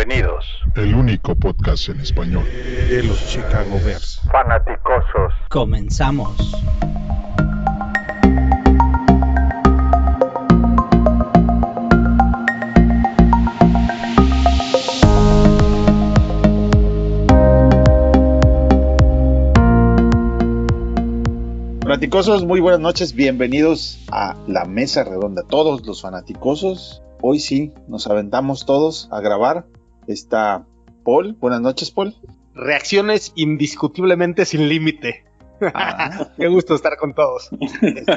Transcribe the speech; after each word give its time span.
Bienvenidos. 0.00 0.46
El 0.76 0.94
único 0.94 1.34
podcast 1.34 1.90
en 1.90 2.00
español 2.00 2.44
de 2.88 3.02
los 3.02 3.22
Chicago 3.28 3.78
Bears. 3.84 4.22
Fanaticosos. 4.32 5.34
Comenzamos. 5.50 6.56
Fanaticosos, 21.82 22.46
muy 22.46 22.60
buenas 22.60 22.80
noches, 22.80 23.12
bienvenidos 23.12 24.02
a 24.10 24.34
la 24.46 24.64
mesa 24.64 25.04
redonda. 25.04 25.42
Todos 25.46 25.84
los 25.84 26.00
fanaticosos, 26.00 27.02
hoy 27.20 27.38
sí 27.38 27.74
nos 27.86 28.06
aventamos 28.06 28.64
todos 28.64 29.06
a 29.12 29.20
grabar. 29.20 29.66
Está 30.10 30.66
Paul, 31.04 31.36
buenas 31.38 31.60
noches 31.60 31.92
Paul. 31.92 32.16
Reacciones 32.52 33.32
indiscutiblemente 33.36 34.44
sin 34.44 34.68
límite. 34.68 35.24
Ah. 35.72 36.26
Qué 36.36 36.48
gusto 36.48 36.74
estar 36.74 36.96
con 36.96 37.14
todos. 37.14 37.48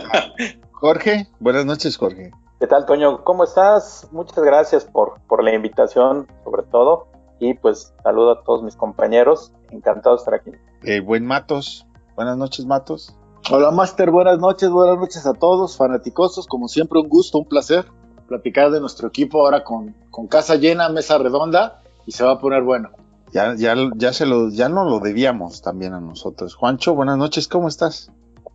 Jorge, 0.72 1.28
buenas 1.40 1.68
noches 1.68 1.96
Jorge. 1.98 2.32
¿Qué 2.60 2.66
tal, 2.66 2.88
Toño? 2.88 3.24
¿Cómo 3.24 3.44
estás? 3.44 4.08
Muchas 4.12 4.44
gracias 4.44 4.86
por, 4.86 5.22
por 5.28 5.44
la 5.44 5.54
invitación, 5.54 6.26
sobre 6.44 6.64
todo. 6.64 7.10
Y 7.40 7.54
pues 7.54 7.94
saludo 8.02 8.32
a 8.32 8.44
todos 8.44 8.64
mis 8.64 8.76
compañeros. 8.76 9.54
Encantado 9.70 10.16
de 10.16 10.20
estar 10.20 10.34
aquí. 10.34 10.50
El 10.82 11.04
buen 11.04 11.28
Matos, 11.28 11.86
buenas 12.16 12.38
noches 12.38 12.66
Matos. 12.66 13.16
Hola 13.52 13.70
Master, 13.70 14.10
buenas 14.10 14.40
noches, 14.40 14.72
buenas 14.72 14.98
noches 14.98 15.28
a 15.28 15.34
todos, 15.36 15.78
fanaticosos, 15.78 16.48
como 16.48 16.68
siempre 16.68 17.00
un 17.00 17.08
gusto, 17.08 17.38
un 17.38 17.46
placer 17.46 17.86
platicar 18.28 18.72
de 18.72 18.80
nuestro 18.80 19.10
equipo 19.10 19.42
ahora 19.42 19.64
con, 19.64 19.94
con 20.10 20.28
casa 20.28 20.56
llena, 20.56 20.90
mesa 20.90 21.20
redonda 21.20 21.83
y 22.06 22.12
se 22.12 22.24
va 22.24 22.32
a 22.34 22.40
poner 22.40 22.64
bueno. 22.64 22.90
Ya, 23.32 23.56
ya, 23.58 23.76
ya 23.96 24.14
se 24.14 24.26
lo, 24.26 24.50
ya 24.50 24.70
no 24.70 24.84
lo 24.86 25.00
debíamos 25.00 25.62
también 25.62 25.94
a 25.94 26.00
nosotros. 26.00 26.54
Juancho, 26.54 26.94
buenas 26.94 27.18
noches, 27.18 27.48
¿cómo 27.48 27.68
estás? 27.68 28.12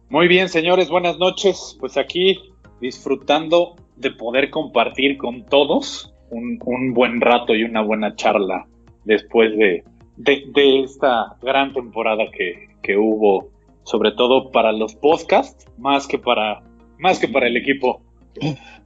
Muy 0.08 0.28
bien, 0.28 0.48
señores, 0.48 0.88
buenas 0.88 1.18
noches. 1.18 1.76
Pues 1.80 1.96
aquí 1.96 2.38
disfrutando 2.80 3.74
de 3.96 4.12
poder 4.12 4.50
compartir 4.50 5.18
con 5.18 5.44
todos 5.46 6.14
un, 6.30 6.58
un 6.64 6.94
buen 6.94 7.20
rato 7.20 7.54
y 7.54 7.64
una 7.64 7.82
buena 7.82 8.14
charla 8.14 8.66
después 9.04 9.50
de, 9.58 9.84
de, 10.16 10.44
de 10.54 10.80
esta 10.84 11.36
gran 11.42 11.72
temporada 11.72 12.24
que, 12.32 12.68
que 12.82 12.96
hubo 12.96 13.50
sobre 13.88 14.12
todo 14.12 14.50
para 14.50 14.70
los 14.72 14.94
podcasts, 14.94 15.66
más 15.78 16.06
que 16.06 16.18
para, 16.18 16.62
más 16.98 17.18
que 17.18 17.26
para 17.26 17.46
el 17.46 17.56
equipo. 17.56 18.02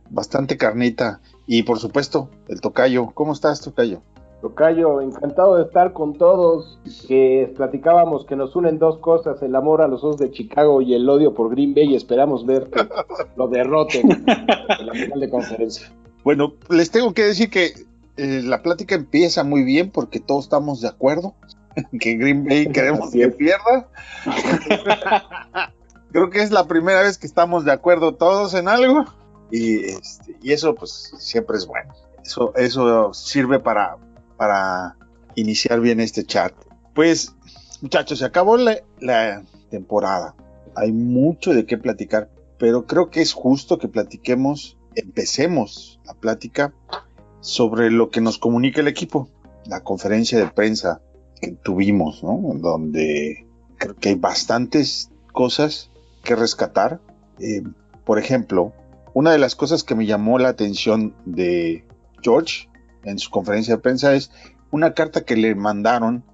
Bastante 0.09 0.57
carnita. 0.57 1.21
Y 1.47 1.65
por 1.65 1.81
supuesto, 1.81 2.31
el 2.49 2.61
Tocayo. 2.61 3.11
¿Cómo 3.13 3.33
estás, 3.33 3.61
Tocayo? 3.61 4.03
Tocayo, 4.43 5.01
encantado 5.01 5.57
de 5.57 5.63
estar 5.63 5.93
con 5.93 6.19
todos. 6.19 6.79
Que 7.09 7.51
platicábamos 7.57 8.27
que 8.27 8.37
nos 8.37 8.55
unen 8.57 8.79
dos 8.79 8.99
cosas: 8.99 9.41
el 9.43 9.55
amor 9.55 9.81
a 9.81 9.89
los 9.89 10.03
dos 10.03 10.19
de 10.19 10.31
Chicago 10.31 10.83
y 10.83 10.95
el 10.95 11.09
odio 11.09 11.33
por 11.33 11.51
Green 11.51 11.75
Bay. 11.75 11.93
Y 11.93 11.95
esperamos 11.95 12.45
ver 12.45 12.69
que 12.69 12.87
lo 13.37 13.49
derroten 13.49 14.11
en 14.11 14.27
la 14.87 14.93
final 14.93 15.21
de 15.21 15.31
conferencia. 15.31 15.91
Bueno, 16.25 16.55
les 16.69 16.91
tengo 16.91 17.15
que 17.15 17.25
decir 17.25 17.49
que 17.51 17.73
eh, 18.17 18.43
la 18.45 18.63
plática 18.63 18.95
empieza 18.95 19.45
muy 19.45 19.63
bien 19.63 19.91
porque 19.91 20.21
todos 20.21 20.45
estamos 20.45 20.81
de 20.81 20.89
acuerdo 20.89 21.35
que 22.01 22.17
Green 22.17 22.45
Bay 22.45 22.67
queremos 22.67 23.11
que 23.11 23.29
pierda. 23.29 23.89
Creo 26.13 26.29
que 26.31 26.43
es 26.43 26.51
la 26.51 26.67
primera 26.67 27.01
vez 27.03 27.17
que 27.17 27.27
estamos 27.27 27.65
de 27.65 27.73
acuerdo 27.73 28.15
todos 28.17 28.55
en 28.55 28.69
algo 28.69 29.07
y, 29.51 29.85
este, 29.85 30.37
y 30.43 30.53
eso 30.53 30.75
pues 30.75 31.13
siempre 31.19 31.57
es 31.57 31.67
bueno. 31.67 31.95
Eso, 32.23 32.55
eso 32.55 33.13
sirve 33.15 33.59
para, 33.59 33.97
para 34.43 34.97
iniciar 35.37 35.79
bien 35.79 36.01
este 36.01 36.25
chat. 36.25 36.53
Pues 36.97 37.33
muchachos, 37.81 38.19
se 38.19 38.25
acabó 38.25 38.57
la, 38.57 39.45
temporada. 39.71 40.35
Hay 40.75 40.91
mucho 40.91 41.55
de 41.55 41.65
qué 41.65 41.79
platicar, 41.79 42.29
pero 42.59 42.85
creo 42.85 43.09
que 43.09 43.21
es 43.21 43.35
justo 43.35 43.79
que 43.79 43.87
platiquemos, 43.87 44.77
empecemos 44.97 46.01
la 46.05 46.15
plática 46.15 46.75
sobre 47.39 47.93
lo 47.93 48.11
que 48.11 48.21
nos 48.21 48.37
comunica 48.39 48.81
el 48.81 48.89
equipo, 48.89 49.29
la 49.65 49.85
conferencia 49.85 50.41
de 50.41 50.49
prensa 50.49 51.01
que 51.41 51.53
tuvimos, 51.53 52.25
¿no? 52.25 52.41
Donde 52.57 53.47
creo 53.79 53.95
que 53.95 54.09
hay 54.09 54.17
bastantes 54.17 55.13
cosas 55.33 55.89
que 56.25 56.35
rescatar. 56.35 57.01
Eh, 57.39 57.63
por 58.05 58.19
ejemplo, 58.19 58.73
una 59.15 59.31
de 59.31 59.39
las 59.39 59.55
cosas 59.55 59.85
que 59.85 59.95
me 59.95 60.05
llamó 60.05 60.41
la 60.41 60.49
atención 60.49 61.15
de 61.27 61.85
George 62.23 62.72
en 63.05 63.19
su 63.19 63.31
conferencia 63.31 63.77
de 63.77 63.83
prensa 63.83 64.15
es 64.15 64.31
una 64.71 64.95
carta 64.95 65.25
que 65.25 65.37
le 65.37 65.55
mandaron 65.55 66.25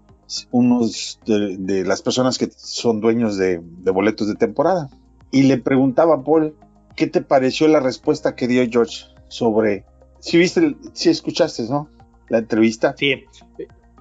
unos 0.50 1.20
de, 1.26 1.56
de 1.58 1.84
las 1.84 2.02
personas 2.02 2.38
que 2.38 2.50
son 2.54 3.00
dueños 3.00 3.36
de, 3.36 3.60
de, 3.62 3.90
boletos 3.90 4.28
de 4.28 4.34
temporada. 4.34 4.90
Y 5.30 5.44
le 5.44 5.58
preguntaba 5.58 6.16
a 6.16 6.22
Paul, 6.22 6.54
¿qué 6.96 7.06
te 7.06 7.22
pareció 7.22 7.68
la 7.68 7.80
respuesta 7.80 8.34
que 8.34 8.46
dio 8.46 8.66
George 8.70 9.06
sobre... 9.28 9.84
Si 10.20 10.36
viste, 10.36 10.76
si 10.92 11.10
escuchaste, 11.10 11.62
¿no? 11.64 11.88
La 12.28 12.38
entrevista. 12.38 12.94
Sí, 12.98 13.24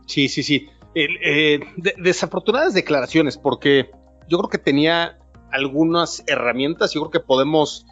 sí, 0.06 0.27
sí, 0.27 0.44
sí. 0.44 0.67
El, 0.95 1.17
eh, 1.23 1.59
de, 1.77 1.94
desafortunadas 1.97 2.73
declaraciones, 2.73 3.38
porque 3.38 3.91
yo 4.27 4.38
creo 4.39 4.50
que 4.50 4.57
tenía 4.57 5.17
algunas 5.51 6.23
herramientas, 6.27 6.94
yo 6.94 7.01
creo 7.01 7.11
que 7.11 7.19
podemos 7.19 7.85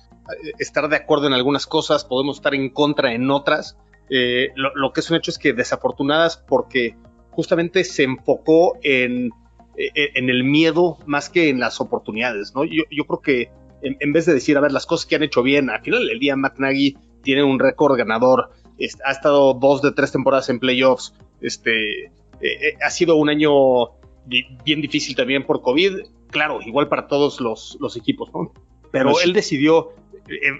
estar 0.59 0.89
de 0.89 0.95
acuerdo 0.95 1.27
en 1.27 1.33
algunas 1.33 1.65
cosas, 1.67 2.03
podemos 2.03 2.37
estar 2.37 2.55
en 2.55 2.69
contra 2.69 3.13
en 3.13 3.29
otras. 3.29 3.77
Eh, 4.09 4.49
lo, 4.55 4.73
lo, 4.75 4.93
que 4.93 4.99
es 4.99 5.09
un 5.09 5.17
hecho 5.17 5.31
es 5.31 5.39
que 5.39 5.53
desafortunadas 5.53 6.37
porque 6.37 6.95
justamente 7.31 7.83
se 7.83 8.03
enfocó 8.03 8.77
en, 8.83 9.31
en 9.75 10.29
el 10.29 10.43
miedo 10.43 10.99
más 11.05 11.29
que 11.29 11.49
en 11.49 11.59
las 11.59 11.81
oportunidades, 11.81 12.53
¿no? 12.55 12.63
Yo, 12.63 12.83
yo 12.91 13.05
creo 13.05 13.21
que 13.21 13.49
en, 13.81 13.97
en, 13.99 14.13
vez 14.13 14.25
de 14.25 14.33
decir, 14.33 14.57
a 14.57 14.61
ver, 14.61 14.71
las 14.71 14.85
cosas 14.85 15.05
que 15.05 15.15
han 15.15 15.23
hecho 15.23 15.43
bien, 15.43 15.69
al 15.69 15.81
final 15.81 16.07
del 16.07 16.19
día 16.19 16.35
Matt 16.35 16.59
Nagy 16.59 16.97
tiene 17.23 17.43
un 17.43 17.59
récord 17.59 17.97
ganador, 17.97 18.51
es, 18.77 18.97
ha 19.05 19.11
estado 19.11 19.53
dos 19.53 19.81
de 19.81 19.91
tres 19.91 20.11
temporadas 20.11 20.49
en 20.49 20.59
playoffs, 20.59 21.13
este, 21.41 22.05
eh, 22.41 22.77
ha 22.85 22.89
sido 22.89 23.15
un 23.15 23.29
año 23.29 23.51
bien 24.25 24.81
difícil 24.81 25.15
también 25.15 25.45
por 25.45 25.61
COVID, 25.61 25.99
claro, 26.29 26.59
igual 26.61 26.87
para 26.87 27.07
todos 27.07 27.39
los, 27.39 27.77
los 27.79 27.95
equipos, 27.95 28.29
¿no? 28.33 28.51
Pero 28.91 29.19
él 29.19 29.33
decidió 29.33 29.89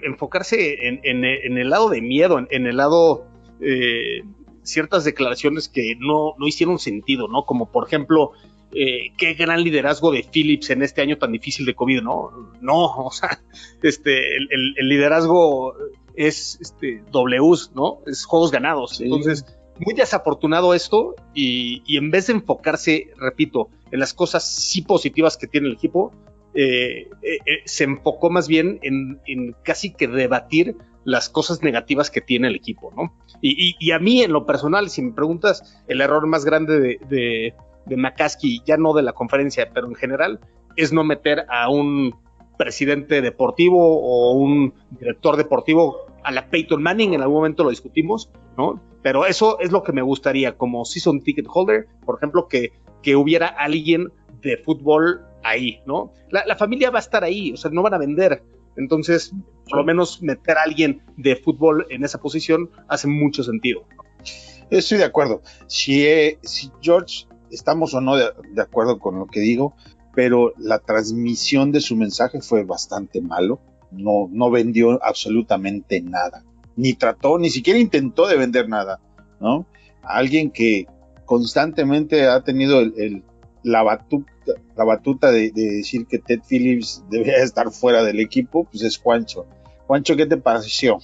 enfocarse 0.04 0.86
en, 0.86 1.00
en, 1.02 1.24
en, 1.24 1.58
el 1.58 1.70
lado 1.70 1.88
de 1.88 2.00
miedo, 2.00 2.38
en, 2.50 2.66
el 2.66 2.76
lado 2.76 3.26
eh, 3.60 4.22
ciertas 4.62 5.04
declaraciones 5.04 5.68
que 5.68 5.94
no, 5.98 6.34
no, 6.38 6.46
hicieron 6.46 6.78
sentido, 6.78 7.28
¿no? 7.28 7.44
Como 7.44 7.70
por 7.70 7.86
ejemplo, 7.86 8.32
eh, 8.72 9.12
qué 9.16 9.34
gran 9.34 9.62
liderazgo 9.62 10.10
de 10.12 10.22
Phillips 10.22 10.70
en 10.70 10.82
este 10.82 11.02
año 11.02 11.18
tan 11.18 11.32
difícil 11.32 11.66
de 11.66 11.74
COVID, 11.74 12.02
¿no? 12.02 12.30
No, 12.60 12.84
o 12.96 13.10
sea, 13.10 13.40
este, 13.82 14.36
el, 14.36 14.48
el, 14.50 14.74
el 14.76 14.88
liderazgo 14.88 15.74
es 16.14 16.58
este, 16.60 17.02
Ws, 17.12 17.72
¿no? 17.74 18.00
Es 18.06 18.24
juegos 18.24 18.50
ganados. 18.50 18.96
Sí. 18.96 19.04
Entonces, 19.04 19.44
muy 19.78 19.94
desafortunado 19.94 20.74
esto 20.74 21.14
y, 21.34 21.82
y, 21.86 21.98
en 21.98 22.10
vez 22.10 22.28
de 22.28 22.34
enfocarse, 22.34 23.10
repito, 23.18 23.68
en 23.90 24.00
las 24.00 24.14
cosas 24.14 24.48
sí 24.50 24.82
positivas 24.82 25.36
que 25.36 25.46
tiene 25.46 25.68
el 25.68 25.74
equipo, 25.74 26.12
eh, 26.54 27.10
eh, 27.22 27.38
eh, 27.44 27.62
se 27.66 27.84
enfocó 27.84 28.30
más 28.30 28.48
bien 28.48 28.78
en, 28.82 29.20
en, 29.26 29.54
casi 29.62 29.92
que 29.92 30.08
debatir 30.08 30.76
las 31.06 31.30
cosas 31.30 31.62
negativas 31.62 32.10
que 32.10 32.20
tiene 32.20 32.48
el 32.48 32.56
equipo, 32.56 32.92
¿no? 32.96 33.14
Y, 33.40 33.92
a 33.92 34.00
mí, 34.00 34.22
en 34.22 34.32
lo 34.32 34.44
personal, 34.44 34.90
si 34.90 35.02
me 35.02 35.12
preguntas, 35.12 35.80
el 35.86 36.00
error 36.00 36.26
más 36.26 36.44
grande 36.44 36.80
de, 36.80 37.54
de, 37.86 37.96
McCaskey, 37.96 38.60
ya 38.66 38.76
no 38.76 38.92
de 38.92 39.02
la 39.02 39.12
conferencia, 39.12 39.70
pero 39.72 39.86
en 39.86 39.94
general, 39.94 40.40
es 40.74 40.92
no 40.92 41.04
meter 41.04 41.46
a 41.48 41.70
un 41.70 42.16
presidente 42.58 43.22
deportivo 43.22 43.78
o 43.78 44.32
un 44.32 44.74
director 44.98 45.36
deportivo 45.36 46.06
a 46.24 46.32
la 46.32 46.50
Peyton 46.50 46.82
Manning, 46.82 47.14
en 47.14 47.22
algún 47.22 47.36
momento 47.36 47.62
lo 47.62 47.70
discutimos, 47.70 48.28
¿no? 48.58 48.82
Pero 49.02 49.26
eso 49.26 49.60
es 49.60 49.70
lo 49.70 49.84
que 49.84 49.92
me 49.92 50.02
gustaría, 50.02 50.56
como 50.56 50.84
season 50.84 51.20
ticket 51.20 51.46
holder, 51.48 51.86
por 52.04 52.16
ejemplo, 52.16 52.48
que, 52.48 52.72
que 53.04 53.14
hubiera 53.14 53.46
alguien 53.46 54.10
de 54.42 54.56
fútbol 54.56 55.20
ahí, 55.44 55.78
¿no? 55.86 56.12
La, 56.30 56.44
la, 56.46 56.56
familia 56.56 56.90
va 56.90 56.98
a 56.98 57.02
estar 57.02 57.22
ahí, 57.22 57.52
o 57.52 57.56
sea, 57.56 57.70
no 57.70 57.82
van 57.82 57.94
a 57.94 57.98
vender. 57.98 58.42
Entonces, 58.76 59.32
por 59.68 59.78
lo 59.78 59.84
menos 59.84 60.22
meter 60.22 60.58
a 60.58 60.62
alguien 60.62 61.02
de 61.16 61.36
fútbol 61.36 61.86
en 61.90 62.04
esa 62.04 62.18
posición 62.18 62.70
hace 62.88 63.08
mucho 63.08 63.42
sentido. 63.42 63.84
Estoy 64.70 64.98
de 64.98 65.04
acuerdo. 65.04 65.42
Si, 65.66 66.04
eh, 66.04 66.38
si 66.42 66.70
George, 66.80 67.26
estamos 67.50 67.94
o 67.94 68.00
no 68.00 68.16
de, 68.16 68.30
de, 68.52 68.62
acuerdo 68.62 68.98
con 68.98 69.18
lo 69.18 69.26
que 69.26 69.40
digo, 69.40 69.74
pero 70.14 70.52
la 70.58 70.78
transmisión 70.78 71.72
de 71.72 71.80
su 71.80 71.96
mensaje 71.96 72.40
fue 72.40 72.64
bastante 72.64 73.20
malo. 73.20 73.60
No, 73.90 74.28
no 74.30 74.50
vendió 74.50 75.02
absolutamente 75.04 76.00
nada. 76.00 76.44
Ni 76.74 76.94
trató, 76.94 77.38
ni 77.38 77.50
siquiera 77.50 77.78
intentó 77.78 78.26
de 78.26 78.36
vender 78.36 78.68
nada, 78.68 79.00
¿no? 79.40 79.66
Alguien 80.02 80.50
que 80.50 80.86
constantemente 81.24 82.26
ha 82.26 82.42
tenido 82.42 82.80
el, 82.80 82.94
el 82.96 83.22
la 83.66 83.82
batuta, 83.82 84.52
la 84.76 84.84
batuta 84.84 85.32
de, 85.32 85.50
de, 85.50 85.78
decir 85.78 86.06
que 86.06 86.20
Ted 86.20 86.40
Phillips 86.48 87.04
debía 87.10 87.38
estar 87.38 87.70
fuera 87.70 88.04
del 88.04 88.20
equipo, 88.20 88.64
pues 88.64 88.82
es 88.82 88.96
Juancho. 88.96 89.44
Juancho, 89.86 90.16
¿qué 90.16 90.26
te 90.26 90.36
pareció? 90.36 90.98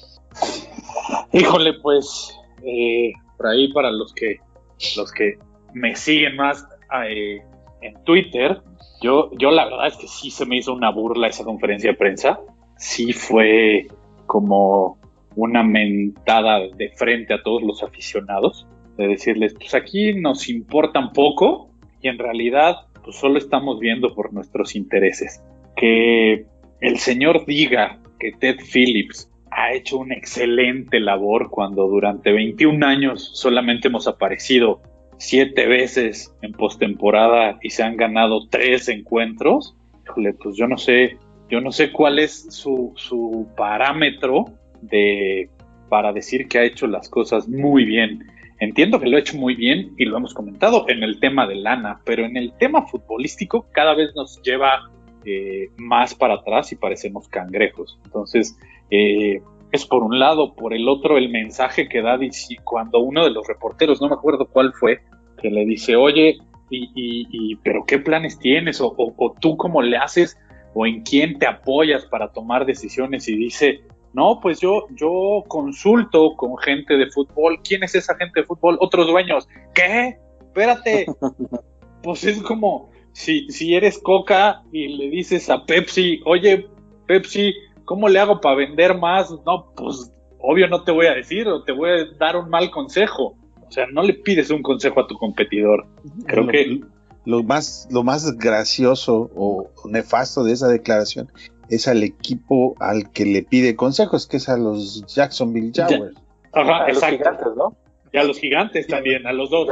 Híjole, 1.32 1.74
pues 1.82 2.38
eh, 2.64 3.12
por 3.36 3.48
ahí 3.48 3.72
para 3.72 3.90
los 3.90 4.12
que, 4.14 4.38
los 4.96 5.10
que 5.12 5.38
me 5.74 5.96
siguen 5.96 6.36
más 6.36 6.64
eh, 7.08 7.42
en 7.80 8.04
Twitter, 8.04 8.62
yo, 9.00 9.30
yo 9.36 9.50
la 9.50 9.64
verdad 9.64 9.88
es 9.88 9.96
que 9.96 10.06
sí 10.06 10.30
se 10.30 10.46
me 10.46 10.58
hizo 10.58 10.72
una 10.72 10.90
burla 10.90 11.26
esa 11.26 11.44
conferencia 11.44 11.90
de 11.90 11.96
prensa. 11.96 12.40
Sí 12.76 13.12
fue 13.12 13.88
como 14.26 14.98
una 15.34 15.64
mentada 15.64 16.60
de 16.60 16.90
frente 16.90 17.34
a 17.34 17.42
todos 17.42 17.62
los 17.62 17.82
aficionados, 17.82 18.68
de 18.96 19.08
decirles, 19.08 19.54
pues 19.54 19.74
aquí 19.74 20.14
nos 20.14 20.48
importan 20.48 21.12
poco 21.12 21.71
y 22.02 22.08
en 22.08 22.19
realidad 22.19 22.76
pues 23.04 23.16
solo 23.16 23.38
estamos 23.38 23.81
viendo 23.81 24.14
por 24.14 24.32
nuestros 24.32 24.76
intereses. 24.76 25.43
Que 25.76 26.46
el 26.81 26.99
señor 26.99 27.46
diga 27.46 28.00
que 28.19 28.32
Ted 28.32 28.56
Phillips 28.72 29.31
ha 29.50 29.72
hecho 29.72 29.99
una 29.99 30.14
excelente 30.14 31.00
labor 31.00 31.50
cuando 31.50 31.87
durante 31.87 32.32
21 32.32 32.87
años 32.87 33.31
solamente 33.34 33.88
hemos 33.88 34.06
aparecido 34.08 34.81
siete 35.19 35.66
veces 35.66 36.34
en 36.43 36.52
postemporada 36.52 37.58
y 37.62 37.70
se 37.70 37.82
han 37.82 37.96
ganado 37.96 38.48
tres 38.48 38.88
encuentros. 38.88 39.76
Híjole, 40.05 40.34
pues 40.34 40.56
yo 40.56 40.66
no 40.66 40.78
sé, 40.78 41.19
yo 41.48 41.60
no 41.60 41.70
sé 41.70 41.93
cuál 41.93 42.19
es 42.19 42.46
su, 42.50 42.93
su 42.96 43.48
parámetro 43.56 44.46
de 44.81 45.48
para 45.88 46.12
decir 46.12 46.48
que 46.48 46.58
ha 46.58 46.64
hecho 46.64 46.87
las 46.87 47.08
cosas 47.08 47.48
muy 47.48 47.84
bien. 47.84 48.26
Entiendo 48.62 49.00
que 49.00 49.08
lo 49.08 49.16
ha 49.16 49.20
hecho 49.20 49.36
muy 49.36 49.56
bien 49.56 49.92
y 49.98 50.04
lo 50.04 50.16
hemos 50.16 50.34
comentado 50.34 50.88
en 50.88 51.02
el 51.02 51.18
tema 51.18 51.48
de 51.48 51.56
lana, 51.56 52.00
pero 52.04 52.24
en 52.24 52.36
el 52.36 52.52
tema 52.58 52.86
futbolístico 52.86 53.66
cada 53.72 53.92
vez 53.92 54.14
nos 54.14 54.40
lleva 54.42 54.88
eh, 55.24 55.70
más 55.78 56.14
para 56.14 56.34
atrás 56.34 56.70
y 56.70 56.76
parecemos 56.76 57.26
cangrejos. 57.26 57.98
Entonces, 58.04 58.56
eh, 58.92 59.42
es 59.72 59.84
por 59.84 60.04
un 60.04 60.20
lado, 60.20 60.54
por 60.54 60.74
el 60.74 60.88
otro 60.88 61.18
el 61.18 61.28
mensaje 61.28 61.88
que 61.88 62.02
da 62.02 62.16
cuando 62.62 63.00
uno 63.00 63.24
de 63.24 63.30
los 63.30 63.48
reporteros, 63.48 64.00
no 64.00 64.08
me 64.08 64.14
acuerdo 64.14 64.46
cuál 64.46 64.72
fue, 64.74 65.00
que 65.40 65.50
le 65.50 65.64
dice, 65.64 65.96
oye, 65.96 66.38
y, 66.70 67.56
pero 67.64 67.84
qué 67.84 67.98
planes 67.98 68.38
tienes 68.38 68.80
o, 68.80 68.94
tú 69.40 69.56
cómo 69.56 69.82
le 69.82 69.96
haces 69.96 70.38
o 70.72 70.86
en 70.86 71.02
quién 71.02 71.36
te 71.40 71.48
apoyas 71.48 72.06
para 72.06 72.28
tomar 72.28 72.64
decisiones 72.64 73.26
y 73.28 73.34
dice, 73.34 73.80
no, 74.14 74.40
pues 74.40 74.60
yo, 74.60 74.86
yo 74.90 75.42
consulto 75.48 76.36
con 76.36 76.58
gente 76.58 76.96
de 76.96 77.10
fútbol. 77.10 77.60
¿Quién 77.62 77.82
es 77.82 77.94
esa 77.94 78.14
gente 78.16 78.40
de 78.40 78.46
fútbol? 78.46 78.76
Otros 78.80 79.06
dueños. 79.06 79.48
¿Qué? 79.74 80.18
Espérate. 80.40 81.06
pues 82.02 82.24
es 82.24 82.42
como 82.42 82.90
si, 83.12 83.50
si 83.50 83.74
eres 83.74 83.98
Coca 83.98 84.62
y 84.70 84.88
le 84.88 85.08
dices 85.08 85.48
a 85.48 85.64
Pepsi, 85.64 86.20
oye, 86.26 86.68
Pepsi, 87.06 87.54
¿cómo 87.84 88.08
le 88.08 88.18
hago 88.18 88.40
para 88.40 88.56
vender 88.56 88.98
más? 88.98 89.30
No, 89.46 89.72
pues 89.74 90.12
obvio 90.38 90.68
no 90.68 90.82
te 90.84 90.92
voy 90.92 91.06
a 91.06 91.14
decir 91.14 91.48
o 91.48 91.62
te 91.62 91.72
voy 91.72 91.90
a 91.90 92.04
dar 92.18 92.36
un 92.36 92.50
mal 92.50 92.70
consejo. 92.70 93.36
O 93.66 93.72
sea, 93.72 93.86
no 93.86 94.02
le 94.02 94.12
pides 94.12 94.50
un 94.50 94.62
consejo 94.62 95.00
a 95.00 95.06
tu 95.06 95.16
competidor. 95.16 95.86
Creo 96.26 96.46
que 96.48 96.80
lo 97.24 97.42
más, 97.42 97.88
lo 97.90 98.02
más 98.02 98.36
gracioso 98.36 99.30
o 99.34 99.70
nefasto 99.88 100.44
de 100.44 100.52
esa 100.52 100.68
declaración 100.68 101.30
es 101.68 101.88
al 101.88 102.02
equipo 102.02 102.74
al 102.80 103.10
que 103.12 103.24
le 103.24 103.42
pide 103.42 103.76
consejos, 103.76 104.26
que 104.26 104.38
es 104.38 104.48
a 104.48 104.56
los 104.56 105.04
Jacksonville 105.06 105.72
Jaguars. 105.74 106.16
Ajá, 106.52 106.84
a 106.84 106.88
los 106.88 107.04
gigantes, 107.04 107.46
¿no? 107.56 107.76
Y 108.12 108.18
a 108.18 108.24
los 108.24 108.38
gigantes 108.38 108.86
también, 108.86 109.26
a 109.26 109.32
los 109.32 109.50
dos. 109.50 109.68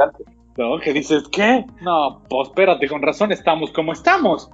¿No? 0.57 0.79
Que 0.79 0.93
dices, 0.93 1.23
¿qué? 1.31 1.65
No, 1.81 2.21
pues 2.29 2.49
espérate, 2.49 2.87
con 2.87 3.01
razón 3.01 3.31
estamos 3.31 3.71
como 3.71 3.93
estamos. 3.93 4.49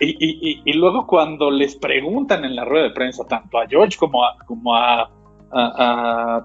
Y, 0.00 0.72
luego 0.72 1.06
cuando 1.06 1.50
les 1.50 1.76
preguntan 1.76 2.44
en 2.44 2.56
la 2.56 2.64
rueda 2.64 2.84
de 2.84 2.90
prensa, 2.90 3.24
tanto 3.28 3.58
a 3.58 3.66
George 3.68 3.98
como 3.98 4.24
a, 4.24 4.36
como 4.46 4.74
a, 4.74 5.10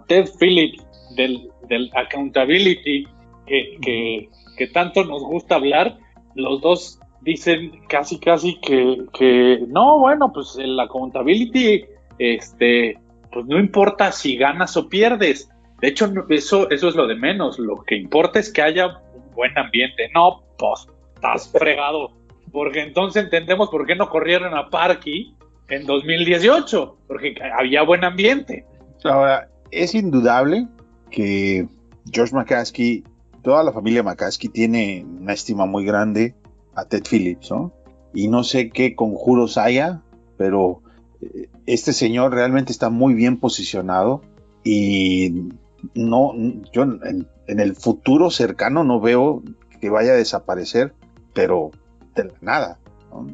Ted 0.08 0.30
Phillips 0.40 0.86
del, 1.16 1.50
del 1.68 1.90
accountability 1.96 3.08
que, 3.48 3.78
que, 3.82 4.30
que 4.56 4.68
tanto 4.68 5.04
nos 5.04 5.24
gusta 5.24 5.56
hablar, 5.56 5.98
los 6.36 6.62
dos 6.62 7.00
dicen 7.22 7.86
casi 7.88 8.20
casi 8.20 8.60
que, 8.62 9.06
que 9.14 9.60
no, 9.68 10.00
bueno, 10.00 10.32
pues 10.34 10.58
en 10.58 10.76
la 10.76 10.84
accountability, 10.84 11.86
este, 12.18 12.98
pues 13.32 13.46
no 13.46 13.60
importa 13.60 14.12
si 14.12 14.38
ganas 14.38 14.76
o 14.78 14.90
pierdes. 14.90 15.50
De 15.82 15.88
hecho, 15.88 16.12
eso, 16.30 16.70
eso 16.70 16.90
es 16.90 16.96
lo 16.96 17.08
de 17.08 17.16
menos. 17.16 17.60
Lo 17.60 17.84
que 17.84 17.96
importa 17.96 18.40
es 18.40 18.52
que 18.52 18.62
haya 18.62 18.88
un 18.88 19.34
buen 19.34 19.58
ambiente. 19.58 20.10
No, 20.14 20.44
pues 20.58 20.88
estás 21.16 21.50
fregado. 21.58 22.12
Porque 22.52 22.82
entonces 22.82 23.24
entendemos 23.24 23.70
por 23.70 23.86
qué 23.86 23.96
no 23.96 24.10
corrieron 24.10 24.58
a 24.58 24.70
Parky 24.70 25.36
en 25.70 25.86
2018. 25.86 26.98
Porque 27.08 27.36
había 27.58 27.84
buen 27.84 28.04
ambiente. 28.04 28.66
Ahora, 29.04 29.50
es 29.72 29.96
indudable 29.96 30.68
que 31.12 31.68
George 32.12 32.36
McCaskey, 32.36 33.04
toda 33.44 33.64
la 33.64 33.72
familia 33.72 34.04
McCaskey 34.04 34.50
tiene 34.50 35.06
una 35.06 35.34
estima 35.34 35.66
muy 35.66 35.86
grande 35.86 36.36
a 36.80 36.86
Ted 36.86 37.04
Phillips, 37.10 37.52
¿no? 37.52 37.74
Y 38.14 38.28
no 38.28 38.44
sé 38.44 38.70
qué 38.70 38.96
conjuros 38.96 39.58
haya, 39.58 40.02
pero 40.38 40.82
eh, 41.22 41.50
este 41.66 41.94
señor 41.94 42.34
realmente 42.34 42.72
está 42.72 42.90
muy 42.90 43.14
bien 43.14 43.38
posicionado 43.38 44.22
y 44.64 45.50
no, 45.94 46.34
yo 46.74 46.84
en, 46.84 47.28
el 47.48 47.76
futuro 47.76 48.30
cercano 48.30 48.84
no 48.84 49.00
veo 49.00 49.44
que 49.80 49.90
vaya 49.90 50.12
a 50.12 50.16
desaparecer, 50.16 50.94
pero 51.34 51.72
de 52.16 52.32
nada. 52.42 52.80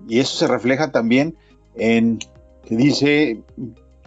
Y 0.07 0.19
eso 0.19 0.37
se 0.37 0.47
refleja 0.47 0.91
también 0.91 1.35
en 1.75 2.19
que 2.65 2.75
dice 2.77 3.43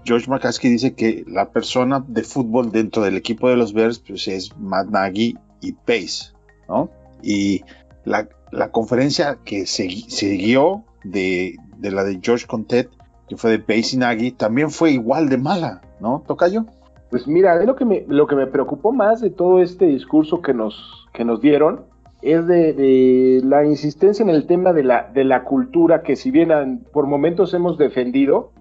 George 0.05 0.31
McCaskey 0.31 0.71
dice 0.71 0.95
que 0.95 1.25
la 1.27 1.51
persona 1.51 2.05
de 2.07 2.23
fútbol 2.23 2.73
dentro 2.73 3.03
del 3.03 3.17
equipo 3.17 3.49
de 3.51 3.57
los 3.57 3.73
Bears 3.75 3.99
pues 3.99 4.27
es 4.29 4.57
Matt 4.57 4.89
Nagy 4.89 5.37
y 5.61 5.73
Pace, 5.73 6.33
¿no? 6.69 6.91
Y 7.23 7.63
la, 8.05 8.29
la 8.51 8.71
conferencia 8.71 9.39
que 9.45 9.67
siguió 9.67 10.85
de, 11.05 11.57
la 11.81 12.05
de 12.05 12.21
George 12.23 12.47
Contet, 12.47 12.89
que 13.29 13.37
fue 13.37 13.59
de 13.59 13.83
Nagy, 13.97 14.33
también 14.33 14.71
fue 14.71 14.93
igual 14.93 15.29
de 15.29 15.39
mala, 15.39 15.83
¿no, 16.01 16.23
Tocayo? 16.27 16.65
Pues 17.11 17.27
mira, 17.27 17.63
lo 17.65 17.75
que 17.75 17.85
me, 17.85 18.05
lo 18.07 18.27
que 18.27 18.37
me 18.37 18.47
preocupó 18.47 18.93
más 18.93 19.21
de 19.21 19.31
todo 19.31 19.63
este 19.63 19.87
discurso 19.87 20.43
que 20.43 20.55
nos, 20.55 21.07
dieron 21.41 21.85
es 22.23 22.47
de, 22.47 23.41
la 23.45 23.65
insistencia 23.65 24.23
en 24.23 24.31
el 24.31 24.47
tema 24.47 24.73
de 24.73 24.85
la, 24.85 25.11
de 25.13 25.25
la 25.25 25.45
cultura 25.45 26.03
que 26.03 26.17
si 26.17 26.31
bien 26.31 26.85
por 26.93 27.07
momentos 27.07 27.55
hemos 27.55 27.79
defendido, 27.79 28.53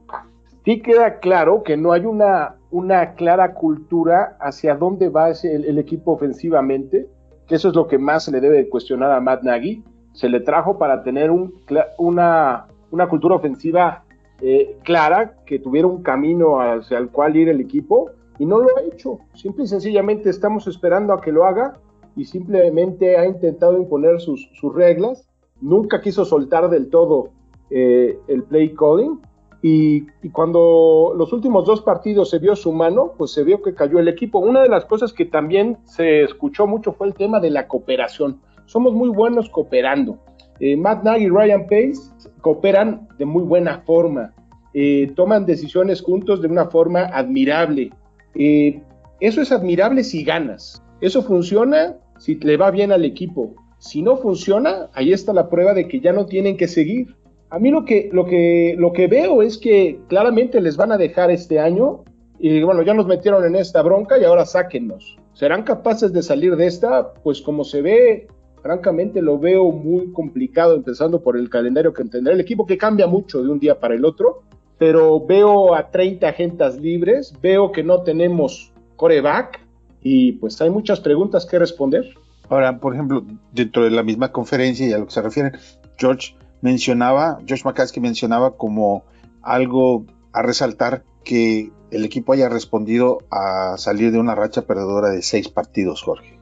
sí 0.64 0.82
queda 0.82 1.20
claro 1.20 1.64
que 1.64 1.76
no 1.76 1.92
hay 1.92 2.06
una, 2.06 2.56
una 2.72 3.16
clara 3.16 3.54
cultura 3.54 4.38
hacia 4.40 4.76
dónde 4.76 5.10
va 5.10 5.30
el, 5.30 5.66
el 5.66 5.78
equipo 5.78 6.14
ofensivamente 6.14 7.08
que 7.48 7.56
eso 7.56 7.70
es 7.70 7.76
lo 7.76 7.88
que 7.88 7.98
más 7.98 8.26
se 8.26 8.32
le 8.32 8.42
debe 8.42 8.70
cuestionar 8.70 9.12
a 9.12 9.22
Matt 9.22 9.44
Nagy. 9.44 9.84
Se 10.14 10.30
le 10.30 10.40
trajo 10.40 10.78
para 10.78 11.04
tener 11.04 11.32
un, 11.32 11.54
una, 11.98 12.68
una, 12.92 13.08
cultura 13.08 13.36
ofensiva 13.36 14.04
eh, 14.42 14.78
clara, 14.84 15.36
que 15.46 15.60
tuviera 15.60 15.88
un 15.88 16.04
camino 16.04 16.60
hacia 16.60 16.98
el 16.98 17.10
cual 17.10 17.36
ir 17.36 17.50
el 17.50 17.62
equipo, 17.62 18.12
y 18.40 18.46
no 18.46 18.60
lo 18.60 18.68
ha 18.78 18.82
hecho. 18.82 19.20
Simple 19.34 19.64
y 19.64 19.68
sencillamente 19.68 20.30
estamos 20.30 20.68
esperando 20.68 21.14
a 21.14 21.22
que 21.22 21.32
lo 21.32 21.46
haga 21.46 21.74
y 22.16 22.26
simplemente 22.26 23.18
ha 23.18 23.26
intentado 23.26 23.78
imponer 23.78 24.20
sus, 24.20 24.50
sus 24.54 24.74
reglas. 24.74 25.28
Nunca 25.62 26.02
quiso 26.02 26.26
soltar 26.26 26.70
del 26.70 26.90
todo 26.90 27.30
eh, 27.70 28.18
el 28.28 28.44
play 28.44 28.74
calling 28.74 29.20
y, 29.62 30.02
cuando 30.32 31.14
los 31.18 31.34
últimos 31.34 31.66
dos 31.66 31.82
partidos 31.82 32.30
se 32.30 32.40
vio 32.40 32.56
su 32.56 32.72
mano, 32.72 33.14
pues 33.18 33.32
se 33.32 33.44
vio 33.44 33.62
que 33.62 33.74
cayó 33.74 34.00
el 34.00 34.08
equipo. 34.08 34.40
Una 34.40 34.62
de 34.62 34.70
las 34.70 34.86
cosas 34.86 35.14
que 35.14 35.26
también 35.26 35.78
se 35.84 36.24
escuchó 36.24 36.68
mucho 36.68 36.94
fue 36.94 37.08
el 37.08 37.14
tema 37.14 37.40
de 37.40 37.50
la 37.50 37.68
cooperación. 37.68 38.40
Somos 38.66 38.94
muy 38.94 39.10
buenos 39.10 39.50
cooperando. 39.50 40.20
Eh, 40.60 40.76
Matt 40.76 41.04
Nagy 41.04 41.24
y 41.24 41.30
Ryan 41.30 41.64
Pace 41.64 42.12
cooperan 42.42 43.08
de 43.18 43.26
muy 43.26 43.44
buena 43.44 43.82
forma. 43.86 44.34
Eh, 44.74 45.12
toman 45.16 45.46
decisiones 45.46 46.02
juntos 46.02 46.42
de 46.42 46.48
una 46.48 46.68
forma 46.68 47.06
admirable. 47.06 47.92
Eh, 48.36 48.82
eso 49.20 49.42
es 49.42 49.52
admirable 49.52 50.04
si 50.04 50.24
ganas. 50.24 50.84
Eso 51.02 51.24
funciona 51.24 51.98
si 52.20 52.36
le 52.36 52.58
va 52.58 52.70
bien 52.70 52.92
al 52.92 53.06
equipo. 53.06 53.56
Si 53.80 54.02
no 54.02 54.18
funciona, 54.18 54.90
ahí 54.94 55.14
está 55.14 55.34
la 55.34 55.50
prueba 55.50 55.74
de 55.74 55.88
que 55.88 56.00
ya 56.00 56.14
no 56.14 56.26
tienen 56.26 56.58
que 56.58 56.68
seguir. 56.68 57.16
A 57.50 57.60
mí 57.60 57.72
lo 57.72 57.86
que, 57.86 58.10
lo 58.12 58.26
que, 58.26 58.76
lo 58.78 58.92
que 58.92 59.08
veo 59.08 59.42
es 59.42 59.58
que 59.58 60.02
claramente 60.08 60.60
les 60.60 60.76
van 60.76 60.92
a 60.92 60.98
dejar 60.98 61.32
este 61.32 61.60
año 61.60 62.04
y 62.40 62.62
bueno, 62.62 62.84
ya 62.84 62.94
nos 62.94 63.08
metieron 63.08 63.46
en 63.46 63.56
esta 63.56 63.82
bronca 63.82 64.18
y 64.18 64.26
ahora 64.26 64.46
sáquennos. 64.46 65.18
¿Serán 65.34 65.64
capaces 65.64 66.12
de 66.14 66.24
salir 66.24 66.56
de 66.56 66.68
esta? 66.68 67.14
Pues 67.14 67.42
como 67.42 67.64
se 67.64 67.82
ve, 67.82 68.28
francamente 68.62 69.22
lo 69.22 69.40
veo 69.40 69.72
muy 69.72 70.12
complicado, 70.12 70.76
empezando 70.76 71.22
por 71.22 71.38
el 71.38 71.50
calendario 71.50 71.94
que 71.94 72.04
tendrá 72.06 72.34
el 72.34 72.42
equipo, 72.42 72.66
que 72.66 72.78
cambia 72.78 73.08
mucho 73.08 73.42
de 73.42 73.50
un 73.50 73.60
día 73.60 73.80
para 73.80 73.96
el 73.96 74.04
otro, 74.04 74.44
pero 74.78 75.26
veo 75.26 75.74
a 75.74 75.90
30 75.90 76.28
agentas 76.28 76.80
libres, 76.80 77.34
veo 77.42 77.72
que 77.72 77.84
no 77.84 78.04
tenemos 78.04 78.74
coreback 78.96 79.62
y 80.02 80.34
pues 80.34 80.62
hay 80.62 80.70
muchas 80.70 81.00
preguntas 81.00 81.46
que 81.46 81.60
responder. 81.60 82.14
Ahora, 82.50 82.80
por 82.80 82.94
ejemplo, 82.94 83.26
dentro 83.52 83.84
de 83.84 83.92
la 83.92 84.04
misma 84.04 84.32
conferencia 84.32 84.88
y 84.88 84.94
a 84.94 84.98
lo 84.98 85.06
que 85.06 85.12
se 85.12 85.22
refieren, 85.22 85.54
George 85.98 86.36
mencionaba, 86.62 87.40
Josh 87.48 87.64
McCaskey 87.64 88.02
mencionaba 88.02 88.56
como 88.58 89.04
algo 89.42 90.06
a 90.34 90.42
resaltar 90.42 91.04
que 91.24 91.72
el 91.92 92.06
equipo 92.06 92.34
haya 92.34 92.50
respondido 92.50 93.20
a 93.32 93.78
salir 93.78 94.12
de 94.12 94.20
una 94.20 94.36
racha 94.36 94.64
perdedora 94.64 95.10
de 95.10 95.22
seis 95.22 95.50
partidos, 95.50 96.02
Jorge. 96.02 96.40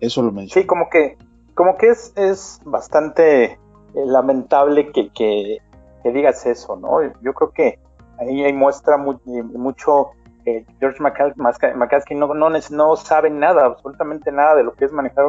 Eso 0.00 0.22
lo 0.22 0.32
menciono. 0.32 0.62
Sí, 0.62 0.66
como 0.66 0.88
que, 0.88 1.16
como 1.54 1.76
que 1.76 1.88
es, 1.88 2.12
es 2.16 2.60
bastante 2.64 3.44
eh, 3.44 3.58
lamentable 3.94 4.92
que, 4.92 5.10
que, 5.12 5.58
digas 6.04 6.46
eso, 6.46 6.74
¿no? 6.76 7.02
Yo 7.20 7.34
creo 7.34 7.50
que 7.50 7.78
ahí, 8.18 8.50
muestra 8.54 8.96
mucho 8.96 10.12
eh, 10.46 10.64
George 10.80 11.02
McCaskey 11.02 12.16
no, 12.16 12.32
no, 12.32 12.48
no, 12.48 12.96
sabe 12.96 13.28
nada, 13.28 13.66
absolutamente 13.66 14.32
nada 14.32 14.54
de 14.54 14.62
lo 14.62 14.72
que 14.72 14.86
es 14.86 14.92
manejar 14.92 15.26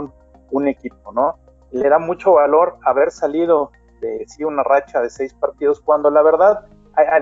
un 0.51 0.67
equipo, 0.69 1.11
¿no? 1.11 1.35
Le 1.71 1.89
da 1.89 1.99
mucho 1.99 2.33
valor 2.33 2.77
haber 2.85 3.11
salido 3.11 3.71
de 4.00 4.25
sí 4.27 4.44
una 4.44 4.63
racha 4.63 5.01
de 5.01 5.10
seis 5.10 5.34
partidos 5.34 5.82
cuando 5.82 6.10
la 6.10 6.22
verdad 6.22 6.65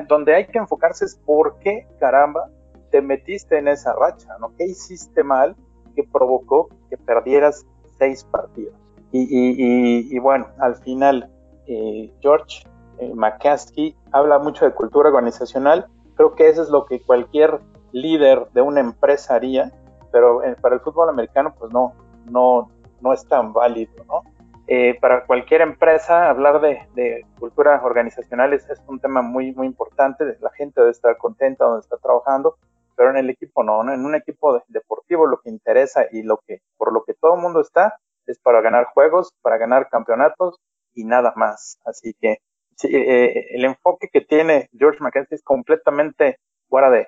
donde 0.08 0.36
hay 0.36 0.48
que 0.48 0.58
enfocarse 0.58 1.06
es 1.06 1.16
por 1.26 1.60
qué 1.60 1.88
caramba 2.00 2.50
te 2.92 3.02
metiste 3.02 3.58
en 3.58 3.68
esa 3.68 3.94
racha, 3.94 4.30
¿no? 4.40 4.54
¿Qué 4.58 4.66
hiciste 4.66 5.24
mal 5.24 5.56
que 5.96 6.04
provocó 6.04 6.70
que 6.90 6.98
perdieras 6.98 7.66
seis 7.98 8.24
partidos? 8.24 8.74
Y, 9.12 10.20
bueno, 10.20 10.48
al 10.60 10.76
final, 10.76 11.30
eh, 11.66 12.14
George 12.22 12.68
eh, 13.00 13.12
McCaskey 13.14 13.96
habla 14.12 14.38
mucho 14.38 14.66
de 14.66 14.74
cultura 14.74 15.10
organizacional. 15.10 15.88
Creo 16.16 16.36
que 16.36 16.50
eso 16.50 16.62
es 16.62 16.70
lo 16.70 16.86
que 16.86 17.02
cualquier 17.02 17.60
líder 17.92 18.48
de 18.54 18.62
una 18.62 18.82
empresa 18.82 19.36
haría, 19.36 19.72
pero 20.12 20.44
eh, 20.44 20.56
para 20.62 20.76
el 20.76 20.82
fútbol 20.82 21.10
americano, 21.10 21.54
pues 21.58 21.72
no, 21.72 21.94
no, 22.30 22.70
no 23.02 23.14
es 23.14 23.26
tan 23.28 23.54
válido, 23.54 24.04
¿no? 24.08 24.22
Eh, 24.70 24.98
para 25.00 25.26
cualquier 25.26 25.62
empresa 25.62 26.30
hablar 26.30 26.60
de, 26.60 27.26
cultura 27.40 27.82
organizacional 27.84 28.52
es, 28.52 28.68
un 28.88 29.00
tema 29.00 29.22
muy, 29.22 29.54
muy 29.54 29.66
importante. 29.66 30.26
La 30.42 30.52
gente 30.52 30.82
debe 30.82 30.92
estar 30.92 31.18
contenta 31.18 31.64
donde 31.64 31.82
está 31.82 31.98
trabajando, 31.98 32.58
pero 32.96 33.12
en 33.12 33.18
el 33.18 33.30
equipo 33.30 33.64
no, 33.64 33.82
En 33.94 34.06
un 34.06 34.16
equipo 34.16 34.62
deportivo 34.68 35.26
lo 35.26 35.40
que 35.40 35.50
interesa 35.50 36.08
y 36.12 36.22
lo 36.24 36.40
que, 36.46 36.62
por 36.76 36.92
lo 36.92 37.04
que 37.06 37.14
todo 37.14 37.36
el 37.36 37.42
mundo 37.42 37.62
está 37.62 37.98
es 38.26 38.40
para 38.40 38.60
ganar 38.60 38.88
juegos, 38.94 39.34
para 39.42 39.58
ganar 39.58 39.88
campeonatos 39.90 40.60
y 40.94 41.06
nada 41.06 41.32
más. 41.38 41.80
Así 41.86 42.14
que 42.20 42.40
eh, 42.84 43.48
el 43.52 43.64
enfoque 43.64 44.10
que 44.12 44.20
tiene 44.20 44.70
George 44.78 45.00
McKenzie 45.02 45.36
es 45.36 45.44
completamente 45.44 46.40
fuera 46.68 46.90
de, 46.90 47.08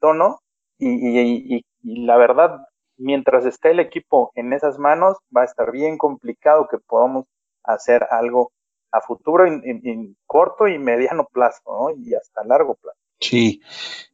tono 0.00 0.40
y, 0.78 1.58
y 1.80 2.04
la 2.04 2.16
verdad 2.16 2.66
mientras 2.96 3.44
esté 3.44 3.70
el 3.70 3.80
equipo 3.80 4.32
en 4.34 4.52
esas 4.52 4.78
manos, 4.78 5.16
va 5.34 5.42
a 5.42 5.46
estar 5.46 5.70
bien 5.70 5.98
complicado 5.98 6.68
que 6.70 6.78
podamos 6.78 7.26
hacer 7.64 8.06
algo 8.10 8.52
a 8.90 9.00
futuro, 9.00 9.46
en, 9.46 10.16
corto 10.26 10.68
y 10.68 10.78
mediano 10.78 11.26
plazo, 11.32 11.62
¿no? 11.66 11.90
Y 11.96 12.14
hasta 12.14 12.44
largo 12.44 12.74
plazo. 12.74 12.98
Sí, 13.20 13.62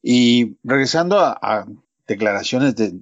y 0.03 0.57
regresando 0.63 1.19
a, 1.19 1.67
declaraciones 2.07 2.77
de, 2.77 3.01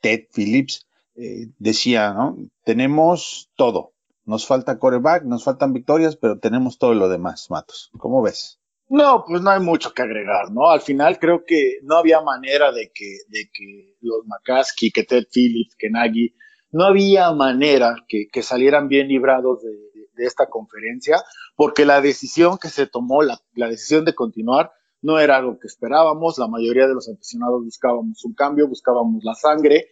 Ted 0.00 0.26
Phillips, 0.32 0.86
eh, 1.16 1.48
decía, 1.58 2.12
¿no? 2.12 2.36
Tenemos 2.64 3.50
todo. 3.56 3.92
Nos 4.24 4.46
falta 4.46 4.78
coreback, 4.78 5.24
nos 5.24 5.44
faltan 5.44 5.72
victorias, 5.72 6.16
pero 6.16 6.38
tenemos 6.38 6.78
todo 6.78 6.94
lo 6.94 7.08
demás, 7.08 7.50
Matos. 7.50 7.90
¿Cómo 7.98 8.22
ves? 8.22 8.58
No, 8.90 9.24
pues 9.26 9.42
no 9.42 9.50
hay 9.50 9.60
mucho 9.60 9.92
que 9.92 10.02
agregar, 10.02 10.50
¿no? 10.50 10.70
Al 10.70 10.80
final 10.80 11.18
creo 11.18 11.44
que 11.46 11.78
no 11.82 11.96
había 11.96 12.22
manera 12.22 12.72
de 12.72 12.90
que, 12.94 13.18
de 13.28 13.50
que 13.52 13.96
los 14.00 14.26
McCaskey, 14.26 14.90
que 14.90 15.04
Ted 15.04 15.26
Phillips, 15.30 15.76
que 15.76 15.90
Nagy, 15.90 16.34
no 16.70 16.84
había 16.84 17.32
manera 17.32 17.96
que, 18.08 18.28
que 18.32 18.42
salieran 18.42 18.88
bien 18.88 19.08
librados 19.08 19.62
de, 19.62 19.70
de, 20.14 20.26
esta 20.26 20.46
conferencia, 20.46 21.22
porque 21.54 21.84
la 21.84 22.00
decisión 22.00 22.58
que 22.58 22.68
se 22.68 22.86
tomó, 22.86 23.22
la, 23.22 23.38
la 23.54 23.68
decisión 23.68 24.04
de 24.04 24.14
continuar, 24.14 24.72
no 25.02 25.18
era 25.18 25.36
algo 25.36 25.58
que 25.58 25.66
esperábamos. 25.66 26.38
La 26.38 26.48
mayoría 26.48 26.86
de 26.86 26.94
los 26.94 27.08
aficionados 27.08 27.64
buscábamos 27.64 28.24
un 28.24 28.34
cambio, 28.34 28.68
buscábamos 28.68 29.22
la 29.22 29.34
sangre. 29.34 29.90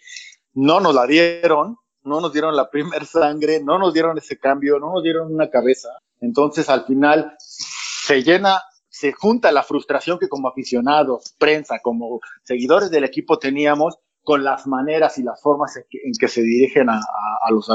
No 0.55 0.81
nos 0.81 0.95
la 0.95 1.07
dieron, 1.07 1.77
no 2.03 2.21
nos 2.21 2.33
dieron 2.33 2.57
la 2.57 2.71
primer 2.71 3.05
sangre, 3.05 3.63
no 3.63 3.79
nos 3.79 3.93
dieron 3.93 4.17
ese 4.17 4.39
cambio, 4.39 4.79
no 4.79 4.95
nos 4.95 5.03
dieron 5.03 5.33
una 5.33 5.51
cabeza. 5.51 5.91
Entonces, 6.21 6.69
al 6.71 6.87
final, 6.87 7.37
se 7.39 8.23
llena 8.23 8.61
se 8.97 9.13
junta 9.13 9.53
la 9.53 9.63
frustración 9.63 10.19
que 10.19 10.29
como 10.29 10.49
aficionados, 10.49 11.35
prensa, 11.39 11.81
como 11.83 12.21
seguidores 12.43 12.91
del 12.91 13.05
equipo 13.05 13.39
teníamos 13.39 13.99
con 14.23 14.43
las 14.43 14.67
maneras 14.67 15.19
y 15.19 15.23
las 15.23 15.41
formas 15.43 15.77
en 15.77 16.13
que, 16.19 16.29
se 16.29 16.41
dirigen 16.41 16.89
a, 16.89 17.01
los 17.51 17.69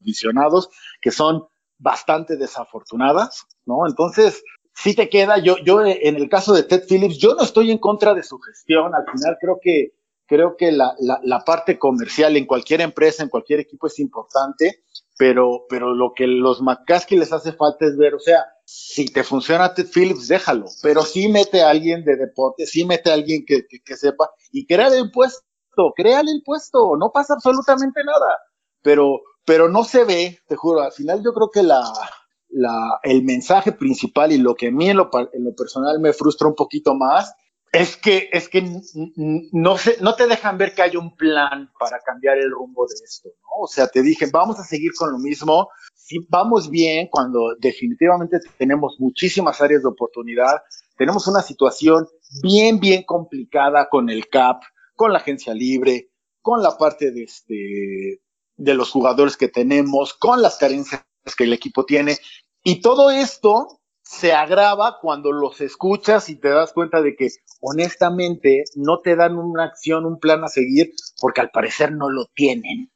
aficionados, 0.00 0.68
que 1.00 1.10
son 1.10 1.46
bastante 1.78 2.36
desafortunadas, 2.36 3.46
¿no? 3.64 3.86
Entonces, 3.88 4.44
si 4.74 4.94
te 4.94 5.08
queda, 5.08 5.38
yo, 5.38 5.56
yo 5.64 5.82
en 5.84 6.16
el 6.16 6.28
caso 6.28 6.52
de 6.52 6.62
Ted 6.62 6.84
Phillips, 6.86 7.16
yo 7.16 7.34
no 7.34 7.42
estoy 7.42 7.70
en 7.70 7.78
contra 7.78 8.12
de 8.12 8.22
su 8.22 8.38
gestión, 8.38 8.94
al 8.94 9.06
final 9.10 9.38
creo 9.40 9.58
que, 9.60 9.94
creo 10.26 10.56
que 10.58 10.72
la, 10.72 10.94
la 10.98 11.40
parte 11.40 11.78
comercial 11.78 12.36
en 12.36 12.44
cualquier 12.44 12.82
empresa, 12.82 13.22
en 13.22 13.30
cualquier 13.30 13.60
equipo 13.60 13.86
es 13.86 13.98
importante, 13.98 14.84
pero, 15.16 15.64
pero 15.70 15.94
lo 15.94 16.12
que 16.14 16.26
los 16.26 16.60
McCaskey 16.60 17.18
les 17.18 17.32
hace 17.32 17.52
falta 17.52 17.86
es 17.86 17.96
ver, 17.96 18.14
o 18.14 18.20
sea, 18.20 18.44
si 18.68 19.06
te 19.06 19.22
funciona 19.22 19.72
Ted 19.72 19.86
Phillips, 19.94 20.26
déjalo, 20.26 20.66
pero 20.82 21.02
sí 21.02 21.28
mete 21.28 21.62
a 21.62 21.70
alguien 21.70 22.04
de 22.04 22.16
deporte, 22.16 22.66
sí 22.66 22.84
mete 22.84 23.10
a 23.10 23.14
alguien 23.14 23.44
que, 23.46 23.64
que, 23.64 23.96
sepa 23.96 24.28
y 24.50 24.66
créale 24.66 24.98
el 24.98 25.12
puesto, 25.12 25.44
créale 25.94 26.32
el 26.32 26.42
puesto, 26.44 26.96
no 26.96 27.12
pasa 27.12 27.34
absolutamente 27.34 28.02
nada, 28.02 28.38
pero, 28.82 29.20
pero 29.44 29.68
no 29.68 29.84
se 29.84 30.02
ve, 30.02 30.40
te 30.48 30.56
juro, 30.56 30.80
al 30.80 30.90
final 30.90 31.22
yo 31.22 31.32
creo 31.32 31.48
que 31.48 31.62
la, 31.62 31.80
la, 32.48 32.98
el 33.04 33.22
mensaje 33.22 33.70
principal 33.70 34.32
y 34.32 34.38
lo 34.38 34.56
que 34.56 34.66
a 34.66 34.72
mí 34.72 34.90
en 34.90 34.96
lo, 34.96 35.10
en 35.32 35.44
lo 35.44 35.54
personal 35.54 36.00
me 36.00 36.12
frustra 36.12 36.48
un 36.48 36.56
poquito 36.56 36.92
más 36.92 37.32
es 37.70 37.96
que, 37.96 38.28
es 38.32 38.48
que 38.48 38.62
no, 39.52 39.78
se, 39.78 39.98
no 40.00 40.16
te 40.16 40.26
dejan 40.26 40.58
ver 40.58 40.74
que 40.74 40.82
hay 40.82 40.96
un 40.96 41.14
plan 41.14 41.70
para 41.78 42.00
cambiar 42.00 42.38
el 42.38 42.50
rumbo 42.50 42.86
de 42.86 42.94
esto, 42.94 43.28
¿no? 43.42 43.62
O 43.62 43.66
sea, 43.68 43.86
te 43.86 44.02
dije, 44.02 44.26
vamos 44.32 44.58
a 44.58 44.64
seguir 44.64 44.92
con 44.96 45.12
lo 45.12 45.18
mismo, 45.18 45.68
si 46.06 46.24
vamos 46.28 46.70
bien 46.70 47.08
cuando 47.10 47.56
definitivamente 47.58 48.38
tenemos 48.56 48.94
muchísimas 49.00 49.60
áreas 49.60 49.82
de 49.82 49.88
oportunidad, 49.88 50.62
tenemos 50.96 51.26
una 51.26 51.42
situación 51.42 52.06
bien, 52.44 52.78
bien 52.78 53.02
complicada 53.02 53.88
con 53.88 54.08
el 54.08 54.28
CAP, 54.28 54.62
con 54.94 55.12
la 55.12 55.18
agencia 55.18 55.52
libre, 55.52 56.10
con 56.40 56.62
la 56.62 56.78
parte 56.78 57.10
de, 57.10 57.24
este, 57.24 58.22
de 58.56 58.74
los 58.74 58.92
jugadores 58.92 59.36
que 59.36 59.48
tenemos, 59.48 60.14
con 60.14 60.42
las 60.42 60.58
carencias 60.58 61.04
que 61.36 61.42
el 61.42 61.52
equipo 61.52 61.84
tiene, 61.84 62.18
y 62.62 62.80
todo 62.80 63.10
esto 63.10 63.80
se 64.02 64.32
agrava 64.32 64.98
cuando 65.02 65.32
los 65.32 65.60
escuchas 65.60 66.28
y 66.28 66.36
te 66.36 66.50
das 66.50 66.72
cuenta 66.72 67.02
de 67.02 67.16
que 67.16 67.30
honestamente 67.60 68.62
no 68.76 69.00
te 69.00 69.16
dan 69.16 69.36
una 69.36 69.64
acción, 69.64 70.06
un 70.06 70.20
plan 70.20 70.44
a 70.44 70.48
seguir, 70.48 70.92
porque 71.20 71.40
al 71.40 71.50
parecer 71.50 71.90
no 71.90 72.10
lo 72.10 72.26
tienen. 72.26 72.92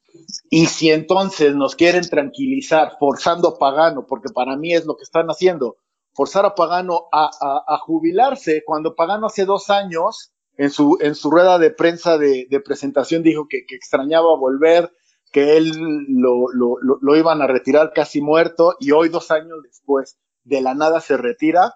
Y 0.49 0.65
si 0.67 0.91
entonces 0.91 1.55
nos 1.55 1.75
quieren 1.75 2.07
tranquilizar 2.09 2.97
forzando 2.99 3.49
a 3.49 3.57
Pagano, 3.57 4.05
porque 4.05 4.31
para 4.33 4.55
mí 4.55 4.73
es 4.73 4.85
lo 4.85 4.95
que 4.95 5.03
están 5.03 5.27
haciendo, 5.27 5.77
forzar 6.13 6.45
a 6.45 6.55
Pagano 6.55 7.07
a, 7.11 7.77
jubilarse, 7.79 8.63
cuando 8.65 8.95
Pagano 8.95 9.27
hace 9.27 9.45
dos 9.45 9.69
años, 9.69 10.31
en 10.57 10.69
su, 10.69 10.97
en 11.01 11.15
su 11.15 11.31
rueda 11.31 11.57
de 11.57 11.71
prensa 11.71 12.17
de, 12.17 12.61
presentación, 12.63 13.23
dijo 13.23 13.47
que, 13.49 13.65
extrañaba 13.69 14.35
volver, 14.35 14.91
que 15.31 15.57
él 15.57 15.71
lo, 16.09 16.47
lo 16.51 17.15
iban 17.15 17.41
a 17.41 17.47
retirar 17.47 17.93
casi 17.93 18.21
muerto, 18.21 18.75
y 18.79 18.91
hoy, 18.91 19.09
dos 19.09 19.31
años 19.31 19.59
después, 19.63 20.17
de 20.43 20.61
la 20.61 20.73
nada 20.73 20.99
se 21.01 21.17
retira. 21.17 21.73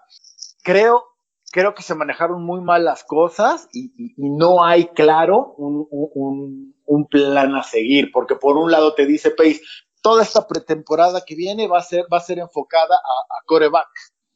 Creo, 0.62 1.04
creo 1.52 1.74
que 1.74 1.82
se 1.82 1.94
manejaron 1.94 2.44
muy 2.44 2.60
mal 2.60 2.84
las 2.84 3.04
cosas 3.04 3.68
y, 3.72 3.92
no 4.16 4.64
hay 4.64 4.86
claro 4.88 5.54
un, 5.56 6.74
plan 7.10 7.54
a 7.54 7.62
seguir, 7.62 8.10
porque 8.12 8.34
por 8.34 8.56
un 8.56 8.70
lado 8.70 8.94
te 8.94 9.06
dice 9.06 9.30
Pace, 9.30 9.60
toda 10.02 10.22
esta 10.22 10.46
pretemporada 10.46 11.22
que 11.24 11.34
viene 11.34 11.68
va 11.68 11.78
a 11.78 11.82
ser, 11.82 12.04
va 12.12 12.18
a 12.18 12.20
ser 12.20 12.38
enfocada 12.38 12.96
a, 12.96 13.38
a 13.38 13.44
coreback, 13.46 13.88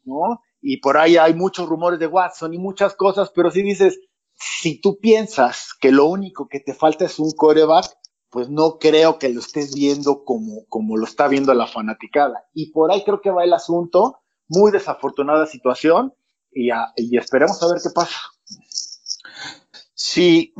¿no? 0.04 0.40
Y 0.62 0.78
por 0.78 0.96
ahí 0.96 1.16
hay 1.16 1.34
muchos 1.34 1.68
rumores 1.68 1.98
de 1.98 2.06
Watson 2.06 2.54
y 2.54 2.58
muchas 2.58 2.94
cosas, 2.94 3.30
pero 3.34 3.50
si 3.50 3.62
dices, 3.62 3.98
si 4.34 4.80
tú 4.80 4.98
piensas 4.98 5.74
que 5.80 5.90
lo 5.90 6.06
único 6.06 6.48
que 6.48 6.60
te 6.60 6.74
falta 6.74 7.04
es 7.04 7.18
un 7.18 7.32
coreback, 7.32 7.86
pues 8.30 8.48
no 8.48 8.78
creo 8.78 9.18
que 9.18 9.28
lo 9.28 9.40
estés 9.40 9.74
viendo 9.74 10.24
como, 10.24 10.64
como 10.68 10.96
lo 10.96 11.04
está 11.04 11.28
viendo 11.28 11.52
la 11.52 11.66
fanaticada. 11.66 12.44
Y 12.54 12.70
por 12.70 12.92
ahí 12.92 13.02
creo 13.04 13.20
que 13.20 13.30
va 13.30 13.44
el 13.44 13.52
asunto, 13.52 14.20
muy 14.48 14.70
desafortunada 14.70 15.46
situación, 15.46 16.14
y, 16.52 17.16
esperemos 17.16 17.62
a 17.62 17.72
ver 17.72 17.82
qué 17.82 17.90
pasa. 17.94 18.16
Sí, 19.94 20.54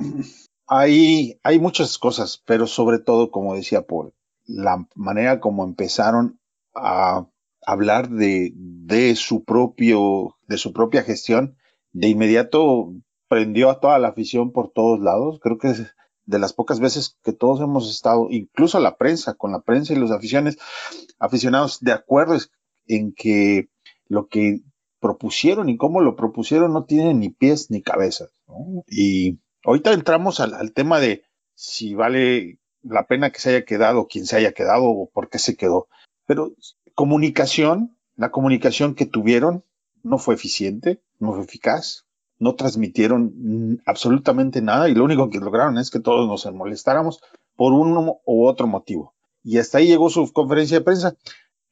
hay, 0.66 1.38
hay 1.42 1.58
muchas 1.58 1.98
cosas, 1.98 2.42
pero 2.46 2.66
sobre 2.66 2.98
todo, 2.98 3.30
como 3.30 3.54
decía 3.54 3.86
Paul, 3.86 4.12
la 4.46 4.86
manera 4.94 5.40
como 5.40 5.64
empezaron 5.64 6.38
a 6.74 7.26
hablar 7.66 8.10
de, 8.10 8.52
de 8.54 9.16
su 9.16 9.44
propio, 9.44 10.36
de 10.46 10.58
su 10.58 10.72
propia 10.72 11.02
gestión, 11.02 11.56
de 11.92 12.08
inmediato 12.08 12.92
prendió 13.28 13.70
a 13.70 13.80
toda 13.80 13.98
la 13.98 14.08
afición 14.08 14.52
por 14.52 14.72
todos 14.72 15.00
lados. 15.00 15.38
Creo 15.40 15.58
que 15.58 15.68
es 15.70 15.94
de 16.26 16.38
las 16.38 16.52
pocas 16.52 16.80
veces 16.80 17.16
que 17.22 17.32
todos 17.32 17.60
hemos 17.60 17.90
estado, 17.90 18.28
incluso 18.30 18.78
la 18.78 18.96
prensa, 18.96 19.34
con 19.34 19.52
la 19.52 19.60
prensa 19.60 19.92
y 19.92 19.96
los 19.96 20.10
aficiones, 20.10 20.58
aficionados 21.18 21.80
de 21.80 21.92
acuerdo 21.92 22.36
en 22.86 23.12
que 23.12 23.68
lo 24.06 24.28
que 24.28 24.60
propusieron 25.00 25.68
y 25.68 25.76
cómo 25.76 26.00
lo 26.00 26.16
propusieron 26.16 26.72
no 26.72 26.84
tiene 26.84 27.14
ni 27.14 27.30
pies 27.30 27.70
ni 27.70 27.82
cabeza. 27.82 28.26
Y 28.86 29.38
ahorita 29.64 29.92
entramos 29.92 30.40
al, 30.40 30.54
al, 30.54 30.72
tema 30.72 31.00
de 31.00 31.24
si 31.54 31.94
vale 31.94 32.58
la 32.82 33.06
pena 33.06 33.30
que 33.30 33.40
se 33.40 33.50
haya 33.50 33.64
quedado, 33.64 34.06
quién 34.06 34.26
se 34.26 34.36
haya 34.36 34.52
quedado 34.52 34.84
o 34.84 35.10
por 35.10 35.28
qué 35.28 35.38
se 35.38 35.56
quedó. 35.56 35.88
Pero 36.26 36.52
comunicación, 36.94 37.96
la 38.16 38.30
comunicación 38.30 38.94
que 38.94 39.06
tuvieron 39.06 39.64
no 40.02 40.18
fue 40.18 40.34
eficiente, 40.34 41.02
no 41.18 41.32
fue 41.32 41.42
eficaz, 41.42 42.06
no 42.38 42.54
transmitieron 42.54 43.80
absolutamente 43.86 44.62
nada 44.62 44.88
y 44.88 44.94
lo 44.94 45.04
único 45.04 45.28
que 45.28 45.38
lograron 45.38 45.78
es 45.78 45.90
que 45.90 46.00
todos 46.00 46.26
nos 46.26 46.52
molestáramos 46.54 47.20
por 47.54 47.72
uno 47.72 48.20
u 48.24 48.46
otro 48.46 48.66
motivo. 48.66 49.14
Y 49.42 49.58
hasta 49.58 49.78
ahí 49.78 49.86
llegó 49.86 50.10
su 50.10 50.32
conferencia 50.32 50.78
de 50.78 50.84
prensa. 50.84 51.16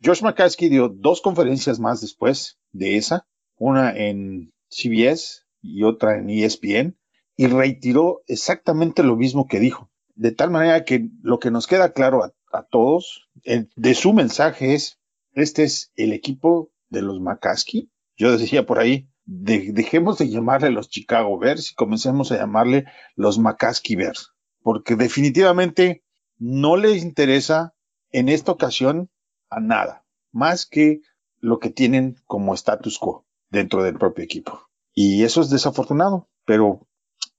Josh 0.02 0.22
McCaskey 0.22 0.68
dio 0.68 0.88
dos 0.88 1.20
conferencias 1.20 1.80
más 1.80 2.00
después 2.00 2.58
de 2.72 2.96
esa, 2.96 3.26
una 3.56 3.96
en 3.96 4.52
CBS 4.68 5.42
y 5.60 5.82
otra 5.82 6.18
en 6.18 6.30
ESPN, 6.30 6.96
y 7.36 7.46
retiró 7.46 8.22
exactamente 8.26 9.02
lo 9.02 9.16
mismo 9.16 9.46
que 9.46 9.58
dijo. 9.58 9.90
De 10.14 10.32
tal 10.32 10.50
manera 10.50 10.84
que 10.84 11.08
lo 11.22 11.38
que 11.38 11.50
nos 11.50 11.66
queda 11.66 11.92
claro 11.92 12.24
a, 12.24 12.62
todos 12.70 13.28
de 13.44 13.94
su 13.94 14.12
mensaje 14.12 14.74
es, 14.74 14.98
este 15.32 15.64
es 15.64 15.92
el 15.96 16.12
equipo 16.12 16.70
de 16.88 17.02
los 17.02 17.20
McCaskey. 17.20 17.90
Yo 18.16 18.36
decía 18.36 18.66
por 18.66 18.78
ahí, 18.78 19.08
de, 19.26 19.72
dejemos 19.72 20.18
de 20.18 20.28
llamarle 20.28 20.70
los 20.70 20.88
Chicago 20.88 21.38
Bears 21.38 21.70
y 21.70 21.74
comencemos 21.74 22.32
a 22.32 22.38
llamarle 22.38 22.86
los 23.14 23.38
McCaskey 23.38 23.96
Bears, 23.96 24.32
porque 24.62 24.96
definitivamente 24.96 26.02
no 26.38 26.76
les 26.76 27.02
interesa 27.02 27.74
en 28.10 28.28
esta 28.28 28.52
ocasión 28.52 29.10
a 29.50 29.60
nada, 29.60 30.04
más 30.32 30.66
que 30.66 31.00
lo 31.40 31.58
que 31.58 31.70
tienen 31.70 32.16
como 32.26 32.54
status 32.54 32.98
quo 32.98 33.26
dentro 33.50 33.82
del 33.82 33.98
propio 33.98 34.24
equipo. 34.24 34.68
Y 34.94 35.22
eso 35.22 35.40
es 35.40 35.50
desafortunado, 35.50 36.28
pero 36.44 36.86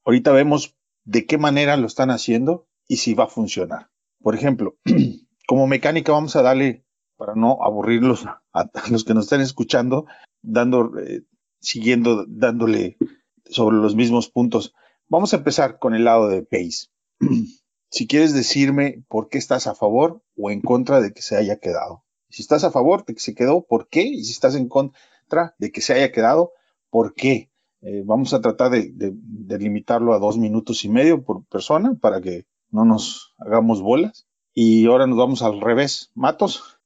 ahorita 0.05 0.31
vemos 0.31 0.75
de 1.03 1.25
qué 1.25 1.37
manera 1.37 1.77
lo 1.77 1.87
están 1.87 2.11
haciendo 2.11 2.67
y 2.87 2.97
si 2.97 3.13
va 3.13 3.25
a 3.25 3.27
funcionar. 3.27 3.89
Por 4.21 4.35
ejemplo, 4.35 4.77
como 5.47 5.67
mecánica 5.67 6.11
vamos 6.11 6.35
a 6.35 6.41
darle, 6.41 6.85
para 7.17 7.35
no 7.35 7.57
aburrirlos 7.61 8.25
a, 8.53 8.69
los 8.89 9.03
que 9.03 9.13
nos 9.13 9.25
estén 9.25 9.41
escuchando, 9.41 10.05
dando, 10.41 10.97
eh, 10.99 11.23
siguiendo, 11.59 12.25
dándole 12.27 12.97
sobre 13.45 13.77
los 13.77 13.95
mismos 13.95 14.29
puntos. 14.29 14.73
Vamos 15.07 15.33
a 15.33 15.37
empezar 15.37 15.79
con 15.79 15.95
el 15.95 16.05
lado 16.05 16.29
de 16.29 16.43
Pace. 16.43 16.87
si 17.89 18.07
quieres 18.07 18.33
decirme 18.33 19.03
por 19.07 19.29
qué 19.29 19.37
estás 19.37 19.67
a 19.67 19.75
favor 19.75 20.21
o 20.37 20.51
en 20.51 20.61
contra 20.61 21.01
de 21.01 21.11
que 21.11 21.21
se 21.21 21.35
haya 21.35 21.57
quedado. 21.59 22.03
Si 22.29 22.41
estás 22.41 22.63
a 22.63 22.71
favor 22.71 23.05
de 23.05 23.15
que 23.15 23.19
se 23.19 23.33
quedó, 23.33 23.65
¿por 23.65 23.89
qué? 23.89 24.03
Y 24.03 24.23
si 24.23 24.31
estás 24.31 24.55
en 24.55 24.69
contra 24.69 25.55
de 25.57 25.71
que 25.71 25.81
se 25.81 25.93
haya 25.93 26.11
quedado, 26.11 26.53
¿por 26.89 27.15
qué? 27.15 27.51
Eh, 27.81 28.03
vamos 28.05 28.33
a 28.33 28.41
tratar 28.41 28.71
de, 28.71 28.91
de, 28.91 29.11
de, 29.13 29.57
limitarlo 29.57 30.13
a 30.13 30.19
dos 30.19 30.37
minutos 30.37 30.83
y 30.83 30.89
medio 30.89 31.23
por 31.23 31.45
persona 31.45 31.95
para 31.99 32.19
que 32.21 32.45
no 32.71 32.85
nos 32.85 33.33
hagamos 33.37 33.81
bolas. 33.81 34.27
Y 34.53 34.85
ahora 34.85 35.07
nos 35.07 35.17
vamos 35.17 35.41
al 35.41 35.61
revés. 35.61 36.11
Matos. 36.13 36.79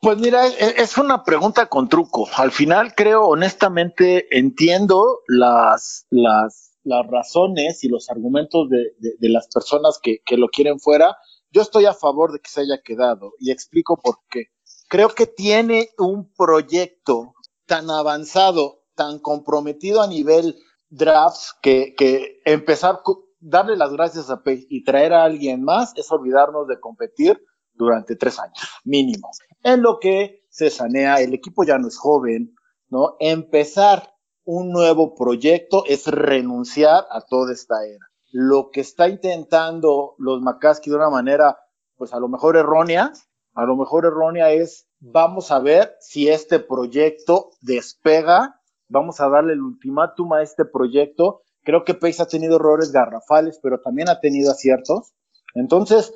Pues 0.00 0.18
mira, 0.18 0.46
es 0.46 0.98
una 0.98 1.24
pregunta 1.24 1.66
con 1.66 1.88
truco. 1.88 2.28
Al 2.36 2.52
final 2.52 2.94
creo, 2.94 3.26
honestamente, 3.26 4.38
entiendo 4.38 5.20
las, 5.26 6.06
las, 6.10 6.65
las 6.86 7.06
razones 7.08 7.82
y 7.84 7.88
los 7.88 8.08
argumentos 8.10 8.68
de, 8.70 8.94
las 9.20 9.48
personas 9.48 9.98
que, 10.00 10.20
lo 10.36 10.48
quieren 10.48 10.78
fuera. 10.78 11.16
Yo 11.50 11.62
estoy 11.62 11.84
a 11.84 11.92
favor 11.92 12.32
de 12.32 12.38
que 12.38 12.48
se 12.48 12.60
haya 12.60 12.80
quedado 12.82 13.32
y 13.38 13.50
explico 13.50 13.98
por 14.02 14.20
qué. 14.30 14.46
Creo 14.88 15.08
que 15.08 15.26
tiene 15.26 15.90
un 15.98 16.32
proyecto 16.32 17.34
tan 17.66 17.90
avanzado, 17.90 18.84
tan 18.94 19.18
comprometido 19.18 20.00
a 20.00 20.06
nivel 20.06 20.56
draft, 20.88 21.50
que, 21.60 21.94
que 21.96 22.40
empezar, 22.44 23.00
darle 23.40 23.76
las 23.76 23.92
gracias 23.92 24.30
a 24.30 24.44
Pace 24.44 24.66
y 24.70 24.84
traer 24.84 25.12
a 25.12 25.24
alguien 25.24 25.64
más 25.64 25.92
es 25.96 26.10
olvidarnos 26.12 26.68
de 26.68 26.78
competir 26.78 27.42
durante 27.74 28.14
tres 28.14 28.38
años, 28.38 28.58
mínimo. 28.84 29.28
En 29.64 29.82
lo 29.82 29.98
que 29.98 30.46
se 30.48 30.70
sanea, 30.70 31.20
el 31.20 31.34
equipo 31.34 31.64
ya 31.64 31.78
no 31.78 31.88
es 31.88 31.98
joven, 31.98 32.54
¿no? 32.88 33.16
Empezar 33.18 34.15
un 34.46 34.70
nuevo 34.70 35.14
proyecto 35.16 35.84
es 35.86 36.06
renunciar 36.06 37.04
a 37.10 37.20
toda 37.20 37.52
esta 37.52 37.84
era. 37.84 38.06
Lo 38.30 38.70
que 38.70 38.80
está 38.80 39.08
intentando 39.08 40.14
los 40.18 40.40
McCaskey 40.40 40.92
de 40.92 40.96
una 40.96 41.10
manera, 41.10 41.58
pues 41.96 42.14
a 42.14 42.20
lo 42.20 42.28
mejor 42.28 42.56
errónea, 42.56 43.12
a 43.54 43.64
lo 43.64 43.76
mejor 43.76 44.06
errónea 44.06 44.52
es, 44.52 44.86
vamos 45.00 45.50
a 45.50 45.58
ver 45.58 45.96
si 46.00 46.28
este 46.28 46.60
proyecto 46.60 47.50
despega, 47.60 48.60
vamos 48.88 49.20
a 49.20 49.28
darle 49.28 49.54
el 49.54 49.62
ultimátum 49.62 50.32
a 50.34 50.42
este 50.42 50.64
proyecto. 50.64 51.42
Creo 51.64 51.84
que 51.84 51.94
Pace 51.94 52.22
ha 52.22 52.26
tenido 52.26 52.56
errores 52.56 52.92
garrafales, 52.92 53.58
pero 53.60 53.80
también 53.80 54.08
ha 54.08 54.20
tenido 54.20 54.52
aciertos. 54.52 55.12
Entonces, 55.54 56.12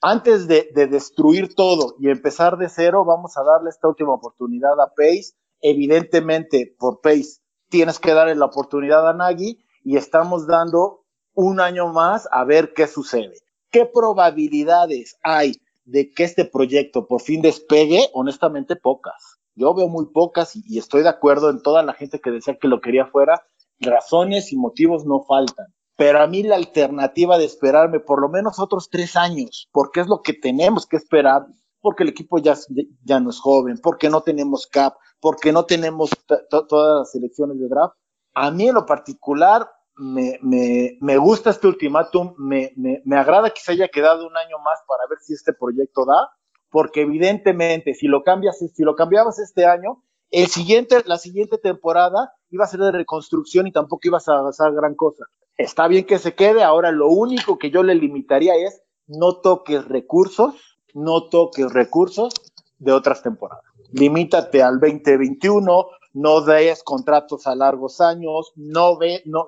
antes 0.00 0.46
de, 0.46 0.70
de, 0.74 0.86
destruir 0.86 1.56
todo 1.56 1.96
y 1.98 2.08
empezar 2.08 2.56
de 2.56 2.68
cero, 2.68 3.04
vamos 3.04 3.36
a 3.36 3.42
darle 3.42 3.70
esta 3.70 3.88
última 3.88 4.14
oportunidad 4.14 4.78
a 4.80 4.92
Pace. 4.94 5.32
Evidentemente, 5.60 6.76
por 6.78 7.00
Pace, 7.00 7.40
tienes 7.74 7.98
que 7.98 8.14
darle 8.14 8.36
la 8.36 8.44
oportunidad 8.44 9.08
a 9.08 9.14
Nagy 9.14 9.58
y 9.82 9.96
estamos 9.96 10.46
dando 10.46 11.02
un 11.34 11.58
año 11.58 11.88
más 11.88 12.28
a 12.30 12.44
ver 12.44 12.72
qué 12.72 12.86
sucede. 12.86 13.34
¿Qué 13.72 13.84
probabilidades 13.84 15.16
hay 15.24 15.54
de 15.84 16.12
que 16.12 16.22
este 16.22 16.44
proyecto 16.44 17.08
por 17.08 17.20
fin 17.20 17.42
despegue? 17.42 18.10
Honestamente, 18.12 18.76
pocas. 18.76 19.40
Yo 19.56 19.74
veo 19.74 19.88
muy 19.88 20.06
pocas 20.06 20.54
y, 20.54 20.62
y 20.68 20.78
estoy 20.78 21.02
de 21.02 21.08
acuerdo 21.08 21.50
en 21.50 21.62
toda 21.62 21.82
la 21.82 21.94
gente 21.94 22.20
que 22.20 22.30
decía 22.30 22.56
que 22.60 22.68
lo 22.68 22.80
quería 22.80 23.06
fuera. 23.06 23.44
Razones 23.80 24.52
y 24.52 24.56
motivos 24.56 25.04
no 25.04 25.24
faltan 25.24 25.66
pero 25.96 26.20
a 26.20 26.26
mí 26.26 26.42
la 26.42 26.56
alternativa 26.56 27.38
de 27.38 27.44
esperarme 27.44 28.00
por 28.00 28.20
lo 28.20 28.28
menos 28.28 28.58
otros 28.58 28.90
tres 28.90 29.14
años, 29.14 29.68
porque 29.70 30.00
es 30.00 30.08
lo 30.08 30.22
que 30.22 30.32
tenemos 30.32 30.86
que 30.86 30.96
esperar, 30.96 31.46
porque 31.84 32.02
el 32.02 32.08
equipo 32.08 32.38
ya, 32.38 32.56
ya 33.04 33.20
no 33.20 33.28
es 33.28 33.38
joven, 33.38 33.78
porque 33.82 34.08
no 34.08 34.22
tenemos 34.22 34.66
cap, 34.66 34.94
porque 35.20 35.52
no 35.52 35.66
tenemos 35.66 36.10
todas 36.48 36.98
las 36.98 37.12
selecciones 37.12 37.60
de 37.60 37.68
draft. 37.68 37.94
A 38.34 38.50
mí 38.50 38.68
en 38.68 38.74
lo 38.74 38.86
particular 38.86 39.70
me, 39.96 40.38
me, 40.42 40.96
me 41.00 41.18
gusta 41.18 41.50
este 41.50 41.66
ultimátum, 41.66 42.34
me, 42.38 42.72
me, 42.76 43.02
me 43.04 43.16
agrada 43.16 43.50
que 43.50 43.60
se 43.60 43.72
haya 43.72 43.88
quedado 43.88 44.26
un 44.26 44.36
año 44.36 44.58
más 44.58 44.80
para 44.88 45.06
ver 45.08 45.18
si 45.20 45.34
este 45.34 45.52
proyecto 45.52 46.06
da, 46.06 46.30
porque 46.70 47.02
evidentemente 47.02 47.92
si 47.92 48.08
lo 48.08 48.22
cambias, 48.22 48.58
si 48.58 48.82
lo 48.82 48.96
cambiabas 48.96 49.38
este 49.38 49.66
año, 49.66 50.02
el 50.30 50.46
siguiente, 50.46 51.02
la 51.04 51.18
siguiente 51.18 51.58
temporada 51.58 52.32
iba 52.48 52.64
a 52.64 52.68
ser 52.68 52.80
de 52.80 52.92
reconstrucción 52.92 53.66
y 53.66 53.72
tampoco 53.72 54.08
ibas 54.08 54.26
a 54.28 54.38
avanzar 54.38 54.72
gran 54.72 54.94
cosa 54.94 55.26
está 55.56 55.88
bien 55.88 56.04
que 56.04 56.18
se 56.18 56.34
quede, 56.34 56.62
ahora 56.62 56.90
lo 56.90 57.08
único 57.08 57.58
que 57.58 57.70
yo 57.70 57.82
le 57.82 57.94
limitaría 57.94 58.54
es 58.56 58.82
no 59.06 59.40
toques 59.40 59.84
recursos, 59.86 60.73
no 60.94 61.28
toques 61.28 61.72
recursos 61.72 62.32
de 62.78 62.92
otras 62.92 63.22
temporadas. 63.22 63.64
Limítate 63.92 64.62
al 64.62 64.80
2021, 64.80 65.86
no 66.14 66.40
des 66.40 66.82
contratos 66.82 67.46
a 67.46 67.54
largos 67.54 68.00
años, 68.00 68.52
no, 68.56 68.96
ve, 68.96 69.22
no, 69.26 69.46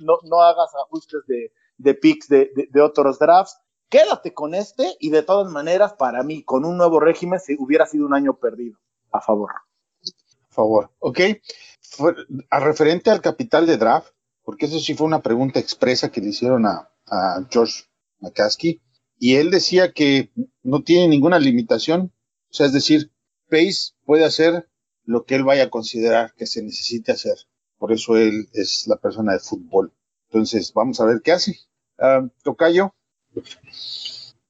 no, 0.00 0.18
no 0.24 0.40
hagas 0.42 0.70
ajustes 0.84 1.22
de, 1.26 1.52
de 1.78 1.94
picks 1.94 2.28
de, 2.28 2.82
otros 2.82 3.18
drafts. 3.18 3.58
Quédate 3.88 4.34
con 4.34 4.54
este 4.54 4.96
y 5.00 5.10
de 5.10 5.22
todas 5.22 5.50
maneras, 5.50 5.94
para 5.94 6.22
mí, 6.22 6.42
con 6.42 6.64
un 6.64 6.76
nuevo 6.76 7.00
régimen, 7.00 7.40
si 7.40 7.56
hubiera 7.58 7.86
sido 7.86 8.04
un 8.04 8.14
año 8.14 8.34
perdido. 8.34 8.78
A 9.10 9.20
favor. 9.20 9.50
A 9.52 10.54
favor. 10.54 10.90
Ok. 10.98 11.20
A 12.50 12.60
referente 12.60 13.10
al 13.10 13.22
capital 13.22 13.66
de 13.66 13.78
draft, 13.78 14.12
porque 14.42 14.66
eso 14.66 14.78
sí 14.78 14.94
fue 14.94 15.06
una 15.06 15.22
pregunta 15.22 15.58
expresa 15.58 16.10
que 16.10 16.20
le 16.20 16.28
hicieron 16.28 16.66
a, 16.66 16.90
a 17.06 17.46
George 17.50 17.84
McCaskey, 18.20 18.82
y 19.18 19.36
él 19.36 19.50
decía 19.50 19.92
que 19.92 20.30
no 20.62 20.82
tiene 20.82 21.08
ninguna 21.08 21.38
limitación, 21.38 22.12
o 22.50 22.52
sea, 22.52 22.66
es 22.66 22.72
decir, 22.72 23.10
Pace 23.50 23.92
puede 24.04 24.24
hacer 24.24 24.68
lo 25.04 25.24
que 25.24 25.34
él 25.34 25.44
vaya 25.44 25.64
a 25.64 25.70
considerar 25.70 26.34
que 26.34 26.46
se 26.46 26.62
necesite 26.62 27.12
hacer. 27.12 27.36
Por 27.78 27.92
eso 27.92 28.16
él 28.16 28.48
es 28.52 28.86
la 28.86 28.96
persona 28.96 29.32
de 29.32 29.38
fútbol. 29.38 29.92
Entonces, 30.28 30.72
vamos 30.74 31.00
a 31.00 31.06
ver 31.06 31.22
qué 31.22 31.32
hace. 31.32 31.56
Uh, 31.98 32.28
Tocayo. 32.42 32.94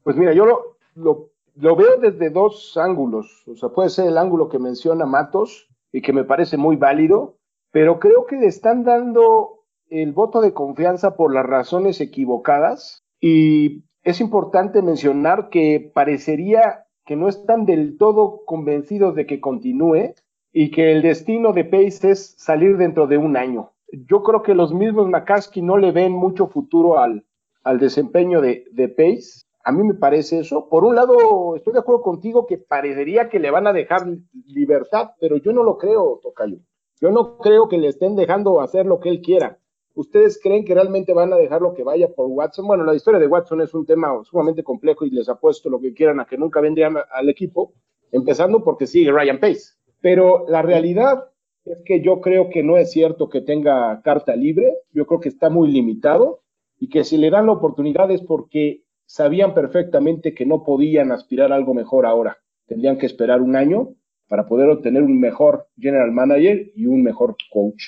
Pues 0.03 0.17
mira, 0.17 0.33
yo 0.33 0.47
lo, 0.47 0.79
lo, 0.95 1.31
lo, 1.55 1.77
veo 1.77 1.99
desde 1.99 2.31
dos 2.31 2.77
ángulos. 2.77 3.45
O 3.47 3.57
sea, 3.57 3.69
puede 3.69 3.91
ser 3.91 4.07
el 4.09 4.19
ángulo 4.19 4.49
que 4.49 4.59
menciona 4.59 5.07
Matos 5.07 5.69
y 5.93 6.03
que 6.03 6.13
me 6.13 6.25
parece 6.25 6.57
muy 6.57 6.77
válido, 6.77 7.39
pero 7.71 7.99
creo 8.01 8.27
que 8.27 8.37
le 8.37 8.47
están 8.47 8.85
dando 8.85 9.65
el 9.89 10.13
voto 10.13 10.41
de 10.41 10.53
confianza 10.53 11.17
por 11.17 11.33
las 11.33 11.47
razones 11.47 12.01
equivocadas 12.01 13.05
y 13.21 13.85
es 14.03 14.21
importante 14.21 14.83
mencionar 14.83 15.49
que 15.51 15.91
parecería 15.95 16.87
que 17.05 17.17
no 17.17 17.29
están 17.29 17.65
del 17.65 17.97
todo 17.97 18.45
convencidos 18.45 19.15
de 19.15 19.27
que 19.27 19.41
continúe 19.41 20.15
y 20.53 20.71
que 20.71 20.93
el 20.93 21.03
destino 21.03 21.53
de 21.53 21.65
Pace 21.65 22.11
es 22.11 22.35
salir 22.39 22.77
dentro 22.77 23.07
de 23.07 23.17
un 23.17 23.37
año. 23.37 23.73
Yo 23.91 24.23
creo 24.23 24.43
que 24.43 24.55
los 24.55 24.75
mismos 24.75 25.09
McCaskey 25.09 25.63
no 25.63 25.79
le 25.79 25.93
ven 25.93 26.13
mucho 26.13 26.49
futuro 26.49 26.99
al, 26.99 27.25
al 27.65 27.79
desempeño 27.79 28.41
de, 28.41 28.65
de 28.73 28.89
Pace. 28.89 29.47
A 29.65 29.73
mí 29.73 29.83
me 29.83 29.95
parece 29.95 30.41
eso. 30.41 30.69
Por 30.69 30.85
un 30.85 30.95
lado, 30.95 31.57
estoy 31.57 31.73
de 31.73 31.79
acuerdo 31.79 32.03
contigo 32.03 32.47
que 32.47 32.59
parecería 32.59 33.29
que 33.29 33.39
le 33.39 33.51
van 33.51 33.67
a 33.67 33.73
dejar 33.73 34.07
libertad, 34.47 35.11
pero 35.21 35.37
yo 35.39 35.53
no 35.53 35.63
lo 35.63 35.79
creo, 35.79 36.21
Tocayo. 36.23 36.59
Yo 37.01 37.11
no 37.11 37.39
creo 37.39 37.69
que 37.69 37.79
le 37.79 37.89
estén 37.89 38.17
dejando 38.17 38.61
hacer 38.61 38.87
lo 38.87 39.01
que 39.01 39.09
él 39.09 39.21
quiera. 39.21 39.58
¿Ustedes 39.99 40.39
creen 40.41 40.65
que 40.65 40.75
realmente 40.75 41.13
van 41.13 41.33
a 41.33 41.37
dejarlo 41.37 41.75
que 41.75 41.83
vaya 41.83 42.07
por 42.07 42.29
Watson? 42.29 42.69
Bueno, 42.69 42.85
la 42.85 42.95
historia 42.95 43.19
de 43.19 43.27
Watson 43.27 43.63
es 43.63 43.75
un 43.75 43.85
tema 43.85 44.13
sumamente 44.23 44.63
complejo 44.63 45.05
y 45.05 45.11
les 45.11 45.29
apuesto 45.29 45.69
lo 45.69 45.81
que 45.81 45.93
quieran 45.93 46.21
a 46.21 46.25
que 46.25 46.39
nunca 46.39 46.61
vendrían 46.61 46.95
al 47.11 47.29
equipo, 47.29 47.73
empezando 48.13 48.63
porque 48.63 48.87
sigue 48.87 49.11
Ryan 49.11 49.41
Pace. 49.41 49.75
Pero 50.01 50.45
la 50.49 50.63
realidad 50.63 51.25
es 51.65 51.83
que 51.85 52.01
yo 52.01 52.21
creo 52.21 52.49
que 52.49 52.63
no 52.63 52.77
es 52.77 52.93
cierto 52.93 53.29
que 53.29 53.41
tenga 53.41 54.01
carta 54.03 54.37
libre, 54.37 54.73
yo 54.93 55.05
creo 55.05 55.19
que 55.19 55.31
está 55.31 55.51
muy 55.51 55.69
limitado 55.73 56.43
y 56.79 56.91
que 56.91 57.03
si 57.03 57.17
le 57.17 57.31
dan 57.31 57.47
la 57.47 57.53
oportunidad 57.55 58.09
es 58.13 58.23
porque 58.23 58.85
sabían 59.05 59.53
perfectamente 59.53 60.33
que 60.33 60.47
no 60.47 60.63
podían 60.63 61.11
aspirar 61.11 61.51
a 61.51 61.57
algo 61.57 61.75
mejor 61.75 62.07
ahora. 62.07 62.37
Tendrían 62.69 62.99
que 62.99 63.07
esperar 63.07 63.43
un 63.43 63.57
año 63.57 63.97
para 64.29 64.47
poder 64.47 64.69
obtener 64.69 65.03
un 65.03 65.19
mejor 65.19 65.67
general 65.77 66.13
manager 66.13 66.71
y 66.77 66.87
un 66.87 67.03
mejor 67.03 67.35
coach. 67.51 67.83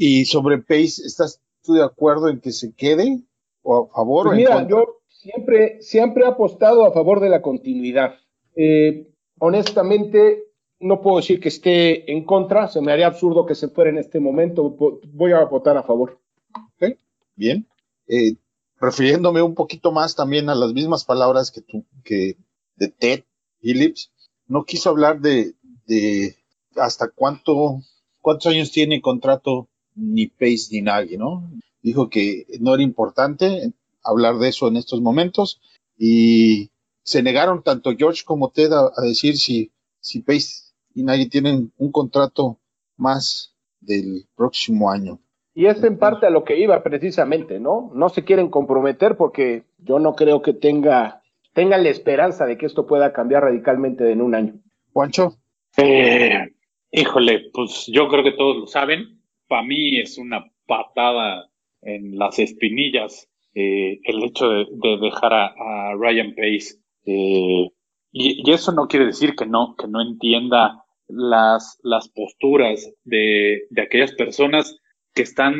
Y 0.00 0.26
sobre 0.26 0.58
Pace, 0.58 1.02
¿estás 1.04 1.42
tú 1.64 1.74
de 1.74 1.82
acuerdo 1.82 2.28
en 2.28 2.40
que 2.40 2.52
se 2.52 2.72
quede 2.72 3.20
o 3.62 3.90
a 3.90 3.94
favor 3.94 4.26
pues 4.26 4.34
o 4.34 4.36
mira, 4.36 4.52
en 4.52 4.58
contra? 4.68 4.76
yo 4.76 5.00
siempre, 5.08 5.82
siempre 5.82 6.22
he 6.22 6.28
apostado 6.28 6.86
a 6.86 6.92
favor 6.92 7.18
de 7.18 7.28
la 7.28 7.42
continuidad. 7.42 8.14
Eh, 8.54 9.12
honestamente, 9.40 10.44
no 10.78 11.00
puedo 11.00 11.16
decir 11.16 11.40
que 11.40 11.48
esté 11.48 12.12
en 12.12 12.24
contra, 12.24 12.68
se 12.68 12.80
me 12.80 12.92
haría 12.92 13.08
absurdo 13.08 13.44
que 13.44 13.56
se 13.56 13.70
fuera 13.70 13.90
en 13.90 13.98
este 13.98 14.20
momento, 14.20 14.76
voy 15.12 15.32
a 15.32 15.44
votar 15.44 15.76
a 15.76 15.82
favor. 15.82 16.20
Ok, 16.54 16.96
Bien. 17.34 17.66
Eh, 18.06 18.36
refiriéndome 18.80 19.42
un 19.42 19.56
poquito 19.56 19.90
más 19.90 20.14
también 20.14 20.48
a 20.48 20.54
las 20.54 20.72
mismas 20.72 21.04
palabras 21.04 21.50
que 21.50 21.60
tú, 21.60 21.84
que 22.04 22.36
de 22.76 22.88
Ted 22.88 23.24
Phillips, 23.60 24.12
no 24.46 24.64
quiso 24.64 24.90
hablar 24.90 25.20
de, 25.20 25.54
de 25.86 26.36
hasta 26.76 27.08
cuánto, 27.08 27.80
cuántos 28.20 28.52
años 28.52 28.70
tiene 28.70 29.02
contrato 29.02 29.68
ni 29.98 30.26
Pace 30.26 30.68
ni 30.70 30.82
Nagy, 30.82 31.16
¿no? 31.16 31.50
Dijo 31.82 32.08
que 32.08 32.46
no 32.60 32.74
era 32.74 32.82
importante 32.82 33.72
hablar 34.02 34.38
de 34.38 34.48
eso 34.48 34.68
en 34.68 34.76
estos 34.76 35.00
momentos 35.00 35.60
y 35.96 36.70
se 37.02 37.22
negaron 37.22 37.62
tanto 37.62 37.96
George 37.96 38.22
como 38.24 38.50
Ted 38.50 38.72
a, 38.72 38.90
a 38.96 39.02
decir 39.02 39.36
si, 39.36 39.72
si 40.00 40.20
Pace 40.20 40.72
y 40.94 41.02
Nagy 41.02 41.28
tienen 41.28 41.72
un 41.78 41.92
contrato 41.92 42.58
más 42.96 43.54
del 43.80 44.26
próximo 44.36 44.90
año. 44.90 45.18
Y 45.54 45.66
es 45.66 45.82
en 45.82 45.98
parte 45.98 46.26
a 46.26 46.30
lo 46.30 46.44
que 46.44 46.58
iba 46.58 46.82
precisamente, 46.82 47.58
¿no? 47.58 47.90
No 47.94 48.08
se 48.10 48.24
quieren 48.24 48.48
comprometer 48.48 49.16
porque 49.16 49.64
yo 49.78 49.98
no 49.98 50.14
creo 50.14 50.40
que 50.40 50.52
tenga, 50.52 51.22
tengan 51.52 51.82
la 51.82 51.88
esperanza 51.88 52.46
de 52.46 52.56
que 52.56 52.66
esto 52.66 52.86
pueda 52.86 53.12
cambiar 53.12 53.42
radicalmente 53.42 54.10
en 54.12 54.22
un 54.22 54.34
año. 54.34 54.54
Juancho, 54.92 55.36
Eh, 55.76 56.54
híjole, 56.90 57.50
pues 57.52 57.86
yo 57.86 58.08
creo 58.08 58.24
que 58.24 58.32
todos 58.32 58.56
lo 58.56 58.66
saben. 58.66 59.17
Para 59.48 59.62
mí 59.62 59.98
es 59.98 60.18
una 60.18 60.44
patada 60.66 61.48
en 61.82 62.18
las 62.18 62.38
espinillas 62.38 63.28
eh, 63.54 63.98
el 64.04 64.22
hecho 64.22 64.48
de, 64.50 64.66
de 64.70 64.98
dejar 64.98 65.32
a, 65.32 65.94
Ryan 65.98 66.34
Pace. 66.34 66.78
Eh, 67.06 67.68
y, 68.12 68.50
eso 68.50 68.72
no 68.72 68.86
quiere 68.86 69.06
decir 69.06 69.34
que 69.34 69.46
no, 69.46 69.74
que 69.76 69.88
no 69.88 70.00
entienda 70.00 70.84
las, 71.08 71.78
las 71.82 72.08
posturas 72.08 72.92
de, 73.04 73.62
de 73.70 73.82
aquellas 73.82 74.12
personas 74.12 74.78
que 75.14 75.22
están 75.22 75.54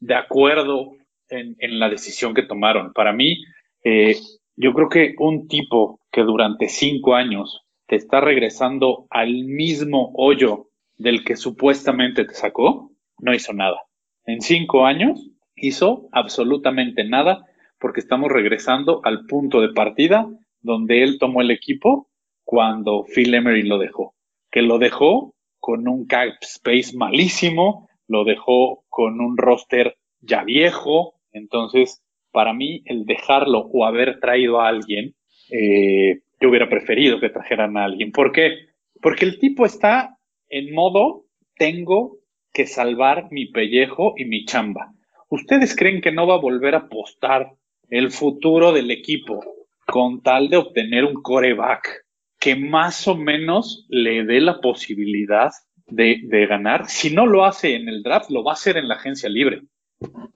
de 0.00 0.14
acuerdo 0.14 0.92
en, 1.28 1.56
en 1.58 1.78
la 1.78 1.88
decisión 1.88 2.34
que 2.34 2.44
tomaron. 2.44 2.92
Para 2.92 3.12
mí, 3.12 3.42
eh, 3.82 4.16
yo 4.56 4.72
creo 4.72 4.88
que 4.88 5.14
un 5.18 5.48
tipo 5.48 6.00
que 6.10 6.22
durante 6.22 6.68
cinco 6.68 7.14
años 7.14 7.62
te 7.86 7.96
está 7.96 8.20
regresando 8.20 9.06
al 9.10 9.44
mismo 9.44 10.12
hoyo 10.16 10.68
del 10.96 11.24
que 11.24 11.36
supuestamente 11.36 12.24
te 12.24 12.34
sacó, 12.34 12.93
no 13.18 13.34
hizo 13.34 13.52
nada. 13.52 13.80
En 14.26 14.40
cinco 14.40 14.86
años 14.86 15.30
hizo 15.56 16.08
absolutamente 16.12 17.04
nada 17.04 17.46
porque 17.78 18.00
estamos 18.00 18.30
regresando 18.30 19.00
al 19.04 19.26
punto 19.26 19.60
de 19.60 19.72
partida 19.72 20.26
donde 20.60 21.02
él 21.02 21.18
tomó 21.18 21.42
el 21.42 21.50
equipo 21.50 22.08
cuando 22.42 23.04
Phil 23.04 23.34
Emery 23.34 23.62
lo 23.62 23.78
dejó. 23.78 24.14
Que 24.50 24.62
lo 24.62 24.78
dejó 24.78 25.34
con 25.60 25.88
un 25.88 26.06
cap 26.06 26.30
space 26.40 26.96
malísimo, 26.96 27.88
lo 28.08 28.24
dejó 28.24 28.84
con 28.88 29.20
un 29.20 29.36
roster 29.36 29.96
ya 30.20 30.44
viejo. 30.44 31.14
Entonces, 31.32 32.02
para 32.32 32.52
mí, 32.52 32.82
el 32.86 33.04
dejarlo 33.04 33.68
o 33.72 33.84
haber 33.84 34.20
traído 34.20 34.60
a 34.60 34.68
alguien, 34.68 35.14
eh, 35.50 36.20
yo 36.40 36.48
hubiera 36.48 36.68
preferido 36.68 37.20
que 37.20 37.30
trajeran 37.30 37.76
a 37.76 37.84
alguien. 37.84 38.12
¿Por 38.12 38.32
qué? 38.32 38.56
Porque 39.00 39.24
el 39.24 39.38
tipo 39.38 39.66
está 39.66 40.18
en 40.48 40.74
modo, 40.74 41.24
tengo 41.56 42.18
que 42.54 42.66
salvar 42.66 43.30
mi 43.32 43.46
pellejo 43.46 44.14
y 44.16 44.24
mi 44.24 44.44
chamba. 44.46 44.94
¿Ustedes 45.28 45.74
creen 45.74 46.00
que 46.00 46.12
no 46.12 46.26
va 46.26 46.34
a 46.34 46.40
volver 46.40 46.76
a 46.76 46.86
apostar 46.86 47.50
el 47.90 48.12
futuro 48.12 48.72
del 48.72 48.92
equipo 48.92 49.44
con 49.84 50.22
tal 50.22 50.48
de 50.48 50.56
obtener 50.56 51.04
un 51.04 51.20
coreback 51.20 52.06
que 52.38 52.54
más 52.54 53.08
o 53.08 53.16
menos 53.16 53.86
le 53.88 54.24
dé 54.24 54.40
la 54.40 54.60
posibilidad 54.60 55.50
de, 55.86 56.46
ganar? 56.48 56.86
Si 56.86 57.12
no 57.12 57.26
lo 57.26 57.44
hace 57.44 57.74
en 57.74 57.88
el 57.88 58.04
draft, 58.04 58.30
lo 58.30 58.44
va 58.44 58.52
a 58.52 58.54
hacer 58.54 58.76
en 58.76 58.86
la 58.86 58.94
agencia 58.94 59.28
libre. 59.28 59.62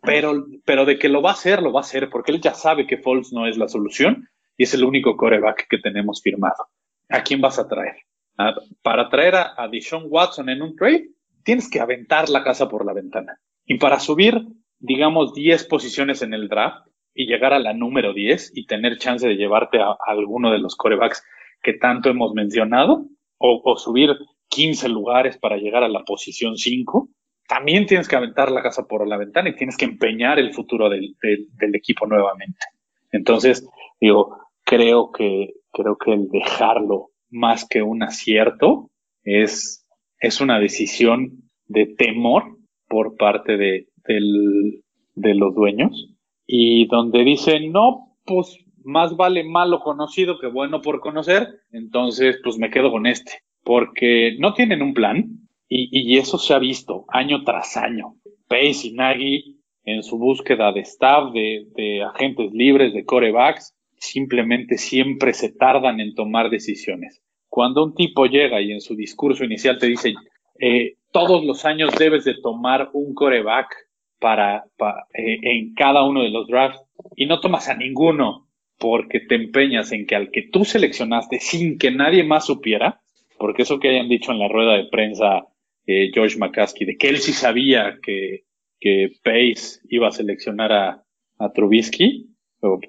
Pero, 0.03 0.47
pero 0.65 0.85
de 0.85 0.99
que 0.99 1.09
lo 1.09 1.23
va 1.23 1.31
a 1.31 1.35
hacer, 1.35 1.63
lo 1.63 1.73
va 1.73 1.81
a 1.81 1.83
hacer, 1.83 2.11
porque 2.11 2.33
él 2.33 2.41
ya 2.41 2.55
sabe 2.55 2.87
que 2.87 2.99
Foles 2.99 3.33
no 3.33 3.47
es 3.47 3.57
la 3.57 3.69
solución 3.69 4.29
y 4.57 4.65
es 4.65 4.75
el 4.75 4.83
único 4.83 5.17
coreback 5.17 5.69
que 5.69 5.79
tenemos 5.79 6.21
firmado. 6.21 6.67
¿A 7.11 7.23
quién 7.23 7.41
vas 7.41 7.61
a 7.61 7.69
traer? 7.69 7.97
¿A, 8.37 8.55
para 8.83 9.09
traer 9.09 9.37
a, 9.37 9.55
a 9.57 9.71
Watson 10.05 10.49
en 10.49 10.63
un 10.63 10.75
trade, 10.75 11.11
tienes 11.45 11.71
que 11.71 11.81
aventar 11.81 12.29
la 12.29 12.45
casa 12.45 12.69
por 12.69 12.85
la 12.85 12.93
ventana. 12.93 13.39
Y 13.65 13.79
para 13.79 14.01
subir, 14.01 14.47
digamos, 14.79 15.35
10 15.35 15.65
posiciones 15.65 16.23
en 16.23 16.35
el 16.35 16.49
draft 16.49 16.87
y 17.15 17.27
llegar 17.27 17.53
a 17.53 17.59
la 17.59 17.75
número 17.75 18.13
10 18.13 18.53
y 18.55 18.67
tener 18.67 18.99
chance 18.99 19.27
de 19.27 19.37
llevarte 19.37 19.81
a, 19.81 19.97
alguno 20.07 20.51
de 20.53 20.59
los 20.59 20.77
corebacks 20.77 21.25
que 21.63 21.75
tanto 21.75 22.09
hemos 22.09 22.33
mencionado, 22.35 23.07
o, 23.39 23.77
subir 23.77 24.11
15 24.49 24.89
lugares 24.89 25.39
para 25.39 25.57
llegar 25.57 25.83
a 25.83 25.89
la 25.89 26.05
posición 26.05 26.57
5, 26.57 27.09
también 27.47 27.87
tienes 27.87 28.09
que 28.09 28.17
aventar 28.17 28.51
la 28.51 28.63
casa 28.63 28.87
por 28.87 29.07
la 29.07 29.17
ventana 29.17 29.49
y 29.49 29.57
tienes 29.57 29.77
que 29.77 29.85
empeñar 29.85 30.39
el 30.39 30.53
futuro 30.53 30.89
del, 30.89 31.17
del 31.21 31.75
equipo 31.75 32.07
nuevamente. 32.07 32.67
Entonces, 33.11 33.67
digo, 34.01 34.37
creo 34.65 35.13
que, 35.13 35.55
creo 35.73 35.97
que 35.97 36.13
el 36.13 36.29
dejarlo 36.29 37.11
más 37.31 37.67
que 37.67 37.83
un 37.83 38.03
acierto 38.03 38.91
es, 39.23 39.87
es 40.21 40.41
una 40.41 40.59
decisión 40.59 41.51
de 41.67 41.87
temor 41.87 42.59
por 42.89 43.17
parte 43.17 43.57
de, 43.57 43.89
del, 44.07 44.83
de 45.15 45.35
los 45.35 45.55
dueños 45.55 46.15
y 46.47 46.87
donde 46.87 47.25
dicen, 47.25 47.73
no, 47.73 48.17
pues 48.25 48.59
más 48.85 49.17
vale 49.17 49.45
malo 49.45 49.81
conocido 49.81 50.39
que 50.39 50.47
bueno 50.47 50.81
por 50.81 51.01
conocer, 51.01 51.47
entonces 51.73 52.39
pues 52.43 52.59
me 52.59 52.71
quedo 52.71 52.91
con 52.91 53.07
este, 53.07 53.33
porque 53.63 54.37
no 54.39 54.55
tienen 54.55 54.83
un 54.83 54.95
plan 54.95 55.27
y, 55.69 55.89
y 55.93 56.17
eso 56.17 56.39
se 56.39 56.55
ha 56.55 56.59
visto 56.59 57.05
año 57.09 57.45
tras 57.45 57.77
año. 57.77 58.15
Pace 58.49 58.89
y 58.89 58.93
Nagy 58.93 59.59
en 59.85 60.03
su 60.03 60.19
búsqueda 60.19 60.73
de 60.73 60.81
staff, 60.81 61.33
de, 61.33 61.67
de 61.75 62.03
agentes 62.03 62.53
libres, 62.53 62.95
de 62.95 63.05
corebacks, 63.05 63.75
simplemente 63.99 64.79
siempre 64.79 65.35
se 65.35 65.53
tardan 65.53 66.01
en 66.01 66.15
tomar 66.15 66.51
decisiones. 66.51 67.23
Cuando 67.49 67.85
un 67.85 67.95
tipo 67.95 68.27
llega 68.27 68.61
y 68.61 68.73
en 68.73 68.81
su 68.81 68.95
discurso 68.95 69.45
inicial 69.45 69.79
te 69.79 69.87
dice, 69.87 70.15
eh, 70.59 70.95
todos 71.13 71.45
los 71.45 71.65
años 71.65 71.95
debes 71.99 72.25
de 72.25 72.35
tomar 72.43 72.91
un 72.93 73.15
coreback 73.15 73.75
para, 74.19 74.65
para 74.77 75.07
eh, 75.15 75.39
en 75.43 75.75
cada 75.75 76.05
uno 76.05 76.23
de 76.23 76.31
los 76.31 76.47
drafts 76.47 76.83
y 77.17 77.27
no 77.27 77.41
tomas 77.41 77.69
a 77.69 77.77
ninguno 77.77 78.49
porque 78.79 79.21
te 79.21 79.35
empeñas 79.35 79.93
en 79.93 80.07
que 80.07 80.15
al 80.15 80.31
que 80.31 80.43
tú 80.43 80.65
seleccionaste 80.65 81.41
sin 81.41 81.79
que 81.79 81.91
nadie 81.91 82.23
más 82.23 82.47
supiera, 82.47 83.01
porque 83.39 83.63
eso 83.63 83.81
que 83.81 83.89
hayan 83.89 84.09
dicho 84.09 84.33
en 84.33 84.39
la 84.39 84.49
rueda 84.49 84.75
de 84.75 84.87
prensa 84.87 85.47
eh, 85.87 86.11
George 86.13 86.39
McCaskey, 86.39 86.87
de 86.87 86.97
que 86.97 87.09
él 87.09 87.19
sí 87.19 87.33
sabía 87.33 87.99
que, 88.03 88.45
que 88.79 89.13
Pace 89.23 89.81
iba 89.89 90.09
a 90.09 90.13
seleccionar 90.13 90.73
a, 90.73 91.05
a 91.39 91.53
Trubisky, 91.53 92.29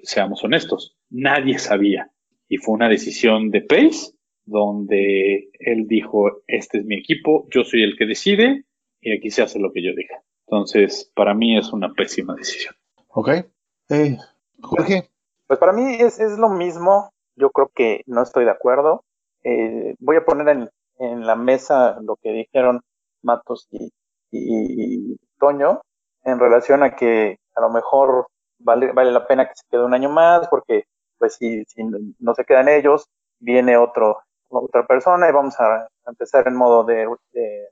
seamos 0.04 0.44
honestos, 0.44 0.96
nadie 1.10 1.60
sabía. 1.60 2.12
Y 2.48 2.58
fue 2.58 2.76
una 2.76 2.90
decisión 2.90 3.52
de 3.52 3.62
Pace 3.62 4.14
donde 4.50 5.50
él 5.60 5.88
dijo, 5.88 6.42
este 6.48 6.80
es 6.80 6.86
mi 6.86 6.98
equipo, 6.98 7.48
yo 7.50 7.64
soy 7.64 7.84
el 7.84 7.96
que 7.98 8.06
decide 8.06 8.66
y 9.02 9.16
aquí 9.16 9.30
se 9.30 9.44
hace 9.44 9.60
lo 9.60 9.72
que 9.72 9.84
yo 9.84 9.92
diga. 9.96 10.22
Entonces, 10.48 11.12
para 11.16 11.34
mí 11.34 11.58
es 11.58 11.72
una 11.72 11.94
pésima 11.94 12.36
decisión. 12.36 12.74
Ok. 13.10 13.30
Eh, 13.90 14.18
Jorge. 14.62 15.10
Pues 15.48 15.60
para 15.60 15.74
mí 15.74 15.96
es, 16.00 16.20
es, 16.20 16.38
lo 16.38 16.50
mismo. 16.50 17.12
Yo 17.36 17.52
creo 17.52 17.72
que 17.74 18.04
no 18.06 18.24
estoy 18.24 18.46
de 18.46 18.52
acuerdo. 18.52 19.04
Eh, 19.44 19.96
voy 20.00 20.18
a 20.18 20.26
poner 20.26 20.50
en, 20.50 20.70
en, 20.98 21.26
la 21.26 21.36
mesa 21.36 22.00
lo 22.02 22.18
que 22.18 22.32
dijeron 22.32 22.82
Matos 23.22 23.68
y, 23.72 23.92
y, 24.32 25.14
y, 25.14 25.18
Toño 25.40 25.82
en 26.26 26.40
relación 26.40 26.84
a 26.84 26.96
que 26.96 27.38
a 27.56 27.62
lo 27.62 27.70
mejor 27.70 28.28
vale, 28.60 28.92
vale 28.92 29.12
la 29.12 29.26
pena 29.26 29.48
que 29.48 29.56
se 29.56 29.64
quede 29.72 29.86
un 29.86 29.94
año 29.94 30.10
más 30.10 30.48
porque 30.50 30.84
pues 31.18 31.36
si, 31.36 31.64
si 31.66 31.84
no 32.20 32.34
se 32.34 32.46
quedan 32.46 32.68
ellos, 32.68 33.06
viene 33.40 33.78
otro, 33.78 34.20
otra 34.50 34.86
persona 34.86 35.30
y 35.30 35.32
vamos 35.32 35.60
a, 35.60 35.88
empezar 36.06 36.48
en 36.48 36.56
modo 36.56 36.84
de, 36.84 37.08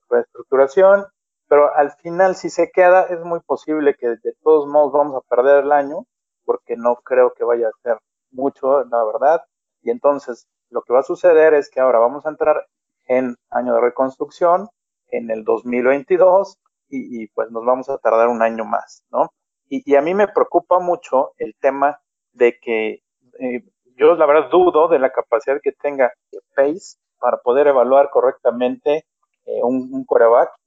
reestructuración, 0.09 1.05
pero 1.47 1.73
al 1.75 1.91
final 1.93 2.35
si 2.35 2.49
se 2.49 2.69
queda 2.71 3.03
es 3.03 3.19
muy 3.21 3.39
posible 3.39 3.95
que 3.95 4.09
de 4.09 4.33
todos 4.43 4.67
modos 4.67 4.93
vamos 4.93 5.15
a 5.15 5.35
perder 5.35 5.63
el 5.63 5.71
año, 5.71 6.05
porque 6.45 6.77
no 6.77 6.97
creo 6.97 7.33
que 7.33 7.43
vaya 7.43 7.67
a 7.67 7.81
ser 7.81 7.97
mucho, 8.31 8.83
la 8.85 9.03
verdad, 9.03 9.41
y 9.81 9.89
entonces 9.89 10.47
lo 10.69 10.81
que 10.83 10.93
va 10.93 10.99
a 10.99 11.03
suceder 11.03 11.53
es 11.53 11.69
que 11.69 11.79
ahora 11.79 11.99
vamos 11.99 12.25
a 12.25 12.29
entrar 12.29 12.67
en 13.07 13.35
año 13.49 13.73
de 13.73 13.81
reconstrucción 13.81 14.69
en 15.09 15.31
el 15.31 15.43
2022 15.43 16.57
y, 16.89 17.23
y 17.23 17.27
pues 17.29 17.49
nos 17.51 17.65
vamos 17.65 17.89
a 17.89 17.97
tardar 17.97 18.27
un 18.27 18.41
año 18.41 18.65
más, 18.65 19.03
¿no? 19.09 19.31
Y, 19.69 19.95
a 19.95 20.01
mí 20.01 20.13
me 20.13 20.27
preocupa 20.27 20.79
mucho 20.79 21.33
el 21.37 21.55
tema 21.59 21.99
de 22.31 22.57
que 22.59 23.03
eh, 23.39 23.63
yo 23.97 24.15
la 24.15 24.25
verdad 24.25 24.49
dudo 24.49 24.87
de 24.87 24.99
la 24.99 25.11
capacidad 25.11 25.59
que 25.61 25.71
tenga 25.71 26.13
Pace 26.55 26.97
para 27.19 27.37
poder 27.37 27.67
evaluar 27.67 28.09
correctamente 28.09 29.05
eh, 29.45 29.63
un, 29.63 29.89
un 29.91 30.05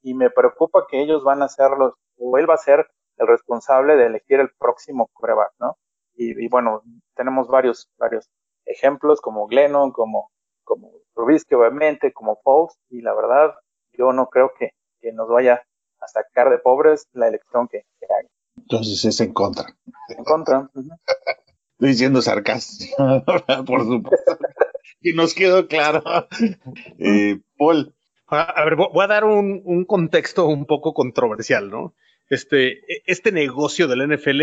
y 0.02 0.14
me 0.14 0.30
preocupa 0.30 0.86
que 0.88 1.00
ellos 1.00 1.22
van 1.22 1.42
a 1.42 1.48
ser 1.48 1.70
los, 1.78 1.94
o 2.18 2.38
él 2.38 2.48
va 2.48 2.54
a 2.54 2.58
ser 2.58 2.86
el 3.18 3.26
responsable 3.26 3.96
de 3.96 4.06
elegir 4.06 4.40
el 4.40 4.50
próximo 4.58 5.08
coreback, 5.12 5.52
¿no? 5.58 5.76
Y, 6.14 6.48
bueno, 6.48 6.82
tenemos 7.14 7.48
varios, 7.48 7.88
varios 7.96 8.28
ejemplos 8.66 9.22
como 9.22 9.46
Glennon, 9.46 9.90
como, 9.90 10.30
como 10.64 10.92
Rubisky 11.14 11.54
obviamente, 11.54 12.12
como 12.12 12.36
Foles, 12.42 12.76
y 12.90 13.00
la 13.00 13.14
verdad 13.14 13.54
yo 13.92 14.12
no 14.12 14.26
creo 14.26 14.52
que, 14.58 14.72
que 15.00 15.12
nos 15.12 15.28
vaya 15.28 15.62
a 15.98 16.08
sacar 16.08 16.50
de 16.50 16.58
pobres 16.58 17.06
la 17.12 17.28
elección 17.28 17.68
que, 17.68 17.84
que 17.98 18.06
haga. 18.06 18.28
Entonces 18.56 19.02
es 19.04 19.20
en 19.20 19.32
contra. 19.32 19.66
En 20.08 20.24
contra. 20.24 20.68
Estoy 21.80 21.92
diciendo 21.92 22.20
sarcástico, 22.20 23.24
por 23.66 23.86
supuesto. 23.86 24.38
y 25.00 25.14
nos 25.14 25.32
quedó 25.32 25.66
claro. 25.66 26.04
Eh, 26.98 27.40
Paul. 27.56 27.94
A 28.26 28.62
ver, 28.66 28.76
voy 28.76 29.02
a 29.02 29.06
dar 29.06 29.24
un, 29.24 29.86
contexto 29.86 30.46
un 30.46 30.66
poco 30.66 30.92
controversial, 30.92 31.70
¿no? 31.70 31.94
Este, 32.28 32.72
e, 32.72 33.02
este 33.06 33.32
negocio 33.32 33.88
del 33.88 34.14
NFL 34.14 34.42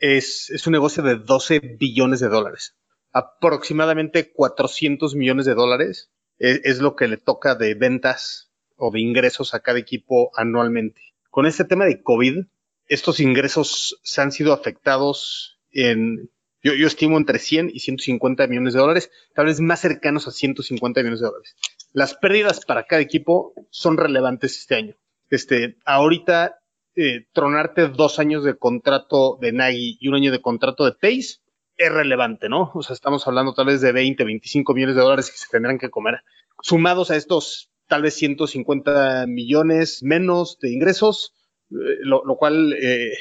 es, 0.00 0.50
es 0.50 0.66
un 0.66 0.72
negocio 0.72 1.04
de 1.04 1.14
12 1.14 1.60
billones 1.78 2.18
de 2.18 2.28
dólares. 2.28 2.74
Aproximadamente 3.12 4.32
400 4.32 5.14
millones 5.14 5.46
de 5.46 5.54
dólares 5.54 6.10
es, 6.40 6.62
es 6.64 6.80
lo 6.80 6.96
que 6.96 7.06
le 7.06 7.16
toca 7.16 7.54
de 7.54 7.74
ventas 7.74 8.50
o 8.74 8.90
de 8.90 9.00
ingresos 9.00 9.54
a 9.54 9.60
cada 9.60 9.78
equipo 9.78 10.32
anualmente. 10.36 11.00
Con 11.30 11.46
este 11.46 11.64
tema 11.64 11.84
de 11.84 12.02
COVID, 12.02 12.46
estos 12.88 13.20
ingresos 13.20 14.00
se 14.02 14.20
han 14.20 14.32
sido 14.32 14.52
afectados 14.52 15.60
en, 15.70 16.28
yo, 16.62 16.74
yo, 16.74 16.86
estimo 16.86 17.16
entre 17.16 17.38
100 17.38 17.70
y 17.72 17.80
150 17.80 18.46
millones 18.46 18.74
de 18.74 18.80
dólares, 18.80 19.10
tal 19.34 19.46
vez 19.46 19.60
más 19.60 19.80
cercanos 19.80 20.28
a 20.28 20.30
150 20.30 21.00
millones 21.00 21.20
de 21.20 21.26
dólares. 21.26 21.56
Las 21.92 22.14
pérdidas 22.14 22.64
para 22.64 22.84
cada 22.84 23.02
equipo 23.02 23.52
son 23.70 23.96
relevantes 23.96 24.58
este 24.58 24.76
año. 24.76 24.96
Este, 25.30 25.76
ahorita, 25.84 26.58
eh, 26.94 27.26
tronarte 27.32 27.88
dos 27.88 28.18
años 28.18 28.44
de 28.44 28.56
contrato 28.56 29.38
de 29.40 29.52
Nagy 29.52 29.96
y 29.98 30.08
un 30.08 30.14
año 30.14 30.30
de 30.30 30.42
contrato 30.42 30.84
de 30.84 30.92
Pace 30.92 31.40
es 31.76 31.92
relevante, 31.92 32.48
¿no? 32.48 32.70
O 32.74 32.82
sea, 32.82 32.94
estamos 32.94 33.26
hablando 33.26 33.54
tal 33.54 33.66
vez 33.66 33.80
de 33.80 33.92
20, 33.92 34.24
25 34.24 34.74
millones 34.74 34.96
de 34.96 35.02
dólares 35.02 35.30
que 35.30 35.38
se 35.38 35.48
tendrán 35.50 35.78
que 35.78 35.90
comer. 35.90 36.20
Sumados 36.60 37.10
a 37.10 37.16
estos 37.16 37.70
tal 37.88 38.02
vez 38.02 38.14
150 38.14 39.26
millones 39.26 40.02
menos 40.02 40.58
de 40.60 40.72
ingresos, 40.72 41.34
eh, 41.70 41.74
lo, 42.02 42.36
cual 42.36 42.74
eh, 42.74 43.12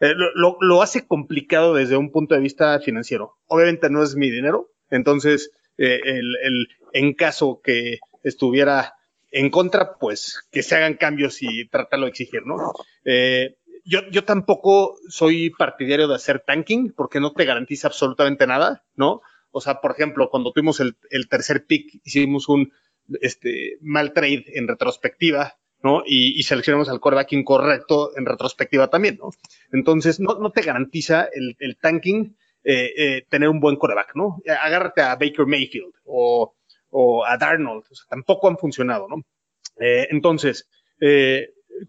eh, 0.00 0.14
lo, 0.34 0.82
hace 0.82 1.06
complicado 1.06 1.74
desde 1.74 1.96
un 1.96 2.10
punto 2.10 2.34
de 2.34 2.40
vista 2.40 2.78
financiero. 2.80 3.36
Obviamente 3.46 3.90
no 3.90 4.02
es 4.02 4.14
mi 4.14 4.30
dinero, 4.30 4.70
entonces 4.90 5.50
el, 5.76 6.68
en 6.92 7.14
caso 7.14 7.60
que 7.62 7.98
estuviera 8.24 8.94
en 9.30 9.50
contra, 9.50 9.96
pues 9.98 10.42
que 10.50 10.62
se 10.62 10.74
hagan 10.74 10.94
cambios 10.94 11.42
y 11.42 11.68
tratarlo 11.68 12.06
de 12.06 12.10
exigir, 12.10 12.44
¿no? 12.46 12.72
yo, 13.84 14.00
yo 14.10 14.24
tampoco 14.24 14.96
soy 15.08 15.50
partidario 15.50 16.08
de 16.08 16.14
hacer 16.16 16.40
tanking 16.40 16.92
porque 16.92 17.20
no 17.20 17.32
te 17.32 17.44
garantiza 17.44 17.88
absolutamente 17.88 18.46
nada, 18.46 18.84
¿no? 18.96 19.22
O 19.50 19.60
sea, 19.60 19.80
por 19.80 19.92
ejemplo, 19.92 20.28
cuando 20.30 20.52
tuvimos 20.52 20.80
el, 20.80 20.96
el 21.10 21.28
tercer 21.28 21.64
pick, 21.64 22.00
hicimos 22.04 22.48
un 22.48 22.72
este, 23.20 23.78
mal 23.80 24.12
trade 24.12 24.44
en 24.54 24.68
retrospectiva 24.68 25.58
¿no? 25.82 26.02
Y, 26.04 26.42
seleccionamos 26.42 26.88
al 26.88 27.00
coreback 27.00 27.32
incorrecto 27.32 28.16
en 28.16 28.26
retrospectiva 28.26 28.88
también, 28.88 29.18
¿no? 29.18 29.30
Entonces, 29.72 30.18
no, 30.20 30.50
te 30.50 30.62
garantiza 30.62 31.28
el, 31.32 31.76
tanking 31.80 32.36
eh, 32.64 32.92
eh, 32.96 33.26
tener 33.28 33.48
un 33.48 33.60
buen 33.60 33.76
coreback, 33.76 34.14
¿no? 34.14 34.40
Agárrate 34.60 35.02
a 35.02 35.14
Baker 35.14 35.46
Mayfield 35.46 35.94
o, 36.04 36.54
a 37.26 37.36
Darnold, 37.36 37.84
o 37.90 37.94
sea, 37.94 38.06
tampoco 38.08 38.48
han 38.48 38.58
funcionado, 38.58 39.08
¿no? 39.08 39.24
Eh, 39.80 40.08
entonces, 40.10 40.68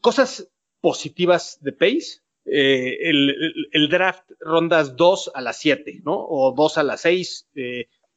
cosas 0.01 0.47
positivas 0.81 1.57
de 1.61 1.71
Pace, 1.71 2.21
el, 2.45 3.89
draft 3.89 4.29
rondas 4.39 4.95
2 4.95 5.31
a 5.33 5.41
las 5.41 5.57
7, 5.57 6.01
¿no? 6.03 6.15
O 6.15 6.53
2 6.55 6.77
a 6.77 6.83
las 6.83 7.01
6 7.01 7.49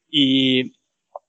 y, 0.09 0.73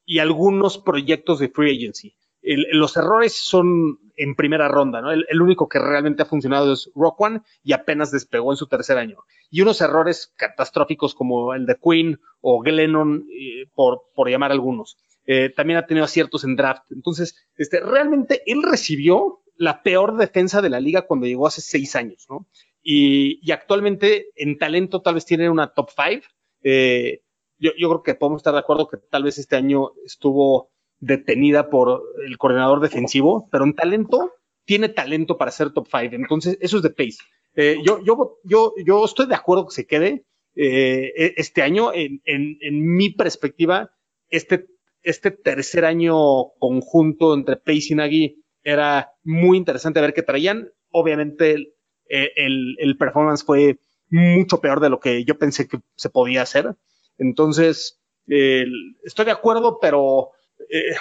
y 0.05 0.19
algunos 0.19 0.77
proyectos 0.77 1.39
de 1.39 1.47
free 1.47 1.77
agency 1.77 2.13
los 2.43 2.97
errores 2.97 3.33
son 3.33 3.99
en 4.17 4.35
primera 4.35 4.67
ronda, 4.67 5.01
¿no? 5.01 5.11
El, 5.11 5.41
único 5.41 5.67
que 5.67 5.79
realmente 5.79 6.23
ha 6.23 6.25
funcionado 6.25 6.73
es 6.73 6.91
Rock 6.93 7.21
One 7.21 7.41
y 7.63 7.73
apenas 7.73 8.11
despegó 8.11 8.51
en 8.51 8.57
su 8.57 8.67
tercer 8.67 8.97
año. 8.97 9.19
Y 9.49 9.61
unos 9.61 9.81
errores 9.81 10.33
catastróficos 10.35 11.15
como 11.15 11.53
el 11.53 11.65
de 11.65 11.77
Queen 11.81 12.19
o 12.41 12.59
Glennon, 12.59 13.25
eh, 13.31 13.67
por, 13.73 14.03
por 14.13 14.29
llamar 14.29 14.51
algunos. 14.51 14.97
Eh, 15.25 15.49
también 15.55 15.79
ha 15.79 15.87
tenido 15.87 16.05
aciertos 16.05 16.43
en 16.43 16.55
draft. 16.55 16.91
Entonces, 16.91 17.35
este, 17.55 17.79
realmente 17.79 18.43
él 18.45 18.61
recibió 18.61 19.41
la 19.55 19.81
peor 19.81 20.17
defensa 20.17 20.61
de 20.61 20.69
la 20.69 20.79
liga 20.79 21.03
cuando 21.03 21.27
llegó 21.27 21.47
hace 21.47 21.61
seis 21.61 21.95
años, 21.95 22.25
¿no? 22.29 22.47
Y, 22.81 23.39
y 23.41 23.51
actualmente 23.51 24.27
en 24.35 24.57
talento 24.57 25.01
tal 25.01 25.15
vez 25.15 25.25
tiene 25.25 25.49
una 25.49 25.73
top 25.73 25.89
five. 25.95 26.23
Eh, 26.63 27.21
yo, 27.57 27.71
yo 27.77 27.87
creo 27.89 28.03
que 28.03 28.15
podemos 28.15 28.39
estar 28.39 28.53
de 28.53 28.59
acuerdo 28.59 28.89
que 28.89 28.97
tal 28.97 29.23
vez 29.23 29.37
este 29.37 29.55
año 29.55 29.91
estuvo 30.05 30.72
detenida 31.05 31.69
por 31.69 32.01
el 32.25 32.37
coordinador 32.37 32.79
defensivo, 32.79 33.49
pero 33.51 33.65
en 33.65 33.75
talento, 33.75 34.31
tiene 34.65 34.89
talento 34.89 35.37
para 35.37 35.51
ser 35.51 35.71
top 35.71 35.87
five. 35.89 36.15
Entonces, 36.15 36.57
eso 36.61 36.77
es 36.77 36.83
de 36.83 36.89
pace. 36.89 37.17
Eh, 37.55 37.77
yo, 37.85 38.01
yo, 38.03 38.39
yo, 38.43 38.73
yo 38.85 39.05
estoy 39.05 39.27
de 39.27 39.35
acuerdo 39.35 39.67
que 39.67 39.75
se 39.75 39.85
quede 39.85 40.25
eh, 40.55 41.11
e, 41.15 41.33
este 41.37 41.61
año. 41.61 41.93
En, 41.93 42.21
en, 42.25 42.57
en, 42.61 42.95
mi 42.95 43.09
perspectiva, 43.09 43.91
este, 44.29 44.67
este 45.01 45.31
tercer 45.31 45.85
año 45.85 46.15
conjunto 46.59 47.33
entre 47.33 47.57
Pace 47.57 47.87
y 47.89 47.95
Nagy 47.95 48.43
era 48.63 49.11
muy 49.23 49.57
interesante 49.57 49.99
ver 49.99 50.13
qué 50.13 50.23
traían. 50.23 50.69
Obviamente, 50.89 51.51
el, 51.51 51.73
el, 52.07 52.75
el 52.79 52.97
performance 52.97 53.43
fue 53.43 53.77
mucho 54.09 54.61
peor 54.61 54.79
de 54.79 54.89
lo 54.89 54.99
que 54.99 55.25
yo 55.25 55.37
pensé 55.37 55.67
que 55.67 55.79
se 55.95 56.09
podía 56.09 56.43
hacer. 56.43 56.75
Entonces, 57.17 57.99
estoy 58.25 59.25
de 59.25 59.31
acuerdo, 59.31 59.79
pero 59.81 60.31
eh, 60.73 60.95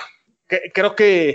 creo 0.75 0.95
que 0.95 1.29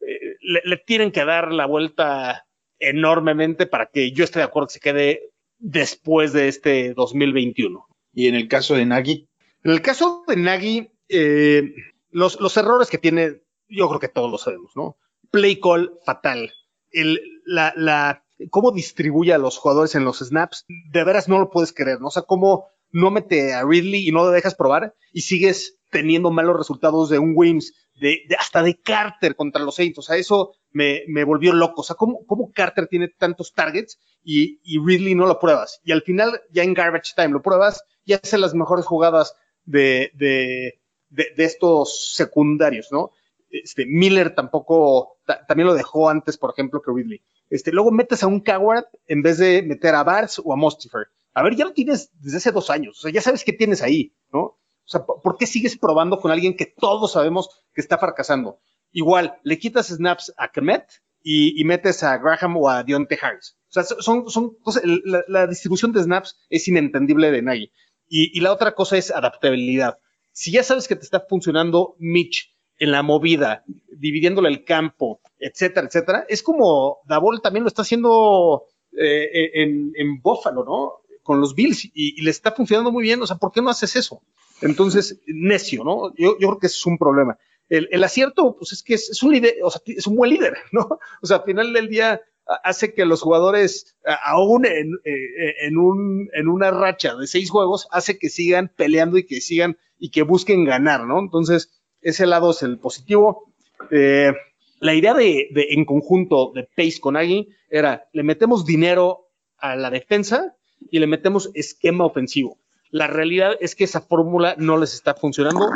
eh, 0.00 0.36
le, 0.40 0.76
tienen 0.78 1.12
que 1.12 1.24
dar 1.24 1.52
la 1.52 1.66
vuelta 1.66 2.46
enormemente 2.78 3.66
para 3.66 3.86
que 3.86 4.12
yo 4.12 4.24
esté 4.24 4.38
de 4.38 4.46
acuerdo 4.46 4.68
que 4.68 4.74
se 4.74 4.80
quede 4.80 5.30
después 5.58 6.32
de 6.32 6.48
este 6.48 6.94
2021. 6.94 7.86
¿Y 8.14 8.28
en 8.28 8.34
el 8.34 8.48
caso 8.48 8.74
de 8.74 8.86
Nagy? 8.86 9.28
En 9.62 9.70
el 9.70 9.82
caso 9.82 10.24
de 10.26 10.36
Nagy, 10.36 10.90
eh, 11.08 11.74
los, 12.10 12.40
los, 12.40 12.56
errores 12.56 12.88
que 12.88 12.98
tiene, 12.98 13.42
yo 13.68 13.88
creo 13.88 14.00
que 14.00 14.08
todos 14.08 14.30
lo 14.30 14.38
sabemos, 14.38 14.72
¿no? 14.74 14.96
Play 15.30 15.60
call 15.60 15.92
fatal. 16.04 16.52
El, 16.90 17.20
la, 17.44 17.72
la, 17.76 18.24
cómo 18.50 18.72
distribuye 18.72 19.32
a 19.32 19.38
los 19.38 19.58
jugadores 19.58 19.94
en 19.94 20.04
los 20.04 20.18
snaps, 20.18 20.64
de 20.68 21.04
veras 21.04 21.28
no 21.28 21.38
lo 21.38 21.50
puedes 21.50 21.72
creer, 21.72 22.00
¿no? 22.00 22.08
O 22.08 22.10
sea, 22.10 22.22
cómo 22.22 22.68
no 22.90 23.10
mete 23.10 23.54
a 23.54 23.64
Ridley 23.64 24.08
y 24.08 24.12
no 24.12 24.24
lo 24.24 24.30
dejas 24.30 24.54
probar 24.54 24.94
y 25.12 25.22
sigues 25.22 25.78
teniendo 25.92 26.32
malos 26.32 26.56
resultados 26.56 27.10
de 27.10 27.20
un 27.20 27.34
Wims, 27.36 27.74
de, 28.00 28.22
hasta 28.38 28.62
de 28.62 28.80
Carter 28.80 29.36
contra 29.36 29.62
los 29.62 29.76
Saints. 29.76 29.98
O 29.98 30.02
sea, 30.02 30.16
eso 30.16 30.54
me, 30.72 31.02
me 31.06 31.22
volvió 31.22 31.52
loco. 31.52 31.82
O 31.82 31.84
sea, 31.84 31.94
¿cómo, 31.94 32.26
¿cómo, 32.26 32.50
Carter 32.52 32.88
tiene 32.88 33.08
tantos 33.08 33.52
targets 33.52 34.00
y, 34.24 34.58
y, 34.64 34.78
Ridley 34.84 35.14
no 35.14 35.26
lo 35.26 35.38
pruebas? 35.38 35.80
Y 35.84 35.92
al 35.92 36.02
final, 36.02 36.40
ya 36.50 36.64
en 36.64 36.74
garbage 36.74 37.12
time 37.14 37.28
lo 37.28 37.42
pruebas 37.42 37.84
y 38.04 38.14
hace 38.14 38.38
las 38.38 38.54
mejores 38.54 38.86
jugadas 38.86 39.36
de, 39.64 40.10
de, 40.14 40.80
de, 41.10 41.26
de 41.36 41.44
estos 41.44 42.14
secundarios, 42.14 42.88
¿no? 42.90 43.12
Este, 43.50 43.84
Miller 43.86 44.34
tampoco, 44.34 45.18
también 45.46 45.66
lo 45.66 45.74
dejó 45.74 46.08
antes, 46.08 46.38
por 46.38 46.50
ejemplo, 46.50 46.80
que 46.80 46.90
Ridley. 46.90 47.22
Este, 47.50 47.70
luego 47.70 47.90
metes 47.90 48.22
a 48.22 48.26
un 48.26 48.40
Coward 48.40 48.86
en 49.06 49.20
vez 49.20 49.36
de 49.36 49.62
meter 49.62 49.94
a 49.94 50.02
Bars 50.02 50.40
o 50.42 50.54
a 50.54 50.56
Mostifer. 50.56 51.08
A 51.34 51.42
ver, 51.42 51.54
ya 51.54 51.66
lo 51.66 51.74
tienes 51.74 52.10
desde 52.18 52.38
hace 52.38 52.50
dos 52.50 52.70
años. 52.70 52.98
O 52.98 53.02
sea, 53.02 53.12
ya 53.12 53.20
sabes 53.20 53.44
qué 53.44 53.52
tienes 53.52 53.82
ahí, 53.82 54.14
¿no? 54.32 54.58
O 54.84 54.88
sea, 54.88 55.04
¿por 55.04 55.36
qué 55.36 55.46
sigues 55.46 55.78
probando 55.78 56.20
con 56.20 56.30
alguien 56.30 56.56
que 56.56 56.66
todos 56.66 57.12
sabemos 57.12 57.48
que 57.72 57.80
está 57.80 57.98
fracasando? 57.98 58.58
Igual, 58.92 59.38
le 59.42 59.58
quitas 59.58 59.88
snaps 59.88 60.32
a 60.36 60.50
Kemet 60.50 60.84
y, 61.22 61.64
metes 61.64 62.02
a 62.02 62.18
Graham 62.18 62.56
o 62.56 62.68
a 62.68 62.82
Dionte 62.82 63.18
Harris. 63.20 63.56
O 63.68 63.72
sea, 63.72 63.84
son, 63.84 64.28
son 64.28 64.56
la, 65.04 65.46
distribución 65.46 65.92
de 65.92 66.02
snaps 66.02 66.36
es 66.50 66.68
inentendible 66.68 67.30
de 67.30 67.42
Nagy. 67.42 67.72
Y, 68.08 68.38
la 68.40 68.52
otra 68.52 68.74
cosa 68.74 68.98
es 68.98 69.10
adaptabilidad. 69.10 69.98
si 70.32 70.52
ya 70.52 70.62
sabes 70.62 70.88
que 70.88 70.96
te 70.96 71.04
está 71.04 71.24
funcionando 71.28 71.94
Mitch 71.98 72.54
en 72.78 72.90
la 72.90 73.02
movida, 73.02 73.64
dividiéndole 73.96 74.48
el 74.48 74.64
campo, 74.64 75.20
etcétera, 75.38 75.86
etcétera, 75.86 76.26
es 76.28 76.42
como 76.42 76.98
Davol 77.06 77.40
también 77.40 77.62
lo 77.62 77.68
está 77.68 77.82
haciendo 77.82 78.66
eh, 78.96 79.50
en, 79.54 79.92
en 79.94 80.20
Buffalo, 80.20 80.64
¿no? 80.64 81.02
Con 81.22 81.40
los 81.40 81.54
Bills 81.54 81.88
y, 81.94 82.20
le 82.20 82.30
está 82.30 82.52
funcionando 82.52 82.92
muy 82.92 83.02
bien. 83.02 83.22
O 83.22 83.26
sea, 83.26 83.36
¿por 83.36 83.52
qué 83.52 83.62
no 83.62 83.70
haces 83.70 83.96
eso? 83.96 84.22
Entonces, 84.62 85.20
necio, 85.26 85.84
¿no? 85.84 86.14
Yo, 86.14 86.38
yo 86.38 86.48
creo 86.48 86.58
que 86.58 86.66
ese 86.66 86.76
es 86.76 86.86
un 86.86 86.98
problema. 86.98 87.38
El, 87.68 87.88
el 87.90 88.04
acierto, 88.04 88.56
pues 88.58 88.72
es 88.72 88.82
que 88.82 88.94
es, 88.94 89.10
es, 89.10 89.22
un 89.22 89.32
líder, 89.32 89.56
o 89.62 89.70
sea, 89.70 89.80
es 89.86 90.06
un 90.06 90.16
buen 90.16 90.30
líder, 90.30 90.54
¿no? 90.72 90.98
O 91.22 91.26
sea, 91.26 91.38
al 91.38 91.44
final 91.44 91.72
del 91.72 91.88
día 91.88 92.20
hace 92.64 92.92
que 92.92 93.04
los 93.04 93.22
jugadores, 93.22 93.96
aún 94.24 94.66
en, 94.66 94.94
eh, 95.04 95.54
en, 95.62 95.78
un, 95.78 96.28
en 96.34 96.48
una 96.48 96.70
racha 96.70 97.14
de 97.14 97.26
seis 97.26 97.50
juegos, 97.50 97.88
hace 97.90 98.18
que 98.18 98.28
sigan 98.28 98.70
peleando 98.74 99.16
y 99.18 99.24
que 99.24 99.40
sigan 99.40 99.78
y 99.98 100.10
que 100.10 100.22
busquen 100.22 100.64
ganar, 100.64 101.06
¿no? 101.06 101.20
Entonces, 101.20 101.70
ese 102.00 102.26
lado 102.26 102.50
es 102.50 102.62
el 102.62 102.78
positivo. 102.78 103.52
Eh, 103.90 104.32
la 104.80 104.94
idea 104.94 105.14
de, 105.14 105.48
de, 105.52 105.68
en 105.70 105.84
conjunto 105.84 106.52
de 106.54 106.64
Pace 106.64 107.00
con 107.00 107.16
Agui 107.16 107.48
era, 107.70 108.08
le 108.12 108.24
metemos 108.24 108.66
dinero 108.66 109.28
a 109.58 109.76
la 109.76 109.90
defensa 109.90 110.56
y 110.90 110.98
le 110.98 111.06
metemos 111.06 111.50
esquema 111.54 112.04
ofensivo. 112.04 112.58
La 112.92 113.06
realidad 113.06 113.56
es 113.60 113.74
que 113.74 113.84
esa 113.84 114.02
fórmula 114.02 114.54
no 114.58 114.76
les 114.76 114.92
está 114.92 115.14
funcionando 115.14 115.66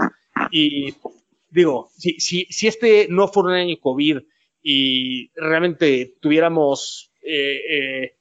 y 0.52 0.94
digo, 1.50 1.88
si, 1.96 2.20
si, 2.20 2.44
si 2.50 2.68
este 2.68 3.08
no 3.08 3.26
fuera 3.28 3.48
un 3.48 3.54
año 3.54 3.76
COVID 3.80 4.18
y 4.62 5.30
realmente 5.34 6.14
tuviéramos 6.20 7.10
eh, 7.22 7.56
eh, 7.70 8.16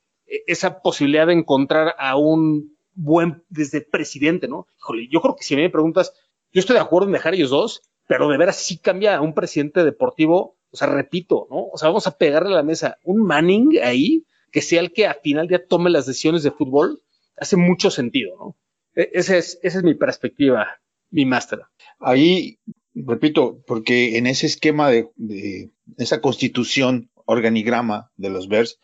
esa 0.47 0.81
posibilidad 0.81 1.27
de 1.27 1.34
encontrar 1.34 1.93
a 1.99 2.15
un 2.15 2.77
buen 2.93 3.43
desde 3.49 3.81
presidente, 3.81 4.47
¿no? 4.47 4.67
Híjole, 4.77 5.10
yo 5.12 5.19
creo 5.19 5.36
que 5.36 5.43
si 5.43 5.58
me 5.58 5.69
preguntas, 5.69 6.13
yo 6.53 6.62
estoy 6.62 6.75
de 6.75 6.81
acuerdo 6.81 7.08
en 7.08 7.13
dejar 7.13 7.36
ellos 7.36 7.49
dos, 7.49 7.81
pero 8.08 8.29
de 8.29 8.38
veras 8.38 8.55
sí 8.55 8.77
cambia 8.77 9.17
a 9.17 9.21
un 9.21 9.34
presidente 9.34 9.84
deportivo, 9.84 10.58
o 10.71 10.77
sea, 10.77 10.88
repito, 10.88 11.47
¿no? 11.49 11.67
O 11.67 11.77
sea, 11.77 11.89
vamos 11.89 12.08
a 12.08 12.17
pegarle 12.17 12.53
a 12.53 12.58
la 12.58 12.63
mesa 12.63 12.97
un 13.03 13.21
Manning 13.23 13.79
ahí, 13.84 14.23
que 14.51 14.62
sea 14.62 14.79
el 14.79 14.93
que 14.93 15.05
a 15.05 15.15
final 15.15 15.49
día 15.49 15.67
tome 15.67 15.89
las 15.89 16.05
decisiones 16.05 16.43
de 16.43 16.51
fútbol, 16.51 17.01
hace 17.36 17.58
mucho 17.58 17.91
sentido, 17.91 18.38
¿no? 18.38 18.55
E 18.95 19.10
esa 19.13 19.38
es, 19.38 19.84
mi 19.84 19.93
perspectiva, 19.95 20.67
mi 21.12 21.25
máster. 21.25 21.62
Ahí 21.99 22.60
repito, 22.93 23.62
porque 23.67 24.17
en 24.17 24.25
ese 24.27 24.45
esquema 24.47 24.89
de, 24.89 25.71
esa 25.97 26.21
constitución, 26.21 27.12
organigrama 27.27 28.12
de 28.17 28.29
los 28.29 28.47
Bears, 28.47 28.79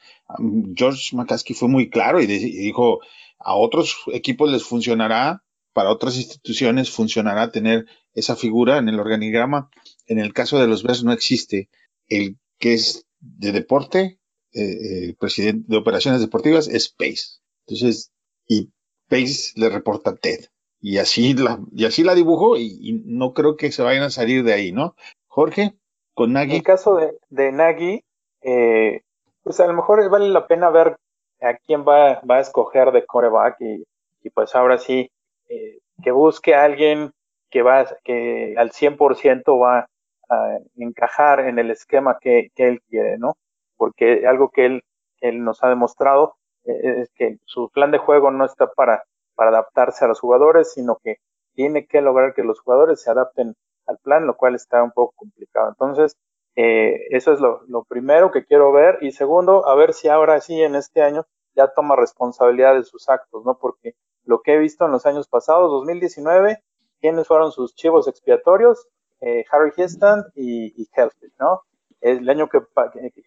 George 0.75 1.15
McCaskey 1.15 1.55
fue 1.55 1.69
muy 1.69 1.89
claro 1.89 2.19
y, 2.19 2.25
dijo, 2.25 2.99
a 3.37 3.55
otros 3.55 3.97
equipos 4.13 4.51
les 4.51 4.63
funcionará, 4.63 5.43
para 5.73 5.91
otras 5.91 6.17
instituciones 6.17 6.89
funcionará 6.89 7.51
tener 7.51 7.85
esa 8.13 8.35
figura 8.35 8.77
en 8.77 8.89
el 8.89 8.99
organigrama. 8.99 9.69
En 10.07 10.19
el 10.19 10.33
caso 10.33 10.59
de 10.59 10.67
los 10.67 10.83
Bears 10.83 11.03
no 11.03 11.13
existe 11.13 11.69
el 12.07 12.37
que 12.59 12.73
es 12.73 13.05
de 13.19 13.51
deporte, 13.51 14.19
eh, 14.53 15.05
el 15.05 15.15
presidente 15.15 15.65
de 15.67 15.77
operaciones 15.77 16.19
deportivas 16.19 16.67
es 16.67 16.89
Pace. 16.89 17.39
Entonces, 17.67 18.11
y 18.47 18.69
Pace 19.11 19.51
le 19.57 19.67
reporta 19.67 20.11
a 20.11 20.15
Ted 20.15 20.45
y 20.79 20.97
así 20.97 21.33
la, 21.33 21.59
y 21.73 21.85
así 21.85 22.03
la 22.03 22.15
dibujó 22.15 22.57
y, 22.57 22.77
y, 22.81 23.03
no 23.05 23.33
creo 23.33 23.57
que 23.57 23.71
se 23.71 23.83
vayan 23.83 24.03
a 24.03 24.09
salir 24.09 24.43
de 24.45 24.53
ahí, 24.53 24.71
¿no? 24.71 24.95
Jorge, 25.27 25.73
con 26.13 26.31
Nagy. 26.31 26.51
En 26.51 26.55
el 26.55 26.63
caso 26.63 26.95
de, 26.95 27.17
de 27.29 27.51
Nagy, 27.51 28.03
eh, 28.41 29.01
pues 29.43 29.59
a 29.59 29.67
lo 29.67 29.73
mejor 29.73 30.09
vale 30.09 30.29
la 30.29 30.47
pena 30.47 30.69
ver 30.69 30.95
a 31.41 31.55
quién 31.55 31.85
va, 31.85 32.21
va 32.21 32.37
a 32.37 32.39
escoger 32.39 32.91
de 32.91 33.05
coreback 33.05 33.57
y, 33.59 33.83
y 34.23 34.29
pues 34.29 34.55
ahora 34.55 34.77
sí, 34.77 35.11
eh, 35.49 35.79
que 36.01 36.11
busque 36.11 36.55
a 36.55 36.63
alguien 36.63 37.11
que 37.49 37.61
va, 37.63 37.85
que 38.05 38.55
al 38.57 38.71
100% 38.71 39.61
va 39.61 39.87
a 40.29 40.57
encajar 40.77 41.41
en 41.41 41.59
el 41.59 41.69
esquema 41.69 42.17
que, 42.19 42.49
que 42.55 42.69
él 42.69 42.81
quiere, 42.89 43.17
¿no? 43.17 43.35
Porque 43.75 44.25
algo 44.25 44.49
que 44.49 44.65
él, 44.65 44.83
él 45.19 45.43
nos 45.43 45.61
ha 45.63 45.67
demostrado 45.67 46.37
es 46.65 47.11
que 47.15 47.37
su 47.45 47.69
plan 47.69 47.91
de 47.91 47.97
juego 47.97 48.31
no 48.31 48.45
está 48.45 48.71
para 48.71 49.03
para 49.35 49.49
adaptarse 49.49 50.05
a 50.05 50.07
los 50.07 50.19
jugadores, 50.19 50.73
sino 50.73 50.99
que 51.03 51.17
tiene 51.53 51.87
que 51.87 52.01
lograr 52.01 52.33
que 52.33 52.43
los 52.43 52.59
jugadores 52.59 53.01
se 53.01 53.09
adapten 53.09 53.55
al 53.87 53.97
plan, 53.97 54.27
lo 54.27 54.37
cual 54.37 54.55
está 54.55 54.83
un 54.83 54.91
poco 54.91 55.13
complicado. 55.15 55.69
Entonces, 55.69 56.15
eh, 56.55 57.07
eso 57.09 57.33
es 57.33 57.39
lo, 57.39 57.63
lo, 57.67 57.83
primero 57.83 58.31
que 58.31 58.45
quiero 58.45 58.71
ver. 58.71 58.99
Y 59.01 59.11
segundo, 59.11 59.67
a 59.67 59.75
ver 59.75 59.93
si 59.93 60.09
ahora 60.09 60.39
sí 60.41 60.61
en 60.61 60.75
este 60.75 61.01
año 61.01 61.25
ya 61.55 61.73
toma 61.73 61.95
responsabilidad 61.95 62.75
de 62.75 62.83
sus 62.83 63.09
actos, 63.09 63.43
¿no? 63.45 63.57
Porque 63.57 63.95
lo 64.25 64.41
que 64.41 64.53
he 64.53 64.57
visto 64.59 64.85
en 64.85 64.91
los 64.91 65.05
años 65.05 65.27
pasados, 65.27 65.71
2019, 65.71 66.59
¿quiénes 66.99 67.27
fueron 67.27 67.51
sus 67.51 67.75
chivos 67.75 68.07
expiatorios? 68.07 68.87
Eh, 69.21 69.43
Harry 69.51 69.71
Heston 69.75 70.23
y, 70.35 70.81
y 70.81 70.87
Helfrich, 70.93 71.33
¿no? 71.39 71.61
El 71.99 72.29
año 72.29 72.47
que, 72.47 72.59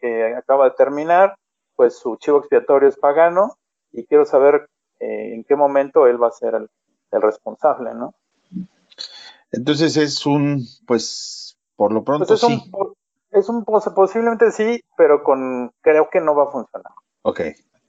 que 0.01 0.35
acaba 0.35 0.67
de 0.67 0.77
terminar, 0.77 1.37
pues 1.77 1.99
su 1.99 2.17
chivo 2.17 2.39
expiatorio 2.39 2.89
es 2.89 2.97
Pagano 2.97 3.57
y 3.93 4.05
quiero 4.07 4.25
saber 4.25 4.69
eh, 5.01 5.35
en 5.35 5.45
qué 5.45 5.57
momento 5.57 6.07
él 6.07 6.23
va 6.23 6.29
a 6.29 6.33
ser 6.33 6.55
el, 6.55 6.69
el, 7.11 7.23
responsable, 7.23 7.95
¿no? 7.95 8.15
Entonces 9.53 9.97
es 9.97 10.27
un, 10.27 10.65
pues, 10.87 11.59
por 11.77 11.93
lo 11.93 12.05
pronto 12.05 12.27
pues 12.27 12.43
es 12.43 12.49
sí. 12.49 12.71
Un, 12.73 12.95
es 13.31 13.49
un, 13.49 13.65
posiblemente 13.65 14.51
sí, 14.51 14.81
pero 14.97 15.23
con, 15.23 15.73
creo 15.81 16.09
que 16.11 16.21
no 16.21 16.35
va 16.35 16.45
a 16.45 16.53
funcionar. 16.53 16.93
Ok, 17.23 17.41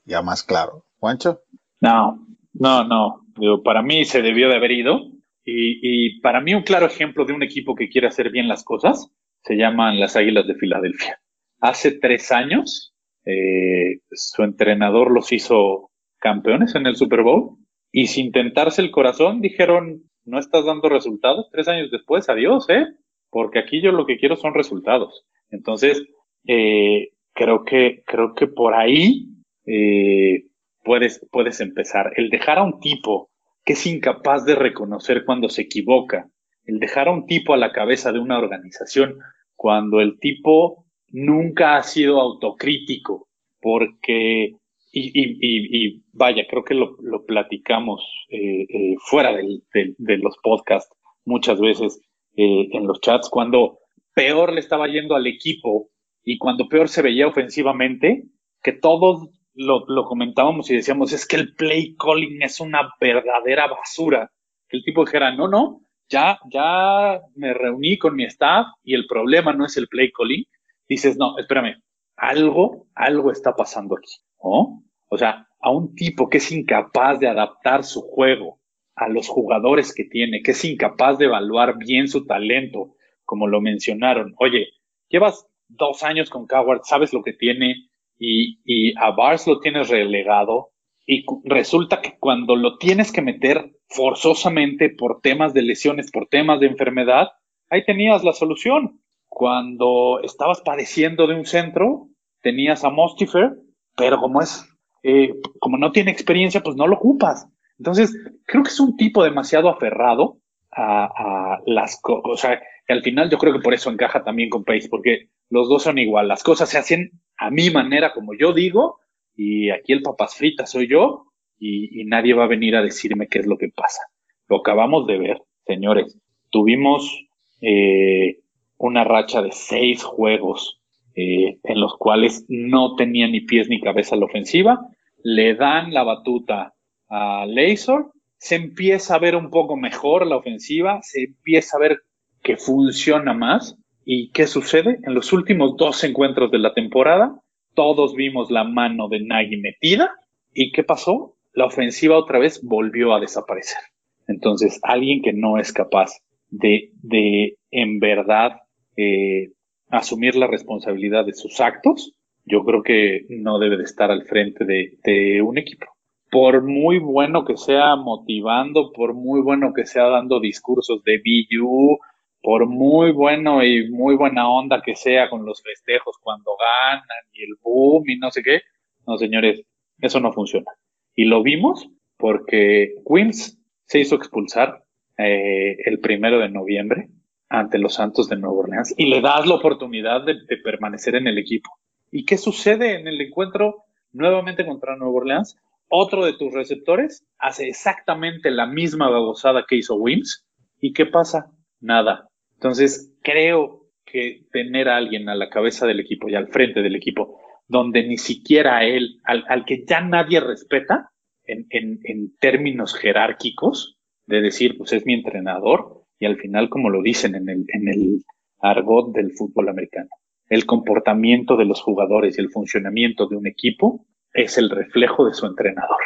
ya 0.04 0.22
más 0.22 0.42
claro. 0.42 0.84
¿Juancho? 0.98 1.42
No, 1.80 2.26
no, 2.52 2.84
no. 2.84 3.26
Digo, 3.36 3.62
para 3.62 3.82
mí 3.82 4.04
se 4.04 4.22
debió 4.22 4.48
de 4.48 4.56
haber 4.56 4.72
ido. 4.72 5.00
Y, 5.44 5.78
y 5.82 6.20
para 6.20 6.40
mí 6.40 6.54
un 6.54 6.62
claro 6.62 6.86
ejemplo 6.86 7.24
de 7.24 7.32
un 7.32 7.42
equipo 7.42 7.74
que 7.76 7.88
quiere 7.88 8.08
hacer 8.08 8.30
bien 8.30 8.48
las 8.48 8.64
cosas 8.64 9.12
se 9.46 9.54
llaman 9.54 10.00
las 10.00 10.16
Águilas 10.16 10.46
de 10.46 10.56
Filadelfia. 10.56 11.20
Hace 11.60 11.92
tres 11.92 12.32
años 12.32 12.95
eh, 13.26 14.00
su 14.10 14.42
entrenador 14.44 15.10
los 15.10 15.32
hizo 15.32 15.90
campeones 16.18 16.74
en 16.74 16.86
el 16.86 16.96
Super 16.96 17.22
Bowl 17.22 17.58
y 17.92 18.06
sin 18.06 18.32
tentarse 18.32 18.80
el 18.82 18.90
corazón 18.90 19.40
dijeron, 19.40 20.02
no 20.24 20.38
estás 20.38 20.64
dando 20.64 20.88
resultados 20.88 21.48
tres 21.52 21.68
años 21.68 21.90
después, 21.90 22.28
adiós, 22.28 22.68
¿eh? 22.68 22.86
Porque 23.30 23.58
aquí 23.58 23.82
yo 23.82 23.92
lo 23.92 24.06
que 24.06 24.18
quiero 24.18 24.36
son 24.36 24.54
resultados. 24.54 25.24
Entonces, 25.50 26.04
eh, 26.46 27.10
creo 27.32 27.64
que, 27.64 28.02
creo 28.06 28.34
que 28.34 28.46
por 28.46 28.74
ahí 28.74 29.28
eh, 29.66 30.46
puedes, 30.84 31.26
puedes 31.30 31.60
empezar. 31.60 32.12
El 32.16 32.30
dejar 32.30 32.58
a 32.58 32.64
un 32.64 32.80
tipo 32.80 33.30
que 33.64 33.74
es 33.74 33.86
incapaz 33.86 34.44
de 34.44 34.54
reconocer 34.54 35.24
cuando 35.24 35.48
se 35.48 35.62
equivoca, 35.62 36.28
el 36.64 36.78
dejar 36.78 37.08
a 37.08 37.12
un 37.12 37.26
tipo 37.26 37.54
a 37.54 37.56
la 37.56 37.72
cabeza 37.72 38.12
de 38.12 38.20
una 38.20 38.38
organización 38.38 39.18
cuando 39.54 40.00
el 40.00 40.18
tipo 40.18 40.85
nunca 41.16 41.78
ha 41.78 41.82
sido 41.82 42.20
autocrítico, 42.20 43.28
porque 43.60 44.52
y, 44.92 46.02
vaya, 46.12 46.46
creo 46.48 46.64
que 46.64 46.74
lo, 46.74 46.96
platicamos 47.26 48.02
eh, 48.28 48.66
eh, 48.68 48.94
fuera 48.98 49.32
del, 49.32 49.62
de 49.72 50.18
los 50.18 50.36
podcasts 50.42 50.94
muchas 51.24 51.60
veces 51.60 52.00
eh, 52.36 52.68
en 52.72 52.86
los 52.86 53.00
chats, 53.00 53.28
cuando 53.28 53.78
peor 54.14 54.52
le 54.52 54.60
estaba 54.60 54.88
yendo 54.88 55.14
al 55.14 55.26
equipo 55.26 55.88
y 56.22 56.38
cuando 56.38 56.68
peor 56.68 56.88
se 56.88 57.02
veía 57.02 57.26
ofensivamente, 57.26 58.24
que 58.62 58.72
todos 58.72 59.28
lo, 59.54 59.86
comentábamos 60.04 60.70
y 60.70 60.76
decíamos, 60.76 61.12
es 61.12 61.26
que 61.26 61.36
el 61.36 61.54
play 61.54 61.96
calling 61.96 62.42
es 62.42 62.60
una 62.60 62.90
verdadera 63.00 63.68
basura. 63.68 64.30
El 64.68 64.82
tipo 64.82 65.04
dijera, 65.04 65.34
no, 65.34 65.48
no, 65.48 65.80
ya, 66.08 66.38
ya 66.50 67.20
me 67.36 67.54
reuní 67.54 67.96
con 67.96 68.14
mi 68.16 68.24
staff 68.24 68.66
y 68.82 68.94
el 68.94 69.06
problema 69.06 69.52
no 69.52 69.64
es 69.64 69.76
el 69.76 69.88
play 69.88 70.10
calling. 70.12 70.44
Dices, 70.88 71.16
no, 71.16 71.38
espérame, 71.38 71.82
algo, 72.16 72.86
algo 72.94 73.30
está 73.30 73.54
pasando 73.54 73.96
aquí, 73.96 74.14
¿no? 74.42 74.84
O 75.08 75.18
sea, 75.18 75.48
a 75.60 75.70
un 75.70 75.94
tipo 75.94 76.28
que 76.28 76.38
es 76.38 76.52
incapaz 76.52 77.20
de 77.20 77.28
adaptar 77.28 77.84
su 77.84 78.02
juego 78.02 78.60
a 78.94 79.08
los 79.08 79.28
jugadores 79.28 79.94
que 79.94 80.04
tiene, 80.04 80.42
que 80.42 80.52
es 80.52 80.64
incapaz 80.64 81.18
de 81.18 81.26
evaluar 81.26 81.76
bien 81.76 82.08
su 82.08 82.24
talento, 82.24 82.94
como 83.24 83.46
lo 83.46 83.60
mencionaron. 83.60 84.34
Oye, 84.38 84.68
llevas 85.08 85.46
dos 85.68 86.02
años 86.02 86.30
con 86.30 86.46
Coward, 86.46 86.80
sabes 86.84 87.12
lo 87.12 87.22
que 87.22 87.34
tiene 87.34 87.74
y, 88.18 88.60
y 88.64 88.94
a 88.98 89.10
Bars 89.10 89.46
lo 89.46 89.60
tienes 89.60 89.88
relegado 89.88 90.70
y 91.06 91.24
resulta 91.44 92.00
que 92.00 92.18
cuando 92.18 92.56
lo 92.56 92.78
tienes 92.78 93.12
que 93.12 93.22
meter 93.22 93.76
forzosamente 93.88 94.90
por 94.90 95.20
temas 95.20 95.54
de 95.54 95.62
lesiones, 95.62 96.10
por 96.10 96.26
temas 96.26 96.58
de 96.58 96.66
enfermedad, 96.66 97.28
ahí 97.70 97.84
tenías 97.84 98.24
la 98.24 98.32
solución. 98.32 99.00
Cuando 99.38 100.20
estabas 100.22 100.62
padeciendo 100.62 101.26
de 101.26 101.34
un 101.34 101.44
centro, 101.44 102.08
tenías 102.40 102.84
a 102.84 102.88
Mostifer, 102.88 103.52
pero 103.94 104.18
como 104.18 104.40
es 104.40 104.66
eh, 105.02 105.34
como 105.60 105.76
no 105.76 105.92
tiene 105.92 106.10
experiencia, 106.10 106.62
pues 106.62 106.74
no 106.74 106.86
lo 106.86 106.96
ocupas. 106.96 107.46
Entonces, 107.78 108.16
creo 108.46 108.62
que 108.62 108.70
es 108.70 108.80
un 108.80 108.96
tipo 108.96 109.22
demasiado 109.22 109.68
aferrado 109.68 110.38
a, 110.72 111.58
las 111.66 112.00
cosas. 112.00 112.22
O 112.24 112.36
sea, 112.38 112.62
al 112.88 113.02
final 113.02 113.28
yo 113.28 113.36
creo 113.36 113.52
que 113.52 113.60
por 113.60 113.74
eso 113.74 113.90
encaja 113.90 114.24
también 114.24 114.48
con 114.48 114.64
Pace, 114.64 114.88
porque 114.88 115.28
los 115.50 115.68
dos 115.68 115.82
son 115.82 115.98
igual. 115.98 116.28
Las 116.28 116.42
cosas 116.42 116.70
se 116.70 116.78
hacen 116.78 117.10
a 117.36 117.50
mi 117.50 117.68
manera, 117.68 118.14
como 118.14 118.32
yo 118.32 118.54
digo, 118.54 119.00
y 119.34 119.68
aquí 119.68 119.92
el 119.92 120.00
papas 120.00 120.34
fritas 120.34 120.70
soy 120.70 120.88
yo, 120.88 121.26
y, 121.58 122.00
y 122.00 122.06
nadie 122.06 122.32
va 122.32 122.44
a 122.44 122.48
venir 122.48 122.74
a 122.74 122.82
decirme 122.82 123.28
qué 123.28 123.40
es 123.40 123.46
lo 123.46 123.58
que 123.58 123.68
pasa. 123.68 124.00
Lo 124.48 124.60
acabamos 124.60 125.06
de 125.06 125.18
ver, 125.18 125.42
señores. 125.66 126.18
Tuvimos 126.48 127.26
eh, 127.60 128.38
una 128.78 129.04
racha 129.04 129.42
de 129.42 129.52
seis 129.52 130.02
juegos 130.02 130.80
eh, 131.14 131.58
en 131.64 131.80
los 131.80 131.96
cuales 131.96 132.44
no 132.48 132.94
tenía 132.94 133.26
ni 133.26 133.40
pies 133.40 133.68
ni 133.68 133.80
cabeza 133.80 134.16
la 134.16 134.26
ofensiva. 134.26 134.86
Le 135.22 135.54
dan 135.54 135.94
la 135.94 136.04
batuta 136.04 136.74
a 137.08 137.46
Laser, 137.46 138.04
se 138.38 138.56
empieza 138.56 139.14
a 139.14 139.18
ver 139.18 139.34
un 139.34 139.50
poco 139.50 139.76
mejor 139.76 140.26
la 140.26 140.36
ofensiva, 140.36 141.00
se 141.02 141.24
empieza 141.24 141.76
a 141.76 141.80
ver 141.80 142.00
que 142.42 142.56
funciona 142.56 143.32
más. 143.32 143.78
¿Y 144.04 144.30
qué 144.30 144.46
sucede? 144.46 145.00
En 145.04 145.14
los 145.14 145.32
últimos 145.32 145.76
dos 145.76 146.04
encuentros 146.04 146.50
de 146.50 146.58
la 146.58 146.74
temporada, 146.74 147.40
todos 147.74 148.14
vimos 148.14 148.50
la 148.50 148.64
mano 148.64 149.08
de 149.08 149.20
Nagy 149.20 149.56
metida. 149.56 150.12
¿Y 150.52 150.70
qué 150.70 150.84
pasó? 150.84 151.34
La 151.54 151.64
ofensiva 151.64 152.16
otra 152.16 152.38
vez 152.38 152.62
volvió 152.62 153.14
a 153.14 153.20
desaparecer. 153.20 153.80
Entonces, 154.28 154.78
alguien 154.82 155.22
que 155.22 155.32
no 155.32 155.58
es 155.58 155.72
capaz 155.72 156.12
de, 156.50 156.90
de 157.02 157.56
en 157.70 157.98
verdad 157.98 158.60
eh, 158.96 159.52
asumir 159.88 160.36
la 160.36 160.46
responsabilidad 160.46 161.24
de 161.24 161.34
sus 161.34 161.60
actos, 161.60 162.12
yo 162.44 162.64
creo 162.64 162.82
que 162.82 163.26
no 163.28 163.58
debe 163.58 163.76
de 163.76 163.84
estar 163.84 164.10
al 164.10 164.24
frente 164.24 164.64
de, 164.64 165.42
un 165.42 165.58
equipo. 165.58 165.86
Por 166.30 166.62
muy 166.62 166.98
bueno 166.98 167.44
que 167.44 167.56
sea 167.56 167.96
motivando, 167.96 168.92
por 168.92 169.14
muy 169.14 169.40
bueno 169.42 169.72
que 169.74 169.86
sea 169.86 170.04
dando 170.04 170.40
discursos 170.40 171.02
de 171.04 171.18
BU, 171.18 171.98
por 172.40 172.66
muy 172.66 173.12
bueno 173.12 173.64
y 173.64 173.90
muy 173.90 174.16
buena 174.16 174.48
onda 174.48 174.82
que 174.82 174.94
sea 174.94 175.28
con 175.28 175.44
los 175.44 175.62
festejos 175.62 176.16
cuando 176.22 176.52
ganan 176.56 177.24
y 177.32 177.42
el 177.42 177.56
boom 177.62 178.08
y 178.08 178.18
no 178.18 178.30
sé 178.30 178.42
qué, 178.42 178.60
no 179.06 179.18
señores, 179.18 179.62
eso 180.00 180.20
no 180.20 180.32
funciona. 180.32 180.70
Y 181.14 181.24
lo 181.24 181.42
vimos 181.42 181.88
porque 182.16 182.94
Queens 183.08 183.58
se 183.86 184.00
hizo 184.00 184.16
expulsar 184.16 184.82
eh, 185.18 185.76
el 185.84 186.00
primero 186.00 186.38
de 186.38 186.48
noviembre 186.48 187.08
ante 187.48 187.78
los 187.78 187.94
Santos 187.94 188.28
de 188.28 188.36
Nueva 188.36 188.56
Orleans 188.56 188.94
y 188.96 189.06
le 189.06 189.20
das 189.20 189.46
la 189.46 189.54
oportunidad 189.54 190.24
de, 190.24 190.36
permanecer 190.62 191.14
en 191.14 191.26
el 191.26 191.38
equipo. 191.38 191.70
¿Y 192.10 192.24
qué 192.24 192.38
sucede 192.38 192.98
en 192.98 193.06
el 193.06 193.20
encuentro 193.20 193.84
nuevamente 194.12 194.66
contra 194.66 194.96
Nueva 194.96 195.14
Orleans? 195.14 195.56
Otro 195.88 196.24
de 196.24 196.32
tus 196.32 196.52
receptores 196.52 197.24
hace 197.38 197.68
exactamente 197.68 198.50
la 198.50 198.66
misma 198.66 199.08
babosada 199.08 199.64
que 199.68 199.76
hizo 199.76 199.96
Wims. 199.96 200.44
¿Y 200.80 200.92
qué 200.92 201.06
pasa? 201.06 201.52
Nada. 201.80 202.28
Entonces, 202.54 203.14
creo 203.22 203.86
que 204.04 204.46
tener 204.52 204.88
a 204.88 204.96
alguien 204.96 205.28
a 205.28 205.34
la 205.34 205.48
cabeza 205.48 205.86
del 205.86 206.00
equipo 206.00 206.28
y 206.28 206.34
al 206.34 206.48
frente 206.48 206.82
del 206.82 206.96
equipo, 206.96 207.40
donde 207.68 208.06
ni 208.06 208.18
siquiera 208.18 208.84
él, 208.84 209.20
al, 209.24 209.64
que 209.64 209.84
ya 209.86 210.00
nadie 210.00 210.40
respeta 210.40 211.10
en, 211.44 211.66
en 211.70 212.36
términos 212.38 212.94
jerárquicos, 212.94 213.96
de 214.26 214.40
decir, 214.40 214.76
pues 214.76 214.92
es 214.92 215.06
mi 215.06 215.14
entrenador, 215.14 215.95
y 216.18 216.26
al 216.26 216.38
final, 216.38 216.68
como 216.68 216.90
lo 216.90 217.02
dicen 217.02 217.34
en 217.34 217.48
el, 217.48 217.64
en 217.68 217.88
el 217.88 218.24
argot 218.58 219.12
del 219.12 219.32
fútbol 219.32 219.68
americano, 219.68 220.08
el 220.48 220.64
comportamiento 220.64 221.56
de 221.56 221.64
los 221.64 221.80
jugadores 221.82 222.38
y 222.38 222.40
el 222.40 222.50
funcionamiento 222.50 223.26
de 223.26 223.36
un 223.36 223.46
equipo 223.46 224.06
es 224.32 224.58
el 224.58 224.70
reflejo 224.70 225.26
de 225.26 225.34
su 225.34 225.46
entrenador. 225.46 225.98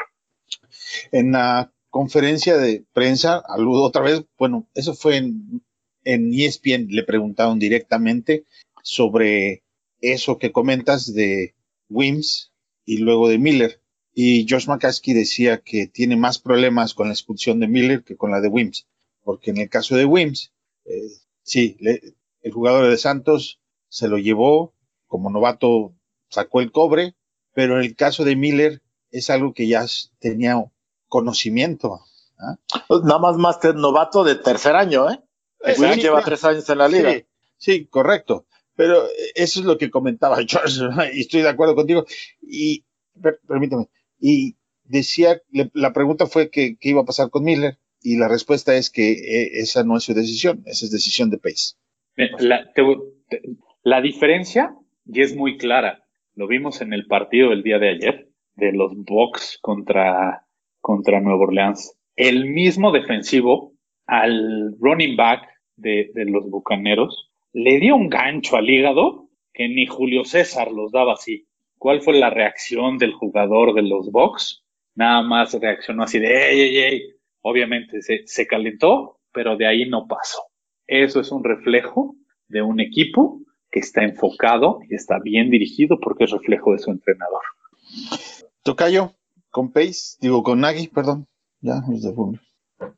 En 1.12 1.32
la 1.32 1.72
conferencia 1.90 2.56
de 2.56 2.84
prensa, 2.92 3.42
aludo 3.46 3.84
otra 3.84 4.02
vez, 4.02 4.24
bueno, 4.38 4.66
eso 4.74 4.94
fue 4.94 5.16
en, 5.16 5.62
en 6.04 6.32
ESPN, 6.32 6.88
le 6.88 7.04
preguntaron 7.04 7.58
directamente 7.58 8.44
sobre 8.82 9.62
eso 10.00 10.38
que 10.38 10.52
comentas 10.52 11.12
de 11.12 11.54
Wims 11.88 12.52
y 12.84 12.98
luego 12.98 13.28
de 13.28 13.38
Miller. 13.38 13.80
Y 14.12 14.46
Josh 14.48 14.66
McCaskey 14.66 15.14
decía 15.14 15.58
que 15.58 15.86
tiene 15.86 16.16
más 16.16 16.38
problemas 16.38 16.94
con 16.94 17.08
la 17.08 17.14
expulsión 17.14 17.60
de 17.60 17.68
Miller 17.68 18.02
que 18.02 18.16
con 18.16 18.30
la 18.30 18.40
de 18.40 18.48
Wims 18.48 18.86
porque 19.22 19.50
en 19.50 19.58
el 19.58 19.68
caso 19.68 19.96
de 19.96 20.04
Wims, 20.04 20.52
eh, 20.84 21.08
sí, 21.42 21.76
el 21.80 22.52
jugador 22.52 22.88
de 22.88 22.96
Santos 22.96 23.60
se 23.88 24.08
lo 24.08 24.18
llevó, 24.18 24.74
como 25.06 25.30
novato 25.30 25.94
sacó 26.28 26.60
el 26.60 26.72
cobre, 26.72 27.16
pero 27.52 27.76
en 27.78 27.84
el 27.84 27.96
caso 27.96 28.24
de 28.24 28.36
Miller 28.36 28.82
es 29.10 29.30
algo 29.30 29.52
que 29.52 29.66
ya 29.66 29.84
tenía 30.18 30.64
conocimiento. 31.08 32.00
¿ah? 32.38 32.56
Nada 33.04 33.18
más 33.18 33.36
más 33.36 33.58
novato 33.74 34.24
de 34.24 34.36
tercer 34.36 34.76
año, 34.76 35.10
¿eh? 35.10 35.20
Wims 35.78 35.96
lleva 35.96 36.22
tres 36.22 36.44
años 36.44 36.68
en 36.70 36.78
la 36.78 36.88
liga. 36.88 37.12
Sí, 37.58 37.86
correcto. 37.86 38.46
Pero 38.76 39.04
eso 39.34 39.60
es 39.60 39.66
lo 39.66 39.76
que 39.76 39.90
comentaba 39.90 40.38
George, 40.48 40.80
y 41.12 41.20
estoy 41.20 41.42
de 41.42 41.48
acuerdo 41.50 41.74
contigo. 41.74 42.06
Y, 42.40 42.86
permítame, 43.46 43.88
y 44.18 44.56
decía, 44.84 45.42
la 45.74 45.92
pregunta 45.92 46.26
fue 46.26 46.50
que, 46.50 46.78
qué 46.78 46.90
iba 46.90 47.02
a 47.02 47.04
pasar 47.04 47.28
con 47.30 47.44
Miller, 47.44 47.78
y 48.02 48.16
la 48.16 48.28
respuesta 48.28 48.74
es 48.76 48.90
que 48.90 49.12
eh, 49.12 49.50
esa 49.60 49.84
no 49.84 49.96
es 49.96 50.04
su 50.04 50.14
decisión, 50.14 50.62
esa 50.66 50.86
es 50.86 50.90
decisión 50.90 51.30
de 51.30 51.38
Pace. 51.38 51.74
La, 53.82 54.00
diferencia, 54.00 54.74
y 55.06 55.22
es 55.22 55.34
muy 55.34 55.56
clara, 55.56 56.04
lo 56.34 56.46
vimos 56.46 56.80
en 56.80 56.92
el 56.92 57.06
partido 57.06 57.50
del 57.50 57.62
día 57.62 57.78
de 57.78 57.90
ayer, 57.90 58.28
de 58.56 58.72
los 58.72 58.92
Bucks 58.94 59.58
contra, 59.60 60.46
contra 60.80 61.20
Nueva 61.20 61.44
Orleans. 61.44 61.96
El 62.16 62.50
mismo 62.50 62.92
defensivo 62.92 63.72
al 64.06 64.76
running 64.78 65.16
back 65.16 65.48
de, 65.76 66.10
de 66.14 66.24
los 66.26 66.50
Bucaneros 66.50 67.30
le 67.52 67.80
dio 67.80 67.96
un 67.96 68.08
gancho 68.08 68.56
al 68.56 68.68
hígado 68.68 69.30
que 69.52 69.68
ni 69.68 69.86
Julio 69.86 70.24
César 70.24 70.70
los 70.70 70.92
daba 70.92 71.14
así. 71.14 71.46
¿Cuál 71.78 72.02
fue 72.02 72.18
la 72.18 72.30
reacción 72.30 72.98
del 72.98 73.12
jugador 73.12 73.74
de 73.74 73.82
los 73.82 74.10
Bucks? 74.10 74.62
Nada 74.94 75.22
más 75.22 75.54
reaccionó 75.54 76.02
así 76.02 76.18
de, 76.18 76.50
ey, 76.50 76.60
ey, 76.60 76.78
ey, 76.78 77.02
Obviamente 77.42 78.00
se, 78.02 78.46
calentó, 78.46 79.18
pero 79.32 79.56
de 79.56 79.66
ahí 79.66 79.88
no 79.88 80.06
pasó. 80.06 80.42
Eso 80.86 81.20
es 81.20 81.30
un 81.30 81.44
reflejo 81.44 82.16
de 82.48 82.62
un 82.62 82.80
equipo 82.80 83.40
que 83.70 83.80
está 83.80 84.02
enfocado 84.02 84.80
y 84.88 84.94
está 84.94 85.18
bien 85.18 85.50
dirigido 85.50 85.98
porque 86.00 86.24
es 86.24 86.30
reflejo 86.30 86.72
de 86.72 86.78
su 86.78 86.90
entrenador. 86.90 87.42
Tocayo, 88.62 89.12
con 89.50 89.72
Pace, 89.72 90.18
digo 90.20 90.42
con 90.42 90.60
Nagy, 90.60 90.88
perdón, 90.88 91.26
ya 91.60 91.80
de 91.86 92.38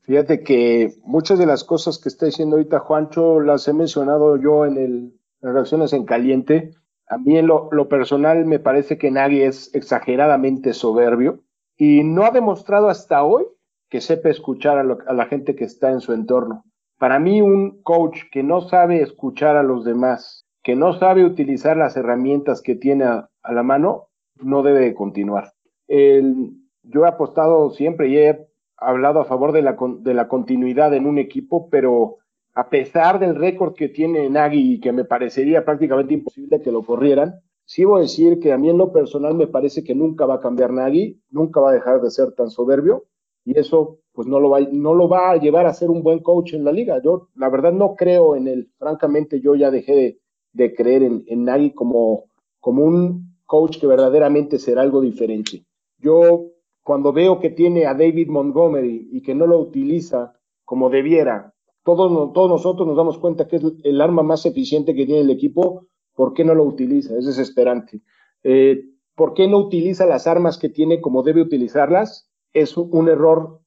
Fíjate 0.02 0.42
que 0.42 0.94
muchas 1.04 1.38
de 1.38 1.46
las 1.46 1.64
cosas 1.64 1.98
que 1.98 2.08
está 2.08 2.26
diciendo 2.26 2.56
ahorita 2.56 2.80
Juancho 2.80 3.40
las 3.40 3.68
he 3.68 3.72
mencionado 3.72 4.36
yo 4.36 4.64
en 4.64 4.76
el 4.78 5.22
en 5.42 5.52
reacciones 5.52 5.92
en 5.92 6.04
caliente. 6.04 6.70
A 7.08 7.18
mí 7.18 7.36
en 7.36 7.46
lo, 7.46 7.68
lo 7.72 7.88
personal 7.88 8.44
me 8.46 8.58
parece 8.58 8.96
que 8.96 9.10
Nagy 9.10 9.42
es 9.42 9.74
exageradamente 9.74 10.72
soberbio 10.72 11.42
y 11.76 12.04
no 12.04 12.24
ha 12.24 12.30
demostrado 12.30 12.88
hasta 12.88 13.22
hoy 13.22 13.44
que 13.92 14.00
sepa 14.00 14.30
escuchar 14.30 14.78
a, 14.78 15.12
la 15.12 15.26
gente 15.26 15.54
que 15.54 15.64
está 15.64 15.90
en 15.90 16.00
su 16.00 16.14
entorno. 16.14 16.64
Para 16.98 17.18
mí, 17.18 17.42
un 17.42 17.82
coach 17.82 18.20
que 18.32 18.42
no 18.42 18.62
sabe 18.62 19.02
escuchar 19.02 19.54
a 19.58 19.62
los 19.62 19.84
demás, 19.84 20.46
que 20.62 20.74
no 20.74 20.94
sabe 20.94 21.26
utilizar 21.26 21.76
las 21.76 21.94
herramientas 21.94 22.62
que 22.62 22.74
tiene 22.74 23.04
a, 23.04 23.28
la 23.52 23.62
mano, 23.62 24.08
no 24.40 24.62
debe 24.62 24.94
continuar. 24.94 25.52
yo 25.88 27.04
he 27.04 27.06
apostado 27.06 27.68
siempre 27.72 28.08
y 28.08 28.16
he 28.16 28.48
hablado 28.78 29.20
a 29.20 29.26
favor 29.26 29.52
de 29.52 29.60
la, 29.60 29.76
de 29.98 30.14
la 30.14 30.26
continuidad 30.26 30.94
en 30.94 31.04
un 31.04 31.18
equipo, 31.18 31.68
pero 31.68 32.16
a 32.54 32.70
pesar 32.70 33.18
del 33.18 33.34
récord 33.34 33.74
que 33.74 33.90
tiene 33.90 34.30
Nagy 34.30 34.72
y 34.72 34.80
que 34.80 34.92
me 34.92 35.04
parecería 35.04 35.66
prácticamente 35.66 36.14
imposible 36.14 36.62
que 36.62 36.72
lo 36.72 36.82
corrieran, 36.82 37.42
sí 37.66 37.84
voy 37.84 37.98
a 37.98 38.02
decir 38.04 38.40
que 38.40 38.52
a 38.54 38.56
mí 38.56 38.70
en 38.70 38.78
lo 38.78 38.90
personal 38.90 39.34
me 39.34 39.48
parece 39.48 39.84
que 39.84 39.94
nunca 39.94 40.24
va 40.24 40.36
a 40.36 40.40
cambiar 40.40 40.72
Nagy, 40.72 41.20
nunca 41.28 41.60
va 41.60 41.72
a 41.72 41.74
dejar 41.74 42.00
de 42.00 42.10
ser 42.10 42.32
tan 42.32 42.48
soberbio 42.48 43.04
y 43.44 43.58
eso 43.58 43.98
pues 44.12 44.28
no 44.28 44.40
lo 44.40 44.50
va, 44.50 44.60
no 44.60 44.94
lo 44.94 45.08
va 45.08 45.30
a 45.30 45.36
llevar 45.36 45.66
a 45.66 45.72
ser 45.72 45.90
un 45.90 46.02
buen 46.02 46.20
coach 46.20 46.52
en 46.52 46.64
la 46.64 46.72
liga. 46.72 47.00
Yo 47.02 47.28
la 47.34 47.48
verdad 47.48 47.72
no 47.72 47.94
creo 47.94 48.36
en 48.36 48.46
él, 48.46 48.70
francamente 48.78 49.40
yo 49.40 49.54
ya 49.54 49.70
dejé 49.70 50.18
de, 50.52 50.74
creer 50.74 51.02
en, 51.02 51.24
en 51.26 51.44
Nagy 51.44 51.72
como, 51.72 52.24
como 52.60 52.84
un 52.84 53.36
coach 53.46 53.78
que 53.78 53.86
verdaderamente 53.86 54.58
será 54.58 54.82
algo 54.82 55.00
diferente. 55.00 55.64
Yo 55.98 56.52
cuando 56.82 57.12
veo 57.12 57.40
que 57.40 57.50
tiene 57.50 57.86
a 57.86 57.94
David 57.94 58.28
Montgomery 58.28 59.08
y 59.12 59.22
que 59.22 59.34
no 59.34 59.46
lo 59.46 59.58
utiliza 59.58 60.34
como 60.64 60.90
debiera, 60.90 61.54
todos, 61.84 62.32
todos 62.32 62.48
nosotros 62.48 62.86
nos 62.86 62.96
damos 62.96 63.18
cuenta 63.18 63.48
que 63.48 63.56
es 63.56 63.62
el 63.82 64.00
arma 64.00 64.22
más 64.22 64.46
eficiente 64.46 64.94
que 64.94 65.06
tiene 65.06 65.22
el 65.22 65.30
equipo, 65.30 65.86
¿por 66.14 66.32
qué 66.32 66.44
no 66.44 66.54
lo 66.54 66.64
utiliza? 66.64 67.16
Es 67.16 67.26
desesperante. 67.26 68.02
Eh, 68.42 68.84
¿Por 69.14 69.34
qué 69.34 69.48
no 69.48 69.58
utiliza 69.58 70.06
las 70.06 70.26
armas 70.26 70.58
que 70.58 70.68
tiene 70.68 71.00
como 71.00 71.22
debe 71.22 71.42
utilizarlas? 71.42 72.30
Es 72.52 72.76
un 72.76 73.08
error 73.08 73.60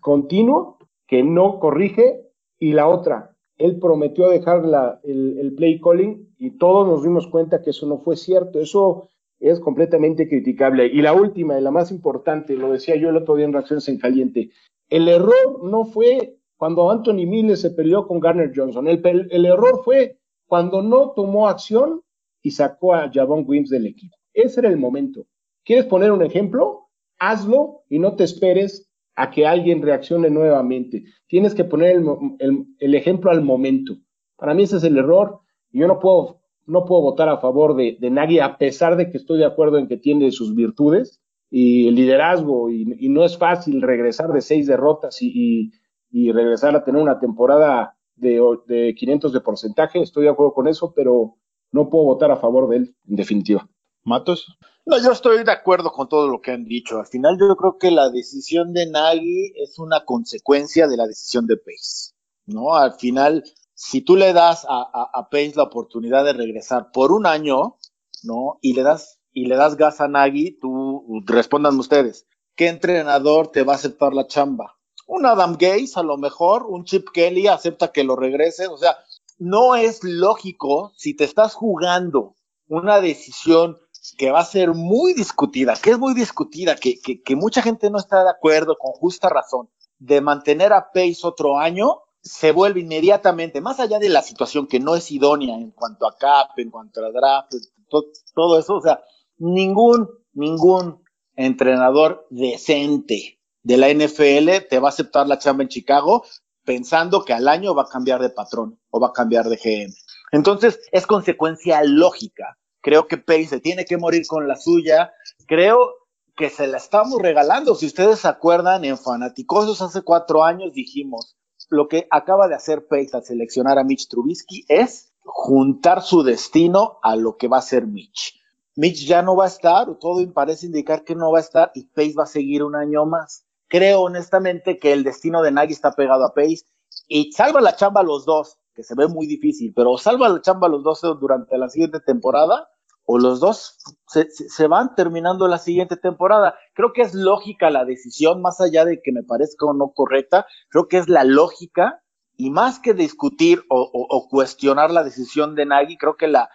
continuo 0.00 0.78
que 1.06 1.22
no 1.22 1.58
corrige. 1.60 2.22
Y 2.58 2.72
la 2.72 2.88
otra, 2.88 3.36
él 3.58 3.78
prometió 3.78 4.28
dejar 4.28 4.62
el, 5.04 5.54
play 5.56 5.80
calling 5.80 6.34
y 6.38 6.58
todos 6.58 6.86
nos 6.86 7.02
dimos 7.02 7.26
cuenta 7.26 7.62
que 7.62 7.70
eso 7.70 7.86
no 7.86 7.98
fue 7.98 8.16
cierto. 8.16 8.60
Eso 8.60 9.08
es 9.40 9.60
completamente 9.60 10.28
criticable. 10.28 10.86
Y 10.86 11.02
la 11.02 11.12
última 11.12 11.58
y 11.58 11.62
la 11.62 11.70
más 11.70 11.90
importante, 11.90 12.56
lo 12.56 12.72
decía 12.72 12.96
yo 12.96 13.10
el 13.10 13.16
otro 13.16 13.36
día 13.36 13.44
en 13.44 13.52
Reacciones 13.52 13.88
en 13.88 13.98
Caliente, 13.98 14.50
el 14.88 15.08
error 15.08 15.62
no 15.62 15.84
fue 15.84 16.38
cuando 16.56 16.90
Anthony 16.90 17.26
Miller 17.26 17.56
se 17.56 17.70
peleó 17.70 18.06
con 18.06 18.20
Garner 18.20 18.52
Johnson. 18.54 18.88
El, 18.88 19.28
el 19.30 19.44
error 19.44 19.82
fue 19.84 20.18
cuando 20.46 20.82
no 20.82 21.10
tomó 21.10 21.48
acción 21.48 22.02
y 22.42 22.52
sacó 22.52 22.94
a 22.94 23.10
Javon 23.12 23.44
Wims 23.46 23.70
del 23.70 23.86
equipo. 23.86 24.16
Ese 24.32 24.60
era 24.60 24.68
el 24.68 24.76
momento. 24.76 25.26
¿Quieres 25.64 25.86
poner 25.86 26.12
un 26.12 26.22
ejemplo? 26.22 26.85
Hazlo 27.18 27.82
y 27.88 27.98
no 27.98 28.16
te 28.16 28.24
esperes 28.24 28.90
a 29.14 29.30
que 29.30 29.46
alguien 29.46 29.82
reaccione 29.82 30.30
nuevamente. 30.30 31.04
Tienes 31.26 31.54
que 31.54 31.64
poner 31.64 32.02
el, 32.38 32.94
ejemplo 32.94 33.30
al 33.30 33.42
momento. 33.42 33.94
Para 34.36 34.54
mí 34.54 34.64
ese 34.64 34.76
es 34.76 34.84
el 34.84 34.98
error. 34.98 35.40
Yo 35.70 35.88
no 35.88 35.98
puedo, 35.98 36.42
no 36.66 36.84
puedo 36.84 37.02
votar 37.02 37.28
a 37.28 37.38
favor 37.38 37.74
de, 37.76 37.96
de 37.98 38.10
Nagy, 38.10 38.38
a 38.40 38.58
pesar 38.58 38.96
de 38.96 39.10
que 39.10 39.16
estoy 39.16 39.38
de 39.38 39.46
acuerdo 39.46 39.78
en 39.78 39.88
que 39.88 39.96
tiene 39.96 40.30
sus 40.30 40.54
virtudes 40.54 41.22
y 41.50 41.88
el 41.88 41.94
liderazgo, 41.94 42.70
y, 42.70 42.84
no 43.08 43.24
es 43.24 43.38
fácil 43.38 43.80
regresar 43.80 44.32
de 44.32 44.40
seis 44.40 44.66
derrotas 44.66 45.18
y, 45.20 45.72
regresar 46.12 46.74
a 46.74 46.84
tener 46.84 47.00
una 47.00 47.18
temporada 47.18 47.96
de, 48.14 48.40
de 48.66 48.94
500 48.94 49.32
de 49.32 49.40
porcentaje. 49.40 50.00
Estoy 50.00 50.24
de 50.24 50.30
acuerdo 50.30 50.54
con 50.54 50.66
eso, 50.66 50.92
pero 50.94 51.36
no 51.72 51.88
puedo 51.88 52.04
votar 52.04 52.30
a 52.30 52.36
favor 52.36 52.68
de 52.68 52.76
él, 52.76 52.96
en 53.06 53.16
definitiva. 53.16 53.68
Matos. 54.06 54.56
No, 54.86 55.02
yo 55.02 55.10
estoy 55.10 55.42
de 55.42 55.50
acuerdo 55.50 55.90
con 55.90 56.08
todo 56.08 56.28
lo 56.28 56.40
que 56.40 56.52
han 56.52 56.64
dicho. 56.64 57.00
Al 57.00 57.06
final 57.06 57.36
yo 57.40 57.56
creo 57.56 57.76
que 57.76 57.90
la 57.90 58.08
decisión 58.08 58.72
de 58.72 58.86
Nagy 58.86 59.52
es 59.56 59.78
una 59.80 60.04
consecuencia 60.04 60.86
de 60.86 60.96
la 60.96 61.06
decisión 61.06 61.46
de 61.46 61.56
Pace. 61.56 62.14
¿no? 62.46 62.76
Al 62.76 62.94
final, 62.94 63.44
si 63.74 64.00
tú 64.00 64.16
le 64.16 64.32
das 64.32 64.64
a, 64.68 65.10
a, 65.12 65.28
Pace 65.28 65.54
la 65.56 65.64
oportunidad 65.64 66.24
de 66.24 66.32
regresar 66.32 66.92
por 66.92 67.10
un 67.10 67.26
año, 67.26 67.78
¿no? 68.22 68.58
Y 68.62 68.74
le 68.74 68.84
das, 68.84 69.20
y 69.32 69.46
le 69.46 69.56
das 69.56 69.76
gas 69.76 70.00
a 70.00 70.06
Nagy, 70.06 70.58
tú 70.60 71.22
respondan 71.26 71.78
ustedes. 71.78 72.26
¿Qué 72.54 72.68
entrenador 72.68 73.48
te 73.48 73.64
va 73.64 73.72
a 73.72 73.76
aceptar 73.76 74.14
la 74.14 74.28
chamba? 74.28 74.78
Un 75.08 75.26
Adam 75.26 75.52
Gates, 75.54 75.96
a 75.96 76.04
lo 76.04 76.16
mejor, 76.16 76.64
un 76.66 76.84
Chip 76.84 77.08
Kelly 77.12 77.48
acepta 77.48 77.92
que 77.92 78.04
lo 78.04 78.16
regrese. 78.16 78.68
O 78.68 78.78
sea, 78.78 78.96
no 79.38 79.74
es 79.74 80.02
lógico 80.02 80.92
si 80.96 81.14
te 81.14 81.24
estás 81.24 81.54
jugando 81.54 82.36
una 82.68 83.00
decisión 83.00 83.78
que 84.16 84.30
va 84.30 84.40
a 84.40 84.44
ser 84.44 84.72
muy 84.74 85.14
discutida, 85.14 85.74
que 85.76 85.90
es 85.90 85.98
muy 85.98 86.14
discutida, 86.14 86.76
que, 86.76 87.00
que, 87.00 87.36
mucha 87.36 87.62
gente 87.62 87.90
no 87.90 87.98
está 87.98 88.22
de 88.22 88.30
acuerdo 88.30 88.76
con 88.78 88.92
justa 88.92 89.28
razón, 89.28 89.68
de 89.98 90.20
mantener 90.20 90.72
a 90.72 90.90
Pace 90.92 91.20
otro 91.22 91.58
año, 91.58 92.02
se 92.20 92.52
vuelve 92.52 92.80
inmediatamente, 92.80 93.60
más 93.60 93.80
allá 93.80 93.98
de 93.98 94.08
la 94.08 94.22
situación 94.22 94.66
que 94.66 94.80
no 94.80 94.96
es 94.96 95.10
idónea 95.10 95.56
en 95.56 95.70
cuanto 95.70 96.06
a 96.06 96.16
cap, 96.16 96.50
en 96.56 96.70
cuanto 96.70 97.04
a 97.04 97.10
draft, 97.10 97.52
todo, 97.88 98.06
todo 98.34 98.58
eso, 98.58 98.76
o 98.76 98.80
sea, 98.80 99.00
ningún, 99.38 100.08
ningún 100.32 101.02
entrenador 101.34 102.26
decente 102.30 103.40
de 103.62 103.76
la 103.76 103.88
NFL 103.88 104.68
te 104.68 104.78
va 104.78 104.88
a 104.88 104.90
aceptar 104.90 105.26
la 105.26 105.38
chamba 105.38 105.62
en 105.62 105.68
Chicago 105.68 106.24
pensando 106.64 107.24
que 107.24 107.32
al 107.32 107.48
año 107.48 107.74
va 107.74 107.82
a 107.82 107.88
cambiar 107.88 108.20
de 108.20 108.30
patrón 108.30 108.78
o 108.90 109.00
va 109.00 109.08
a 109.08 109.12
cambiar 109.12 109.48
de 109.48 109.56
GM. 109.56 109.94
Entonces, 110.32 110.80
es 110.90 111.06
consecuencia 111.06 111.82
lógica 111.84 112.58
Creo 112.86 113.08
que 113.08 113.18
Pace 113.18 113.46
se 113.46 113.60
tiene 113.60 113.84
que 113.84 113.96
morir 113.96 114.28
con 114.28 114.46
la 114.46 114.54
suya. 114.54 115.12
Creo 115.48 115.92
que 116.36 116.50
se 116.50 116.68
la 116.68 116.76
estamos 116.76 117.20
regalando. 117.20 117.74
Si 117.74 117.84
ustedes 117.84 118.20
se 118.20 118.28
acuerdan, 118.28 118.84
en 118.84 118.96
Fanaticosos 118.96 119.82
hace 119.82 120.02
cuatro 120.02 120.44
años 120.44 120.72
dijimos, 120.72 121.36
lo 121.68 121.88
que 121.88 122.06
acaba 122.12 122.46
de 122.46 122.54
hacer 122.54 122.86
Pace 122.86 123.10
al 123.14 123.24
seleccionar 123.24 123.76
a 123.80 123.82
Mitch 123.82 124.06
Trubisky 124.06 124.64
es 124.68 125.12
juntar 125.24 126.00
su 126.00 126.22
destino 126.22 127.00
a 127.02 127.16
lo 127.16 127.36
que 127.36 127.48
va 127.48 127.58
a 127.58 127.62
ser 127.62 127.88
Mitch. 127.88 128.40
Mitch 128.76 129.04
ya 129.04 129.20
no 129.20 129.34
va 129.34 129.46
a 129.46 129.48
estar, 129.48 129.92
todo 129.98 130.24
parece 130.32 130.66
indicar 130.66 131.02
que 131.02 131.16
no 131.16 131.32
va 131.32 131.38
a 131.38 131.42
estar 131.42 131.72
y 131.74 131.86
Pace 131.86 132.14
va 132.16 132.22
a 132.22 132.26
seguir 132.26 132.62
un 132.62 132.76
año 132.76 133.04
más. 133.04 133.46
Creo 133.66 134.02
honestamente 134.02 134.78
que 134.78 134.92
el 134.92 135.02
destino 135.02 135.42
de 135.42 135.50
Nagy 135.50 135.72
está 135.72 135.90
pegado 135.90 136.24
a 136.24 136.34
Pace 136.34 136.62
y 137.08 137.32
salva 137.32 137.60
la 137.60 137.74
chamba 137.74 138.02
a 138.02 138.04
los 138.04 138.24
dos, 138.24 138.60
que 138.76 138.84
se 138.84 138.94
ve 138.94 139.08
muy 139.08 139.26
difícil, 139.26 139.72
pero 139.74 139.98
salva 139.98 140.28
la 140.28 140.40
chamba 140.40 140.68
a 140.68 140.70
los 140.70 140.84
dos 140.84 141.00
durante 141.18 141.58
la 141.58 141.68
siguiente 141.68 141.98
temporada 141.98 142.68
o 143.06 143.18
los 143.18 143.38
dos 143.40 143.78
se, 144.08 144.66
van 144.66 144.94
terminando 144.94 145.46
la 145.46 145.58
siguiente 145.58 145.96
temporada. 145.96 146.56
Creo 146.74 146.92
que 146.92 147.02
es 147.02 147.14
lógica 147.14 147.70
la 147.70 147.84
decisión, 147.84 148.42
más 148.42 148.60
allá 148.60 148.84
de 148.84 149.00
que 149.02 149.12
me 149.12 149.22
parezca 149.22 149.64
o 149.64 149.72
no 149.72 149.92
correcta, 149.94 150.46
creo 150.68 150.88
que 150.88 150.98
es 150.98 151.08
la 151.08 151.24
lógica 151.24 152.02
y 152.36 152.50
más 152.50 152.80
que 152.80 152.94
discutir 152.94 153.62
o, 153.70 154.28
cuestionar 154.28 154.90
la 154.90 155.04
decisión 155.04 155.54
de 155.54 155.66
Nagy, 155.66 155.96
creo 155.96 156.16
que 156.16 156.26
la, 156.26 156.50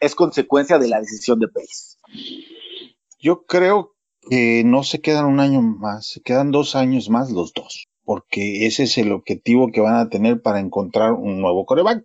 es 0.00 0.14
consecuencia 0.14 0.78
de 0.78 0.88
la 0.88 1.00
decisión 1.00 1.38
de 1.38 1.48
Pace. 1.48 1.98
Yo 3.20 3.44
creo 3.44 3.94
que 4.28 4.62
no 4.64 4.82
se 4.82 5.00
quedan 5.00 5.26
un 5.26 5.38
año 5.38 5.60
más, 5.60 6.06
se 6.08 6.22
quedan 6.22 6.50
dos 6.50 6.74
años 6.74 7.10
más 7.10 7.30
los 7.30 7.52
dos, 7.52 7.88
porque 8.04 8.66
ese 8.66 8.84
es 8.84 8.96
el 8.98 9.12
objetivo 9.12 9.70
que 9.70 9.82
van 9.82 9.96
a 9.96 10.08
tener 10.08 10.40
para 10.40 10.60
encontrar 10.60 11.12
un 11.12 11.40
nuevo 11.40 11.66
coreback, 11.66 12.04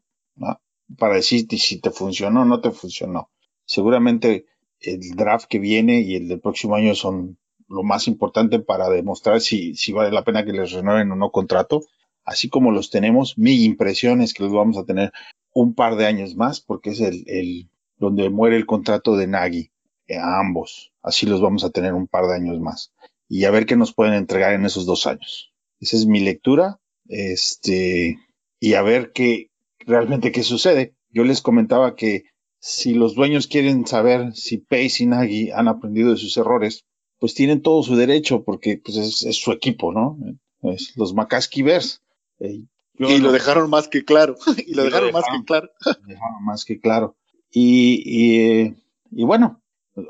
para 0.98 1.16
decir 1.16 1.48
si 1.58 1.80
te 1.80 1.92
funcionó 1.92 2.42
o 2.42 2.46
no 2.46 2.62
te 2.62 2.72
funcionó 2.72 3.30
seguramente 3.68 4.46
el 4.80 5.12
draft 5.12 5.48
que 5.48 5.60
viene 5.60 6.02
y 6.02 6.16
el 6.16 6.28
del 6.28 6.40
próximo 6.40 6.76
año 6.76 6.96
son 6.96 7.38
lo 7.68 7.84
más 7.84 8.08
importante 8.08 8.60
para 8.60 8.90
demostrar 8.90 9.42
si, 9.42 9.76
si 9.76 9.92
vale 9.92 10.12
la 10.12 10.24
pena 10.24 10.46
que 10.46 10.54
les 10.54 10.72
renueven 10.72 11.12
o 11.12 11.16
no 11.16 11.32
contrato. 11.32 11.84
Así 12.24 12.50
como 12.50 12.72
los 12.72 12.90
tenemos, 12.90 13.38
mi 13.38 13.64
impresión 13.64 14.22
es 14.22 14.34
que 14.34 14.44
los 14.44 14.54
vamos 14.54 14.78
a 14.78 14.86
tener 14.86 15.12
un 15.54 15.76
par 15.76 15.96
de 15.96 16.06
años 16.06 16.36
más 16.36 16.62
porque 16.62 16.92
es 16.92 17.02
el, 17.02 17.24
el 17.28 17.70
donde 17.98 18.30
muere 18.30 18.56
el 18.56 18.66
contrato 18.66 19.18
de 19.18 19.28
Nagy 19.28 19.72
eh, 20.08 20.18
a 20.18 20.40
ambos. 20.40 20.94
Así 21.02 21.26
los 21.26 21.42
vamos 21.42 21.64
a 21.64 21.70
tener 21.70 21.94
un 21.94 22.08
par 22.08 22.28
de 22.28 22.36
años 22.36 22.60
más. 22.60 22.94
Y 23.30 23.46
a 23.46 23.52
ver 23.52 23.66
qué 23.66 23.76
nos 23.76 23.94
pueden 23.94 24.14
entregar 24.14 24.54
en 24.54 24.66
esos 24.66 24.86
dos 24.86 25.06
años. 25.08 25.54
Esa 25.80 25.98
es 25.98 26.06
mi 26.06 26.22
lectura. 26.22 26.80
Este, 27.08 28.18
y 28.60 28.74
a 28.74 28.82
ver 28.82 29.12
qué 29.14 29.52
realmente 29.80 30.32
qué 30.32 30.44
sucede. 30.44 30.96
Yo 31.10 31.24
les 31.24 31.42
comentaba 31.42 31.96
que 31.96 32.26
si 32.68 32.94
los 32.94 33.16
dueños 33.16 33.48
quieren 33.48 33.88
saber 33.88 34.36
si 34.36 34.58
Pace 34.58 35.04
y 35.04 35.06
Nagy 35.06 35.52
han 35.52 35.70
aprendido 35.70 36.12
de 36.12 36.18
sus 36.18 36.36
errores, 36.36 36.84
pues 37.18 37.34
tienen 37.34 37.62
todo 37.62 37.82
su 37.82 37.96
derecho 37.96 38.44
porque 38.44 38.82
pues 38.84 38.98
es, 38.98 39.38
su 39.38 39.54
equipo, 39.54 39.94
¿no? 39.94 40.18
Es 40.64 40.92
los 40.98 41.14
McCaskey 41.14 41.64
Bears. 41.64 42.04
Eh, 42.40 42.66
y 43.00 43.18
lo 43.20 43.32
dejaron 43.32 43.70
más 43.70 43.88
que 43.88 44.04
claro. 44.04 44.36
y 44.58 44.74
lo 44.74 44.84
dejaron, 44.84 45.14
más 45.14 45.24
que 45.24 45.46
claro. 45.46 45.70
dejaron 46.06 46.46
más 46.46 46.66
que 46.66 46.78
claro. 46.82 47.16
Y, 47.50 48.04
y, 48.06 48.76
y 49.12 49.24
bueno, 49.24 49.62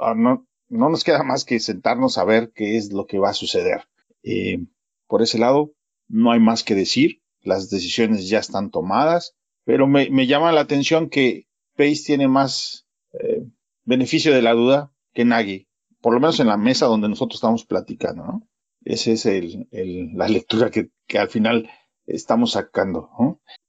ah, 0.02 0.16
no, 0.16 0.48
no, 0.68 0.90
nos 0.90 1.04
queda 1.04 1.22
más 1.22 1.46
que 1.46 1.60
sentarnos 1.60 2.18
a 2.18 2.24
ver 2.24 2.52
qué 2.56 2.76
es 2.76 2.92
lo 2.92 3.06
que 3.06 3.20
va 3.20 3.30
a 3.30 3.36
suceder. 3.36 3.88
Eh, 4.24 4.66
por 5.06 5.22
ese 5.22 5.38
lado, 5.38 5.74
no 6.08 6.32
hay 6.32 6.40
más 6.40 6.64
que 6.64 6.74
decir. 6.74 7.22
Las 7.44 7.70
decisiones 7.70 8.28
ya 8.28 8.40
están 8.40 8.72
tomadas, 8.72 9.36
pero 9.64 9.86
me, 9.86 10.10
me 10.10 10.26
llama 10.26 10.52
la 10.52 10.62
atención 10.62 11.08
que 11.12 11.47
Pace 11.78 12.04
tiene 12.06 12.28
más 12.28 12.88
eh, 13.14 13.46
beneficio 13.86 14.34
de 14.34 14.42
la 14.42 14.54
duda 14.54 14.92
que 15.14 15.24
Nagy, 15.24 15.68
por 16.02 16.14
lo 16.14 16.20
menos 16.20 16.40
en 16.40 16.48
la 16.48 16.58
mesa 16.58 16.88
donde 16.88 17.08
nosotros 17.08 17.38
estamos 17.38 17.66
platicando, 17.66 18.26
¿no? 18.26 18.48
Esa 18.84 19.12
es 19.12 19.26
el, 19.26 19.68
la 20.14 20.28
lectura 20.28 20.72
que, 20.72 20.92
al 21.18 21.30
final 21.30 21.70
estamos 22.06 22.52
sacando. 22.52 23.10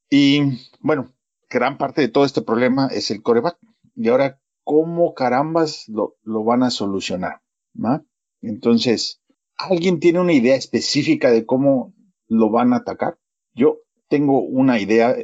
Y 0.09 0.40
bueno, 0.80 1.12
gran 1.50 1.76
parte 1.76 2.00
de 2.00 2.09
todo 2.09 2.24
este 2.24 2.42
problema 2.42 2.88
es 2.88 3.11
el 3.11 3.22
coreback. 3.22 3.59
Y 3.96 4.09
ahora, 4.09 4.40
¿cómo 4.62 5.14
carambas 5.14 5.88
lo, 5.88 6.16
lo 6.22 6.44
van 6.44 6.62
a 6.62 6.70
solucionar? 6.70 7.42
¿no? 7.74 8.06
Entonces, 8.42 9.20
¿alguien 9.56 9.98
tiene 9.98 10.20
una 10.20 10.32
idea 10.32 10.54
específica 10.54 11.30
de 11.30 11.44
cómo 11.44 11.94
lo 12.28 12.50
van 12.50 12.72
a 12.72 12.76
atacar? 12.76 13.18
Yo 13.54 13.80
tengo 14.09 14.40
una 14.40 14.78
idea 14.78 15.16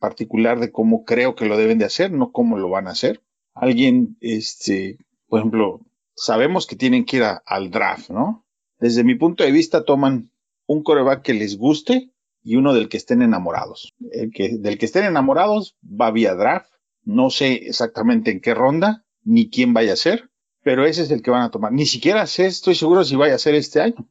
particular 0.00 0.58
de 0.58 0.72
cómo 0.72 1.04
creo 1.04 1.36
que 1.36 1.44
lo 1.44 1.56
deben 1.56 1.78
de 1.78 1.84
hacer, 1.84 2.10
no 2.10 2.32
cómo 2.32 2.58
lo 2.58 2.68
van 2.68 2.88
a 2.88 2.92
hacer. 2.92 3.22
Alguien, 3.54 4.16
este, 4.20 4.98
por 5.28 5.40
ejemplo, 5.40 5.80
sabemos 6.16 6.66
que 6.66 6.74
tienen 6.74 7.04
que 7.04 7.18
ir 7.18 7.24
al 7.44 7.70
draft, 7.70 8.10
¿no? 8.10 8.44
Desde 8.80 9.04
mi 9.04 9.14
punto 9.14 9.44
de 9.44 9.52
vista, 9.52 9.84
toman 9.84 10.30
un 10.66 10.82
coreback 10.82 11.22
que 11.22 11.34
les 11.34 11.56
guste 11.58 12.10
y 12.42 12.56
uno 12.56 12.72
del 12.72 12.88
que 12.88 12.96
estén 12.96 13.22
enamorados. 13.22 13.94
El 14.10 14.32
que, 14.32 14.56
del 14.58 14.78
que 14.78 14.86
estén 14.86 15.04
enamorados 15.04 15.76
va 15.84 16.10
vía 16.10 16.34
draft. 16.34 16.70
No 17.04 17.30
sé 17.30 17.52
exactamente 17.52 18.30
en 18.30 18.40
qué 18.40 18.54
ronda 18.54 19.04
ni 19.22 19.50
quién 19.50 19.74
vaya 19.74 19.92
a 19.92 19.96
ser, 19.96 20.30
pero 20.62 20.84
ese 20.84 21.02
es 21.02 21.10
el 21.10 21.22
que 21.22 21.30
van 21.30 21.42
a 21.42 21.50
tomar. 21.50 21.72
Ni 21.72 21.86
siquiera 21.86 22.26
sé, 22.26 22.46
estoy 22.46 22.74
seguro 22.74 23.04
si 23.04 23.16
vaya 23.16 23.34
a 23.34 23.38
ser 23.38 23.54
este 23.54 23.80
año. 23.80 24.08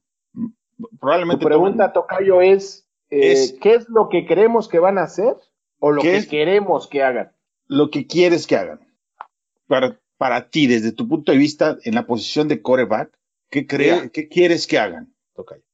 Probablemente. 1.00 1.42
Tu 1.42 1.48
pregunta, 1.48 1.94
Tocayo, 1.94 2.42
es, 2.42 2.88
eh, 3.10 3.32
es, 3.32 3.58
¿qué 3.62 3.76
es 3.76 3.90
lo 3.90 4.10
que 4.10 4.26
creemos 4.26 4.68
que 4.68 4.80
van 4.80 4.98
a 4.98 5.04
hacer? 5.04 5.36
O 5.80 5.92
lo 5.92 6.02
que 6.02 6.28
queremos 6.28 6.88
que 6.88 7.02
hagan. 7.02 7.32
Lo 7.68 7.90
que 7.90 8.06
quieres 8.06 8.48
que 8.48 8.56
hagan. 8.56 8.80
Para, 9.68 10.00
para 10.18 10.50
ti, 10.50 10.68
desde 10.68 10.92
tu 10.92 11.08
punto 11.08 11.32
de 11.32 11.38
vista, 11.38 11.78
en 11.84 11.96
la 11.96 12.06
posición 12.06 12.48
de 12.48 12.62
coreback, 12.62 13.18
¿qué, 13.50 13.66
¿qué 13.66 14.28
quieres 14.28 14.68
que 14.68 14.78
hagan? 14.78 15.14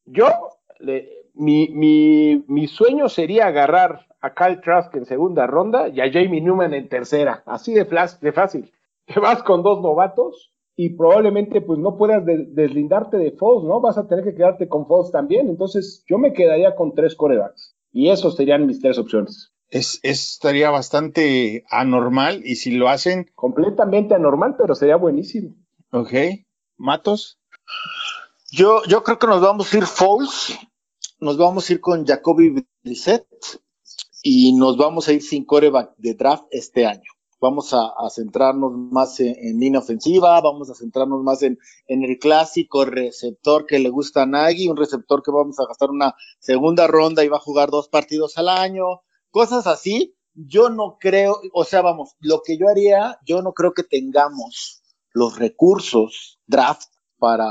Yo, 0.06 0.28
mi, 1.34 1.70
mi, 1.70 2.44
mi, 2.48 2.68
sueño 2.68 3.10
sería 3.10 3.48
agarrar 3.48 4.06
a 4.22 4.34
Kyle 4.34 4.62
Trask 4.62 4.94
en 4.96 5.06
segunda 5.06 5.48
ronda 5.48 5.90
y 5.90 6.00
a 6.02 6.12
Jamie 6.12 6.42
Newman 6.42 6.74
en 6.74 6.88
tercera. 6.88 7.42
Así 7.46 7.74
de, 7.74 7.86
de 8.22 8.32
fácil. 8.32 8.72
Te 9.06 9.20
vas 9.20 9.42
con 9.42 9.64
dos 9.64 9.82
novatos 9.82 10.54
y 10.76 10.90
probablemente 10.90 11.62
pues 11.62 11.80
no 11.80 11.98
puedas 11.98 12.24
deslindarte 12.26 13.18
de 13.18 13.32
Foles, 13.32 13.64
¿no? 13.64 13.82
Vas 13.82 13.98
a 13.98 14.08
tener 14.08 14.24
que 14.24 14.36
quedarte 14.36 14.68
con 14.68 14.86
Foles 14.86 15.12
también. 15.12 15.48
Entonces 15.50 16.04
yo 16.08 16.18
me 16.18 16.34
quedaría 16.34 16.76
con 16.76 16.94
tres 16.94 17.16
corebacks. 17.16 17.76
Y 17.92 18.10
esos 18.10 18.36
serían 18.36 18.68
mis 18.68 18.82
tres 18.82 19.00
opciones 19.00 19.55
es, 19.70 20.00
estaría 20.04 20.70
bastante 20.70 21.64
anormal 21.70 22.42
y 22.46 22.56
si 22.56 22.72
lo 22.72 22.90
hacen. 22.90 23.32
Completamente 23.36 24.16
anormal, 24.16 24.56
pero 24.58 24.76
sería 24.76 24.96
buenísimo. 24.96 25.56
Ok. 25.92 26.14
Matos. 26.78 27.40
Yo, 28.52 28.84
yo 28.88 29.04
creo 29.04 29.20
que 29.20 29.28
nos 29.28 29.42
vamos 29.42 29.74
a 29.74 29.78
ir 29.78 29.86
Fouls, 29.86 30.58
nos 31.20 31.38
vamos 31.38 31.70
a 31.70 31.74
ir 31.74 31.82
con 31.82 32.06
Jacoby 32.06 32.66
Brissett 32.84 33.26
y 34.24 34.54
nos 34.54 34.78
vamos 34.78 35.08
a 35.08 35.14
ir 35.14 35.22
sin 35.22 35.46
coreback 35.46 35.94
de 35.98 36.14
draft 36.14 36.46
este 36.52 36.86
año. 36.86 37.12
Vamos 37.42 37.74
a, 37.74 37.92
centrarnos 38.10 38.72
más 38.74 39.20
en, 39.20 39.60
línea 39.60 39.80
ofensiva, 39.80 40.40
vamos 40.42 40.70
a 40.70 40.74
centrarnos 40.74 41.22
más 41.22 41.44
en, 41.44 41.60
en, 41.88 42.04
el 42.04 42.18
clásico 42.18 42.86
receptor 42.86 43.66
que 43.66 43.78
le 43.78 43.90
gusta 43.90 44.24
a 44.24 44.26
Nagy, 44.26 44.68
un 44.70 44.78
receptor 44.78 45.22
que 45.22 45.32
vamos 45.32 45.60
a 45.60 45.68
gastar 45.68 45.92
una 45.92 46.16
segunda 46.40 46.88
ronda 46.88 47.24
y 47.24 47.28
va 47.28 47.38
a 47.38 47.42
jugar 47.42 47.70
dos 47.70 47.90
partidos 47.90 48.38
al 48.38 48.50
año, 48.50 49.02
cosas 49.36 49.68
así. 49.68 50.16
Yo 50.34 50.70
no 50.70 50.98
creo, 50.98 51.42
o 51.54 51.66
sea, 51.66 51.82
vamos, 51.82 52.16
lo 52.22 52.42
que 52.42 52.58
yo 52.58 52.70
haría, 52.70 53.20
yo 53.26 53.42
no 53.42 53.52
creo 53.52 53.74
que 53.74 53.84
tengamos 53.84 54.82
los 55.14 55.38
recursos 55.38 56.40
draft 56.48 56.88
para, 57.20 57.44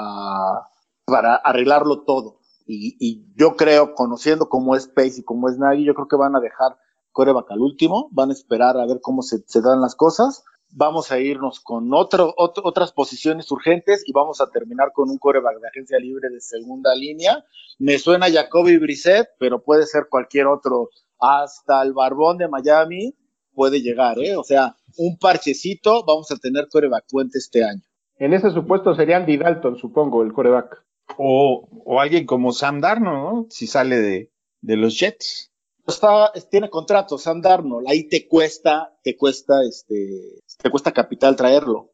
arreglarlo 1.44 2.04
todo. 2.04 2.40
Y, 2.66 3.26
yo 3.36 3.56
creo, 3.56 3.94
conociendo 3.94 4.48
cómo 4.48 4.74
es 4.76 4.88
Pace 4.88 5.20
y 5.20 5.24
cómo 5.24 5.50
es 5.50 5.58
Nagy, 5.58 5.84
yo 5.84 5.94
creo 5.94 6.08
que 6.08 6.16
van 6.16 6.34
a 6.34 6.40
dejar 6.40 6.78
coreback 7.12 7.50
al 7.50 7.60
último, 7.60 8.08
van 8.12 8.30
a 8.30 8.32
esperar 8.32 8.78
a 8.78 8.86
ver 8.86 9.00
cómo 9.02 9.20
se, 9.20 9.44
dan 9.60 9.82
las 9.82 9.94
cosas. 9.94 10.42
Vamos 10.70 11.12
a 11.12 11.18
irnos 11.18 11.60
con 11.60 11.92
otro, 11.92 12.34
otras 12.36 12.92
posiciones 12.92 13.50
urgentes 13.50 14.02
y 14.06 14.12
vamos 14.12 14.40
a 14.40 14.48
terminar 14.50 14.92
con 14.92 15.10
un 15.10 15.18
coreback 15.18 15.60
de 15.60 15.68
agencia 15.68 15.98
libre 15.98 16.30
de 16.30 16.40
segunda 16.40 16.94
línea. 16.94 17.44
Me 17.78 17.98
suena 17.98 18.30
Jacoby 18.30 18.78
Brissett, 18.78 19.28
pero 19.38 19.62
puede 19.62 19.84
ser 19.84 20.08
cualquier 20.08 20.46
otro. 20.46 20.88
Hasta 21.18 21.82
el 21.82 21.92
Barbón 21.92 22.38
de 22.38 22.48
Miami 22.48 23.14
puede 23.52 23.80
llegar, 23.80 24.18
¿eh? 24.18 24.36
O 24.36 24.44
sea, 24.44 24.76
un 24.96 25.16
parchecito, 25.18 26.04
vamos 26.04 26.30
a 26.30 26.36
tener 26.36 26.68
coreback 26.68 27.04
puente 27.08 27.38
este 27.38 27.64
año. 27.64 27.82
En 28.16 28.32
ese 28.32 28.50
supuesto 28.50 28.94
sería 28.94 29.16
Andy 29.16 29.36
Dalton, 29.36 29.76
supongo, 29.76 30.22
el 30.22 30.32
coreback. 30.32 30.84
O, 31.18 31.68
o 31.84 32.00
alguien 32.00 32.26
como 32.26 32.52
Sam 32.52 32.80
Darnold, 32.80 33.18
¿no? 33.18 33.46
Si 33.50 33.66
sale 33.66 33.96
de, 34.00 34.32
de 34.60 34.76
los 34.76 34.98
Jets. 34.98 35.52
Está, 35.86 36.32
tiene 36.50 36.70
contrato, 36.70 37.18
Sam 37.18 37.42
Darnold, 37.42 37.86
ahí 37.88 38.08
te 38.08 38.26
cuesta, 38.26 38.96
te 39.02 39.16
cuesta, 39.16 39.62
este, 39.68 40.40
te 40.62 40.70
cuesta 40.70 40.92
capital 40.92 41.36
traerlo. 41.36 41.90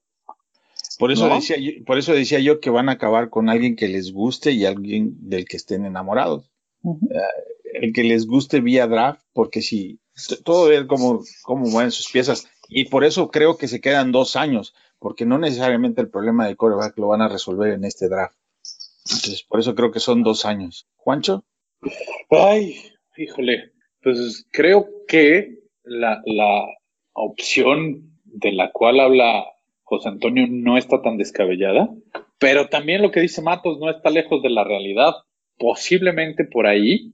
Por 0.99 1.11
eso, 1.11 1.29
decía 1.29 1.57
yo, 1.59 1.85
por 1.87 1.99
eso 1.99 2.13
decía 2.13 2.39
yo 2.41 2.61
que 2.61 2.71
van 2.71 2.89
a 2.89 2.93
acabar 2.93 3.31
con 3.31 3.49
alguien 3.49 3.75
que 3.75 3.89
les 3.89 4.13
guste 4.13 4.53
y 4.53 4.67
alguien 4.67 5.17
del 5.19 5.47
que 5.47 5.57
estén 5.57 5.87
enamorados. 5.87 6.53
Eh, 6.85 7.19
el 7.75 7.93
que 7.93 8.05
les 8.05 8.27
guste 8.27 8.61
vía 8.61 8.87
draft, 8.87 9.23
porque 9.33 9.63
si 9.63 9.99
todo 10.45 10.69
ver 10.69 10.87
cómo, 10.87 11.23
cómo 11.43 11.67
mueven 11.67 11.91
sus 11.91 12.11
piezas. 12.11 12.49
Y 12.69 12.85
por 12.87 13.05
eso 13.05 13.31
creo 13.31 13.57
que 13.57 13.69
se 13.69 13.81
quedan 13.81 14.13
dos 14.13 14.37
años, 14.37 14.75
porque 14.99 15.27
no 15.27 15.39
necesariamente 15.39 16.01
el 16.01 16.11
problema 16.11 16.47
del 16.47 16.57
coreback 16.57 16.97
lo 16.99 17.09
van 17.09 17.23
a 17.23 17.29
resolver 17.29 17.73
en 17.73 17.85
este 17.85 18.09
draft. 18.09 18.37
Entonces, 19.05 19.43
por 19.43 19.61
eso 19.61 19.75
creo 19.75 19.91
que 19.91 20.01
son 20.01 20.23
dos 20.23 20.45
años. 20.45 20.87
¿Juancho? 20.97 21.45
Ay, 22.31 22.77
híjole, 23.17 23.73
pues 24.03 24.47
creo 24.53 24.87
que 25.09 25.59
la, 25.83 26.23
la 26.27 26.65
opción 27.13 28.21
de 28.25 28.53
la 28.53 28.71
cual 28.71 29.01
habla 29.01 29.45
José 29.83 30.09
Antonio 30.09 30.47
no 30.49 30.77
está 30.79 31.03
tan 31.03 31.17
descabellada, 31.17 31.89
pero 32.39 32.69
también 32.69 33.03
lo 33.03 33.11
que 33.11 33.21
dice 33.21 33.43
Matos 33.43 33.79
no 33.81 33.91
está 33.91 34.11
lejos 34.11 34.43
de 34.43 34.51
la 34.51 34.63
realidad. 34.63 35.15
Posiblemente 35.59 36.45
por 36.45 36.67
ahí 36.67 37.13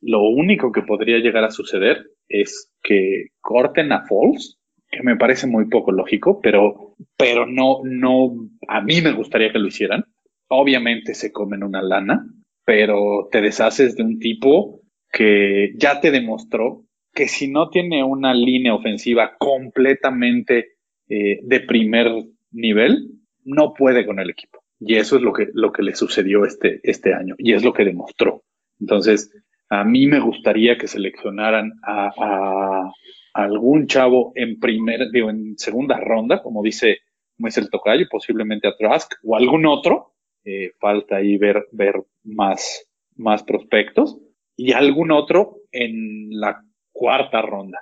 lo 0.00 0.22
único 0.22 0.72
que 0.72 0.82
podría 0.82 1.18
llegar 1.18 1.44
a 1.44 1.50
suceder 1.50 2.06
es 2.28 2.72
que 2.82 3.28
corten 3.40 3.92
a 3.92 4.06
Falls, 4.06 4.58
que 4.90 5.02
me 5.02 5.16
parece 5.16 5.46
muy 5.46 5.68
poco 5.68 5.92
lógico, 5.92 6.40
pero, 6.40 6.94
pero 7.16 7.46
no, 7.46 7.80
no, 7.84 8.34
a 8.68 8.80
mí 8.80 9.00
me 9.02 9.12
gustaría 9.12 9.52
que 9.52 9.58
lo 9.58 9.68
hicieran, 9.68 10.04
obviamente 10.48 11.14
se 11.14 11.32
comen 11.32 11.62
una 11.62 11.82
lana, 11.82 12.24
pero 12.64 13.28
te 13.30 13.40
deshaces 13.40 13.96
de 13.96 14.02
un 14.02 14.18
tipo 14.18 14.82
que 15.10 15.72
ya 15.76 16.00
te 16.00 16.10
demostró 16.10 16.84
que 17.14 17.28
si 17.28 17.48
no 17.48 17.68
tiene 17.70 18.04
una 18.04 18.34
línea 18.34 18.74
ofensiva 18.74 19.36
completamente 19.38 20.76
eh, 21.08 21.40
de 21.42 21.60
primer 21.60 22.06
nivel, 22.52 23.10
no 23.44 23.72
puede 23.74 24.06
con 24.06 24.20
el 24.20 24.30
equipo. 24.30 24.62
Y 24.80 24.96
eso 24.96 25.16
es 25.16 25.22
lo 25.22 25.32
que, 25.32 25.48
lo 25.52 25.72
que 25.72 25.82
le 25.82 25.94
sucedió 25.94 26.44
este, 26.44 26.80
este 26.82 27.14
año 27.14 27.34
y 27.38 27.54
es 27.54 27.64
lo 27.64 27.72
que 27.72 27.84
demostró. 27.84 28.44
Entonces, 28.78 29.32
a 29.68 29.84
mí 29.84 30.06
me 30.06 30.20
gustaría 30.20 30.76
que 30.78 30.88
seleccionaran 30.88 31.72
a, 31.82 32.10
a 32.16 32.92
algún 33.34 33.86
chavo 33.86 34.32
en 34.34 34.58
primer, 34.58 35.10
digo, 35.12 35.30
en 35.30 35.56
segunda 35.58 35.98
ronda, 35.98 36.42
como 36.42 36.62
dice, 36.62 36.98
como 37.36 37.48
el 37.48 37.70
tocayo, 37.70 38.06
posiblemente 38.10 38.68
a 38.68 38.76
Trask 38.76 39.12
o 39.22 39.36
algún 39.36 39.66
otro, 39.66 40.14
eh, 40.44 40.72
falta 40.80 41.16
ahí 41.16 41.36
ver, 41.36 41.68
ver 41.72 41.94
más, 42.24 42.86
más 43.16 43.42
prospectos 43.42 44.18
y 44.56 44.72
algún 44.72 45.12
otro 45.12 45.58
en 45.70 46.30
la 46.30 46.64
cuarta 46.90 47.42
ronda. 47.42 47.78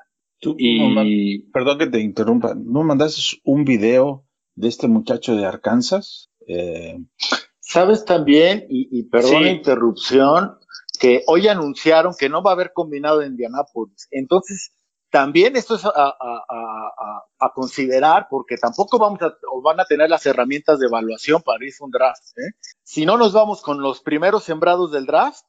y... 0.59 1.39
perdón 1.53 1.79
que 1.79 1.87
te 1.87 2.01
interrumpa, 2.01 2.55
¿no 2.55 2.83
mandaste 2.83 3.39
un 3.45 3.65
video 3.65 4.27
de 4.55 4.69
este 4.69 4.89
muchacho 4.89 5.37
de 5.37 5.47
Arkansas? 5.47 6.31
Eh, 6.47 6.99
Sabes 7.61 8.05
también, 8.05 8.65
y, 8.69 9.03
perdón 9.05 9.43
la 9.43 9.51
interrupción, 9.51 10.53
que 10.97 11.23
hoy 11.27 11.49
anunciaron 11.49 12.15
que 12.19 12.29
no 12.29 12.43
va 12.43 12.51
a 12.51 12.55
haber 12.55 12.73
combinado 12.73 13.23
en 13.23 13.33
Indianapolis. 13.33 14.09
Entonces, 14.11 14.73
también 15.11 15.57
esto 15.57 15.77
es 15.77 15.85
a, 15.85 17.53
considerar 17.55 18.27
porque 18.29 18.57
tampoco 18.57 18.99
vamos 18.99 19.23
a, 19.23 19.35
o 19.51 19.63
van 19.63 19.81
a 19.81 19.85
tener 19.85 20.11
las 20.11 20.27
herramientas 20.27 20.79
de 20.79 20.87
evaluación 20.87 21.43
para 21.43 21.65
irse 21.65 21.83
un 21.83 21.91
draft. 21.91 22.23
¿eh? 22.37 22.53
Si 22.83 23.07
no 23.07 23.17
nos 23.17 23.33
vamos 23.33 23.63
con 23.63 23.81
los 23.81 24.01
primeros 24.01 24.45
sembrados 24.45 24.93
del 24.93 25.07
draft, 25.07 25.45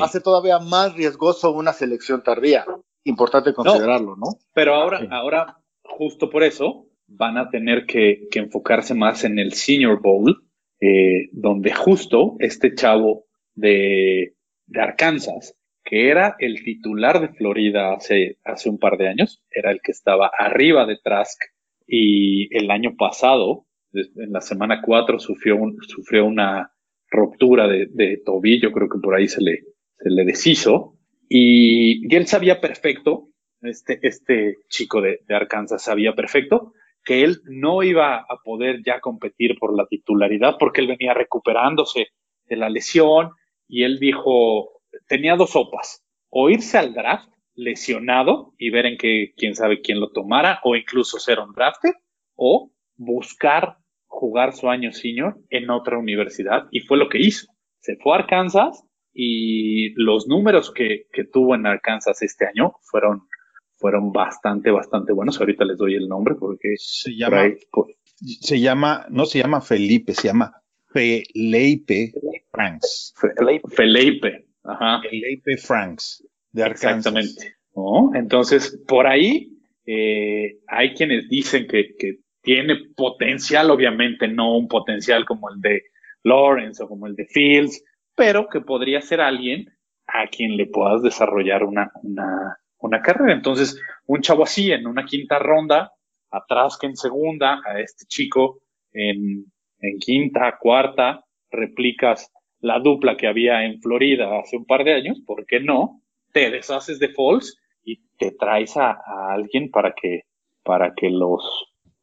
hace 0.00 0.20
todavía 0.20 0.58
más 0.58 0.94
riesgoso 0.94 1.50
una 1.52 1.72
selección 1.72 2.22
tardía. 2.22 2.64
Importante 3.04 3.52
considerarlo, 3.52 4.16
¿no? 4.16 4.38
Pero 4.54 4.74
ahora, 4.74 5.06
ahora, 5.10 5.58
justo 5.82 6.30
por 6.30 6.42
eso, 6.42 6.86
van 7.06 7.38
a 7.38 7.50
tener 7.50 7.86
que, 7.86 8.28
enfocarse 8.32 8.94
más 8.94 9.24
en 9.24 9.38
el 9.38 9.52
Senior 9.54 10.00
Bowl, 10.00 10.44
eh, 10.80 11.28
donde 11.32 11.74
justo 11.74 12.36
este 12.38 12.74
chavo 12.74 13.26
de, 13.54 14.34
de 14.70 14.80
Arkansas 14.80 15.54
que 15.90 16.08
era 16.08 16.36
el 16.38 16.62
titular 16.62 17.20
de 17.20 17.28
Florida 17.28 17.92
hace, 17.94 18.38
hace 18.44 18.68
un 18.68 18.78
par 18.78 18.96
de 18.96 19.08
años, 19.08 19.42
era 19.50 19.72
el 19.72 19.80
que 19.82 19.92
estaba 19.92 20.30
arriba 20.38 20.86
de 20.86 20.98
Trask 21.02 21.42
y 21.86 22.54
el 22.56 22.70
año 22.70 22.94
pasado, 22.96 23.66
en 23.92 24.32
la 24.32 24.40
semana 24.40 24.82
4, 24.82 25.18
sufrió, 25.18 25.58
sufrió 25.88 26.26
una 26.26 26.72
ruptura 27.10 27.66
de, 27.66 28.22
tobillo, 28.24 28.70
creo 28.70 28.88
que 28.88 29.00
por 29.00 29.16
ahí 29.16 29.26
se 29.26 29.42
le, 29.42 29.64
se 29.98 30.10
le 30.10 30.24
deshizo, 30.24 30.96
y, 31.28 32.14
él 32.14 32.26
sabía 32.28 32.60
perfecto, 32.60 33.30
este, 33.62 33.98
este 34.02 34.58
chico 34.68 35.00
de, 35.00 35.22
de 35.26 35.34
Arkansas 35.34 35.82
sabía 35.82 36.14
perfecto 36.14 36.72
que 37.04 37.24
él 37.24 37.40
no 37.46 37.82
iba 37.82 38.16
a 38.16 38.36
poder 38.44 38.82
ya 38.84 39.00
competir 39.00 39.58
por 39.58 39.76
la 39.76 39.86
titularidad 39.86 40.56
porque 40.58 40.82
él 40.82 40.86
venía 40.86 41.14
recuperándose 41.14 42.08
de 42.46 42.56
la 42.56 42.68
lesión 42.68 43.32
y 43.70 43.84
él 43.84 43.98
dijo, 44.00 44.82
tenía 45.08 45.36
dos 45.36 45.50
sopas, 45.50 46.04
o 46.28 46.50
irse 46.50 46.76
al 46.76 46.92
draft 46.92 47.30
lesionado 47.54 48.54
y 48.58 48.70
ver 48.70 48.86
en 48.86 48.98
qué, 48.98 49.32
quién 49.36 49.54
sabe 49.54 49.80
quién 49.80 50.00
lo 50.00 50.10
tomara, 50.10 50.60
o 50.64 50.74
incluso 50.76 51.18
ser 51.18 51.38
un 51.38 51.52
drafted, 51.52 51.92
o 52.34 52.72
buscar 52.96 53.76
jugar 54.06 54.54
su 54.54 54.68
año 54.68 54.92
senior 54.92 55.38
en 55.50 55.70
otra 55.70 55.98
universidad, 55.98 56.66
y 56.72 56.80
fue 56.80 56.98
lo 56.98 57.08
que 57.08 57.18
hizo. 57.20 57.46
Se 57.78 57.96
fue 57.96 58.12
a 58.12 58.16
Arkansas 58.16 58.84
y 59.14 59.90
los 59.94 60.26
números 60.26 60.72
que, 60.72 61.06
que 61.12 61.24
tuvo 61.24 61.54
en 61.54 61.66
Arkansas 61.66 62.20
este 62.22 62.46
año 62.46 62.74
fueron, 62.82 63.22
fueron 63.76 64.12
bastante, 64.12 64.70
bastante 64.70 65.12
buenos. 65.12 65.40
Ahorita 65.40 65.64
les 65.64 65.78
doy 65.78 65.94
el 65.94 66.08
nombre 66.08 66.34
porque 66.34 66.74
se 66.76 67.16
llama, 67.16 67.48
se 68.40 68.60
llama, 68.60 69.06
no 69.10 69.26
se 69.26 69.38
llama 69.38 69.60
Felipe, 69.60 70.12
se 70.12 70.28
llama 70.28 70.60
Felipe 70.92 72.12
Franks. 72.52 73.14
Felipe. 73.74 74.46
Ajá. 74.64 75.00
El 75.10 75.22
AP 75.24 75.58
Franks 75.58 76.26
de 76.52 76.62
Arkansas. 76.62 76.96
Exactamente. 76.96 77.56
Entonces, 78.14 78.82
por 78.86 79.06
ahí 79.06 79.56
eh, 79.86 80.58
hay 80.66 80.94
quienes 80.94 81.28
dicen 81.28 81.66
que, 81.66 82.18
tiene 82.42 82.74
potencial, 82.96 83.70
obviamente 83.70 84.26
no 84.26 84.56
un 84.56 84.66
potencial 84.66 85.26
como 85.26 85.50
el 85.50 85.60
de 85.60 85.82
Lawrence 86.24 86.82
o 86.82 86.88
como 86.88 87.06
el 87.06 87.14
de 87.14 87.26
Fields, 87.26 87.84
pero 88.16 88.48
que 88.48 88.62
podría 88.62 89.02
ser 89.02 89.20
alguien 89.20 89.68
a 90.06 90.26
quien 90.26 90.56
le 90.56 90.64
puedas 90.64 91.02
desarrollar 91.02 91.64
una, 91.64 91.90
una, 92.02 92.56
una 92.78 93.02
carrera. 93.02 93.34
Entonces, 93.34 93.78
un 94.06 94.22
chavo 94.22 94.44
así 94.44 94.72
en 94.72 94.86
una 94.86 95.04
quinta 95.04 95.38
ronda, 95.38 95.92
atrás 96.30 96.78
que 96.80 96.86
en 96.86 96.96
segunda, 96.96 97.60
a 97.62 97.78
este 97.78 98.06
chico 98.06 98.62
en, 98.94 99.44
en 99.80 99.98
quinta, 99.98 100.56
cuarta, 100.58 101.22
replicas 101.50 102.32
la 102.60 102.78
dupla 102.78 103.16
que 103.16 103.26
había 103.26 103.64
en 103.64 103.80
Florida 103.80 104.38
hace 104.38 104.56
un 104.56 104.66
par 104.66 104.84
de 104.84 104.94
años, 104.94 105.20
¿por 105.26 105.46
qué 105.46 105.60
no? 105.60 106.02
Te 106.32 106.50
deshaces 106.50 106.98
de 106.98 107.08
Falls 107.08 107.58
y 107.84 108.00
te 108.18 108.32
traes 108.32 108.76
a, 108.76 108.98
alguien 109.32 109.70
para 109.70 109.94
que, 109.94 110.22
para 110.62 110.94
que 110.94 111.10
los 111.10 111.42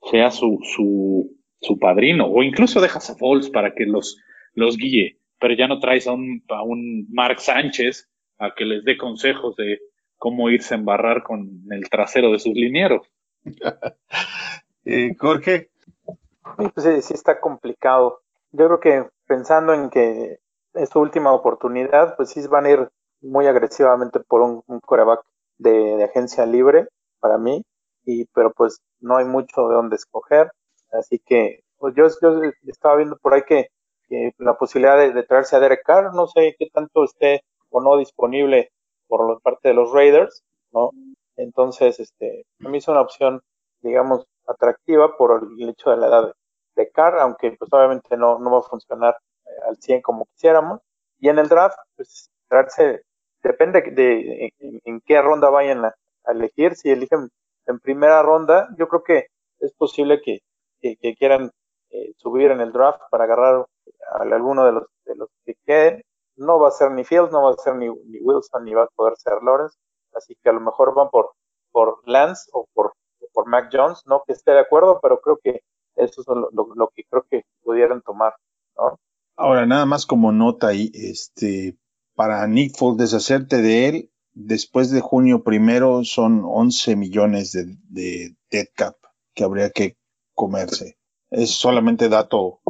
sea 0.10 0.32
su, 0.32 0.60
su, 0.64 1.38
su 1.60 1.80
padrino, 1.80 2.28
o 2.28 2.44
incluso 2.44 2.82
dejas 2.82 3.10
a 3.10 3.16
Falls 3.16 3.50
para 3.50 3.74
que 3.74 3.86
los, 3.86 4.18
los 4.54 4.78
guíe. 4.78 5.20
pero 5.40 5.54
ya 5.54 5.68
no 5.68 5.80
traes 5.80 6.08
a 6.08 6.14
un, 6.14 6.44
a 6.50 6.64
un 6.64 7.08
Mark 7.10 7.40
Sánchez 7.40 8.10
a 8.40 8.54
que 8.56 8.66
les 8.66 8.84
dé 8.84 8.98
consejos 8.98 9.56
de 9.56 9.80
cómo 10.18 10.50
irse 10.50 10.74
a 10.74 10.78
embarrar 10.78 11.24
con 11.24 11.64
el 11.72 11.90
trasero 11.90 12.32
de 12.32 12.40
sus 12.40 12.54
linieros. 12.54 13.08
Jorge, 15.20 15.70
Sí, 16.58 16.70
pues 16.74 16.86
sí, 16.86 17.02
sí 17.02 17.14
está 17.14 17.40
complicado. 17.40 18.22
Yo 18.52 18.68
creo 18.68 18.80
que 18.80 19.10
pensando 19.28 19.74
en 19.74 19.90
que 19.90 20.40
es 20.78 20.90
su 20.90 21.00
última 21.00 21.34
oportunidad, 21.34 22.16
pues 22.16 22.30
sí 22.30 22.46
van 22.48 22.66
a 22.66 22.70
ir 22.72 22.90
muy 23.22 23.48
agresivamente 23.48 24.20
por 24.20 24.42
un, 24.42 24.64
un 24.68 24.80
coreback 24.80 25.22
de, 25.58 26.04
agencia 26.04 26.46
libre 26.46 26.88
para 27.20 27.38
mí, 27.38 27.64
y 28.06 28.26
pero 28.34 28.52
pues 28.54 28.80
no 29.00 29.18
hay 29.18 29.26
mucho 29.26 29.68
de 29.68 29.76
dónde 29.76 29.96
escoger, 29.96 30.52
así 30.92 31.20
que 31.26 31.62
pues 31.78 31.94
yo, 31.96 32.08
yo 32.22 32.52
estaba 32.68 32.96
viendo 32.98 33.18
por 33.18 33.34
ahí 33.34 33.44
que, 33.44 33.70
la 34.38 34.58
posibilidad 34.58 34.98
de, 34.98 35.24
traerse 35.24 35.58
a 35.58 35.60
Derek 35.60 35.84
Carr, 35.86 36.14
no 36.14 36.28
sé 36.28 36.56
qué 36.58 36.70
tanto 36.72 37.04
esté 37.04 37.42
o 37.70 37.82
no 37.82 37.98
disponible 37.98 38.72
por 39.08 39.30
la 39.30 39.38
parte 39.40 39.70
de 39.70 39.74
los 39.74 39.92
Raiders, 39.92 40.44
¿no? 40.72 40.92
Entonces, 41.36 42.00
este, 42.00 42.46
a 42.64 42.70
mí 42.70 42.78
es 42.78 42.88
una 42.88 43.02
opción, 43.02 43.42
digamos, 43.82 44.26
atractiva 44.48 45.18
por 45.18 45.50
el 45.60 45.70
hecho 45.70 45.90
de 45.90 45.98
la 45.98 46.08
edad 46.08 46.28
de, 46.28 46.34
de 46.84 46.92
Carr, 46.92 47.20
aunque 47.20 47.52
pues 47.60 47.72
obviamente 47.74 48.16
no, 48.16 48.40
no 48.40 48.52
va 48.52 48.60
a 48.60 48.70
funcionar 48.70 49.18
al 49.68 49.78
100 49.78 50.02
como 50.02 50.26
quisiéramos. 50.26 50.82
Y 51.20 51.30
en 51.30 51.40
el 51.40 51.50
draft, 51.50 51.78
pues 51.96 52.30
traerse, 52.48 53.04
depende 53.44 53.82
de 53.82 54.54
en, 54.60 54.82
en 54.86 55.02
qué 55.02 55.22
ronda 55.22 55.50
vayan 55.50 55.86
a, 55.86 55.96
elegir. 56.28 56.76
Si 56.76 56.90
eligen 56.92 57.30
en 57.66 57.80
primera 57.80 58.22
ronda, 58.22 58.68
yo 58.78 58.88
creo 58.88 59.04
que 59.04 59.28
es 59.60 59.74
posible 59.74 60.22
que, 60.22 60.42
quieran 61.18 61.52
eh, 61.90 62.14
subir 62.18 62.52
en 62.52 62.62
el 62.62 62.72
draft 62.72 63.02
para 63.10 63.24
agarrar 63.24 63.66
a 64.12 64.18
alguno 64.22 64.66
de 64.66 64.72
los, 64.74 64.84
de 65.06 65.16
los 65.16 65.30
que 65.46 65.56
queden. 65.66 66.04
No 66.36 66.60
va 66.60 66.68
a 66.70 66.72
ser 66.72 66.92
ni 66.92 67.04
Fields, 67.04 67.32
no 67.32 67.44
va 67.44 67.52
a 67.52 67.58
ser 67.58 67.76
ni, 67.76 67.88
ni 67.88 68.20
Wilson, 68.20 68.64
ni 68.64 68.74
va 68.74 68.84
a 68.84 68.88
poder 68.96 69.16
ser 69.18 69.42
Lawrence. 69.42 69.78
Así 70.14 70.36
que 70.42 70.50
a 70.50 70.54
lo 70.54 70.60
mejor 70.60 70.94
van 70.94 71.10
por, 71.10 71.32
por 71.72 72.00
Lance 72.06 72.50
o 72.54 72.68
por, 72.74 72.94
por 73.34 73.48
Mac 73.48 73.70
Jones. 73.72 74.04
No 74.06 74.24
que 74.26 74.34
esté 74.34 74.52
de 74.52 74.60
acuerdo, 74.60 75.00
pero 75.02 75.20
creo 75.20 75.38
que 75.38 75.62
eso 75.96 76.22
es 76.22 76.28
lo, 76.28 76.50
lo 76.52 76.88
que 76.90 77.04
creo 77.10 77.24
que 77.30 77.44
pudieran 77.64 78.02
tomar. 78.02 78.36
¿no? 78.78 79.00
Ahora, 79.38 79.66
nada 79.66 79.86
más 79.86 80.06
como 80.06 80.32
nota 80.32 80.68
ahí, 80.68 80.92
este, 80.94 81.78
para 82.16 82.46
Nick 82.48 82.76
Foles 82.76 82.98
deshacerte 82.98 83.62
de 83.62 83.88
él, 83.88 84.10
después 84.34 84.92
de 84.92 85.00
junio 85.02 85.44
primero 85.44 86.04
son 86.04 86.42
11 86.44 86.96
millones 86.96 87.52
de, 87.52 87.78
de 87.90 88.36
dead 88.50 88.68
cap 88.76 88.96
que 89.34 89.44
habría 89.44 89.70
que 89.70 89.96
comerse. 90.34 90.98
Es 91.30 91.52
solamente 91.52 92.10
dato 92.10 92.62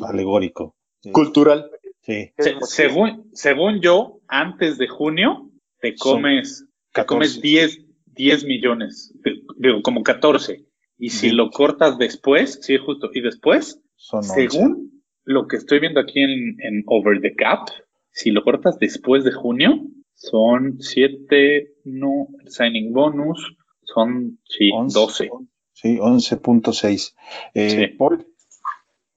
alegórico. 0.00 0.76
Cultural. 1.12 1.70
Sí. 2.02 2.32
Se, 2.38 2.56
según, 2.62 3.30
según 3.32 3.80
yo, 3.80 4.20
antes 4.28 4.78
de 4.78 4.88
junio, 4.88 5.50
te 5.80 5.94
comes, 5.94 6.66
te 6.92 7.06
comes 7.06 7.40
10, 7.40 7.80
10 8.06 8.44
millones, 8.44 9.14
digo, 9.56 9.82
como 9.82 10.02
14. 10.02 10.66
Y 10.98 11.10
si 11.10 11.30
lo 11.30 11.50
cortas 11.50 11.96
después, 11.96 12.58
sí, 12.62 12.76
justo, 12.76 13.08
y 13.14 13.22
después, 13.22 13.80
Son 13.96 14.22
según 14.22 14.72
11. 14.72 14.99
Lo 15.24 15.46
que 15.46 15.56
estoy 15.56 15.80
viendo 15.80 16.00
aquí 16.00 16.20
en, 16.20 16.56
en 16.60 16.82
Over 16.86 17.20
the 17.20 17.34
Cap, 17.34 17.68
si 18.10 18.30
lo 18.30 18.42
cortas 18.42 18.78
después 18.78 19.24
de 19.24 19.32
junio, 19.32 19.80
son 20.14 20.76
7, 20.80 21.74
no, 21.84 22.28
el 22.44 22.50
signing 22.50 22.92
bonus, 22.92 23.56
son, 23.82 24.38
sí, 24.44 24.70
11. 24.72 24.98
12. 24.98 25.30
Sí, 25.72 25.96
11.6. 25.98 27.14
Eh, 27.54 27.70
Sí. 27.70 27.86
Paul, 27.96 28.26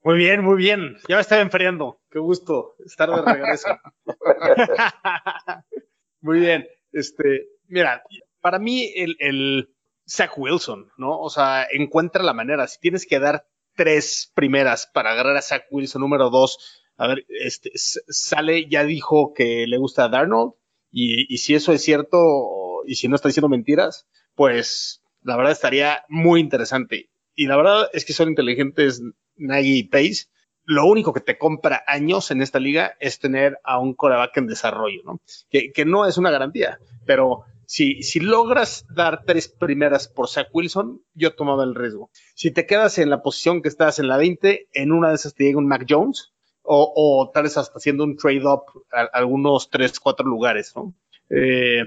Muy 0.02 0.16
bien, 0.16 0.42
muy 0.42 0.56
bien. 0.56 0.96
Ya 1.08 1.16
me 1.16 1.20
estaba 1.20 1.42
enfriando. 1.42 2.00
Qué 2.10 2.18
gusto 2.18 2.74
estar 2.84 3.10
de 3.10 3.20
regreso. 3.22 3.68
muy 6.20 6.40
bien. 6.40 6.66
Este, 6.92 7.48
mira, 7.68 8.02
para 8.40 8.58
mí 8.58 8.90
el, 8.94 9.16
el 9.18 9.74
Zach 10.08 10.38
Wilson, 10.38 10.90
¿no? 10.96 11.18
O 11.18 11.28
sea, 11.28 11.66
encuentra 11.70 12.22
la 12.22 12.32
manera. 12.32 12.66
Si 12.66 12.80
tienes 12.80 13.06
que 13.06 13.18
dar 13.18 13.46
tres 13.74 14.32
primeras 14.34 14.86
para 14.86 15.12
agarrar 15.12 15.36
a 15.36 15.42
Zach 15.42 15.64
Wilson 15.70 16.00
número 16.00 16.30
dos, 16.30 16.82
a 16.96 17.08
ver, 17.08 17.26
este, 17.28 17.70
sale, 17.74 18.68
ya 18.68 18.84
dijo 18.84 19.32
que 19.34 19.66
le 19.66 19.78
gusta 19.78 20.04
a 20.04 20.08
Darnold. 20.08 20.52
Y, 20.90 21.32
y 21.32 21.38
si 21.38 21.54
eso 21.54 21.72
es 21.72 21.82
cierto, 21.82 22.82
y 22.86 22.94
si 22.94 23.08
no 23.08 23.16
está 23.16 23.28
diciendo 23.28 23.48
mentiras, 23.48 24.06
pues 24.34 25.02
la 25.22 25.36
verdad 25.36 25.52
estaría 25.52 26.04
muy 26.08 26.40
interesante. 26.40 27.10
Y 27.34 27.46
la 27.46 27.56
verdad 27.56 27.90
es 27.92 28.04
que 28.04 28.12
son 28.12 28.28
inteligentes 28.28 29.02
Nagy 29.36 29.78
y 29.78 29.82
Pace. 29.84 30.26
Lo 30.64 30.86
único 30.86 31.12
que 31.12 31.20
te 31.20 31.36
compra 31.36 31.82
años 31.86 32.30
en 32.30 32.40
esta 32.40 32.60
liga 32.60 32.94
es 33.00 33.18
tener 33.18 33.58
a 33.64 33.78
un 33.78 33.94
coreback 33.94 34.36
en 34.36 34.46
desarrollo, 34.46 35.02
¿no? 35.04 35.20
Que, 35.50 35.72
que 35.72 35.84
no 35.84 36.06
es 36.06 36.16
una 36.16 36.30
garantía, 36.30 36.78
pero 37.04 37.44
si, 37.66 38.02
si 38.02 38.20
logras 38.20 38.86
dar 38.94 39.24
tres 39.24 39.48
primeras 39.48 40.08
por 40.08 40.28
Zach 40.28 40.48
Wilson, 40.52 41.02
yo 41.14 41.34
tomaba 41.34 41.64
el 41.64 41.74
riesgo. 41.74 42.10
Si 42.34 42.50
te 42.50 42.66
quedas 42.66 42.98
en 42.98 43.10
la 43.10 43.22
posición 43.22 43.62
que 43.62 43.68
estás 43.68 43.98
en 43.98 44.08
la 44.08 44.16
20, 44.16 44.68
en 44.72 44.92
una 44.92 45.10
de 45.10 45.16
esas 45.16 45.34
te 45.34 45.44
llega 45.44 45.58
un 45.58 45.68
Mac 45.68 45.86
Jones, 45.88 46.32
o, 46.62 46.92
o 46.96 47.30
tal 47.30 47.44
vez 47.44 47.56
hasta 47.56 47.78
haciendo 47.78 48.04
un 48.04 48.16
trade-up 48.16 48.62
a, 48.90 49.02
a 49.02 49.04
algunos 49.12 49.70
tres, 49.70 50.00
cuatro 50.00 50.26
lugares, 50.26 50.72
¿no? 50.74 50.94
Eh, 51.30 51.82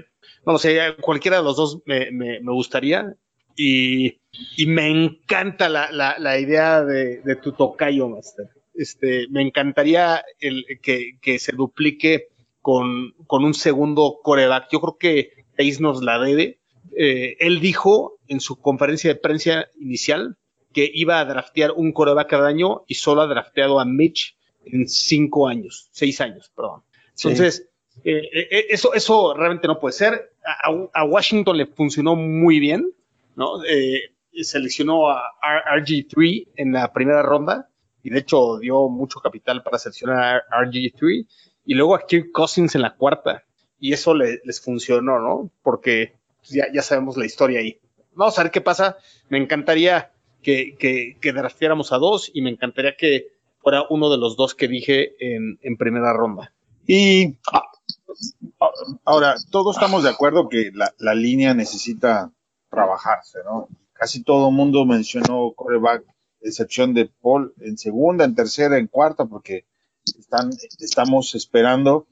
no 0.46 0.58
sé, 0.58 0.78
cualquiera 1.00 1.38
de 1.38 1.42
los 1.42 1.56
dos 1.56 1.80
me, 1.84 2.10
me, 2.10 2.40
me 2.40 2.52
gustaría. 2.52 3.14
Y, 3.56 4.20
y, 4.56 4.66
me 4.66 4.88
encanta 4.88 5.68
la, 5.68 5.90
la, 5.90 6.16
la 6.18 6.38
idea 6.38 6.84
de, 6.84 7.20
de, 7.22 7.36
tu 7.36 7.52
tocayo, 7.52 8.08
Master. 8.08 8.46
Este, 8.74 9.26
me 9.30 9.42
encantaría 9.42 10.24
el, 10.38 10.64
que, 10.80 11.18
que, 11.20 11.40
se 11.40 11.52
duplique 11.52 12.28
con, 12.60 13.14
con, 13.26 13.44
un 13.44 13.54
segundo 13.54 14.20
coreback. 14.22 14.68
Yo 14.70 14.80
creo 14.80 14.96
que 14.96 15.37
Pace 15.58 15.80
nos 15.80 16.02
la 16.02 16.18
debe. 16.20 16.60
Eh, 16.96 17.36
él 17.40 17.60
dijo 17.60 18.18
en 18.28 18.40
su 18.40 18.60
conferencia 18.60 19.12
de 19.12 19.20
prensa 19.20 19.66
inicial 19.78 20.36
que 20.72 20.88
iba 20.94 21.18
a 21.18 21.24
draftear 21.24 21.72
un 21.72 21.92
coreback 21.92 22.30
cada 22.30 22.48
año 22.48 22.84
y 22.86 22.94
solo 22.94 23.22
ha 23.22 23.26
drafteado 23.26 23.80
a 23.80 23.84
Mitch 23.84 24.36
en 24.64 24.88
cinco 24.88 25.48
años, 25.48 25.88
seis 25.90 26.20
años, 26.20 26.52
perdón. 26.54 26.82
Entonces, 27.16 27.68
sí. 27.90 28.10
eh, 28.10 28.30
eh, 28.32 28.66
eso, 28.70 28.94
eso 28.94 29.34
realmente 29.34 29.66
no 29.66 29.80
puede 29.80 29.92
ser. 29.92 30.32
A, 30.44 31.00
a, 31.00 31.04
Washington 31.04 31.56
le 31.56 31.66
funcionó 31.66 32.14
muy 32.14 32.60
bien, 32.60 32.90
¿no? 33.34 33.64
Eh, 33.64 34.14
seleccionó 34.42 35.10
a 35.10 35.22
RG3 35.42 36.48
en 36.56 36.72
la 36.72 36.92
primera 36.92 37.22
ronda 37.22 37.68
y 38.02 38.10
de 38.10 38.20
hecho 38.20 38.58
dio 38.58 38.88
mucho 38.88 39.20
capital 39.20 39.62
para 39.62 39.78
seleccionar 39.78 40.44
a 40.48 40.62
RG3 40.62 41.26
y 41.64 41.74
luego 41.74 41.96
a 41.96 42.06
Kirk 42.06 42.30
Cousins 42.32 42.74
en 42.76 42.82
la 42.82 42.94
cuarta 42.94 43.44
y 43.80 43.92
eso 43.92 44.14
le, 44.14 44.40
les 44.44 44.60
funcionó, 44.60 45.18
¿no? 45.20 45.50
Porque 45.62 46.14
ya, 46.44 46.66
ya, 46.72 46.82
sabemos 46.82 47.16
la 47.16 47.26
historia 47.26 47.60
ahí. 47.60 47.78
Vamos 48.14 48.38
a 48.38 48.42
ver 48.42 48.52
qué 48.52 48.60
pasa. 48.60 48.96
Me 49.28 49.38
encantaría 49.38 50.12
que, 50.42 50.76
que, 50.78 51.16
a 51.30 51.98
dos 51.98 52.30
y 52.32 52.42
me 52.42 52.50
encantaría 52.50 52.96
que 52.96 53.28
fuera 53.58 53.84
uno 53.90 54.10
de 54.10 54.18
los 54.18 54.36
dos 54.36 54.54
que 54.54 54.68
dije 54.68 55.14
en, 55.20 55.76
primera 55.76 56.12
ronda. 56.12 56.52
Y 56.86 57.36
ahora, 59.04 59.36
todos 59.50 59.76
estamos 59.76 60.02
de 60.02 60.10
acuerdo 60.10 60.48
que 60.48 60.70
la, 60.74 60.94
la 60.98 61.14
línea 61.14 61.54
necesita 61.54 62.32
trabajarse, 62.70 63.40
¿no? 63.44 63.68
Casi 63.92 64.22
todo 64.22 64.48
el 64.48 64.54
mundo 64.54 64.84
mencionó 64.86 65.52
coreback, 65.54 66.04
excepción 66.40 66.94
de 66.94 67.10
Paul, 67.20 67.52
en 67.60 67.76
segunda, 67.76 68.24
en 68.24 68.34
tercera, 68.34 68.78
en 68.78 68.86
cuarta, 68.86 69.26
porque 69.26 69.66
están, 70.18 70.50
estamos 70.78 71.34
esperando 71.34 72.06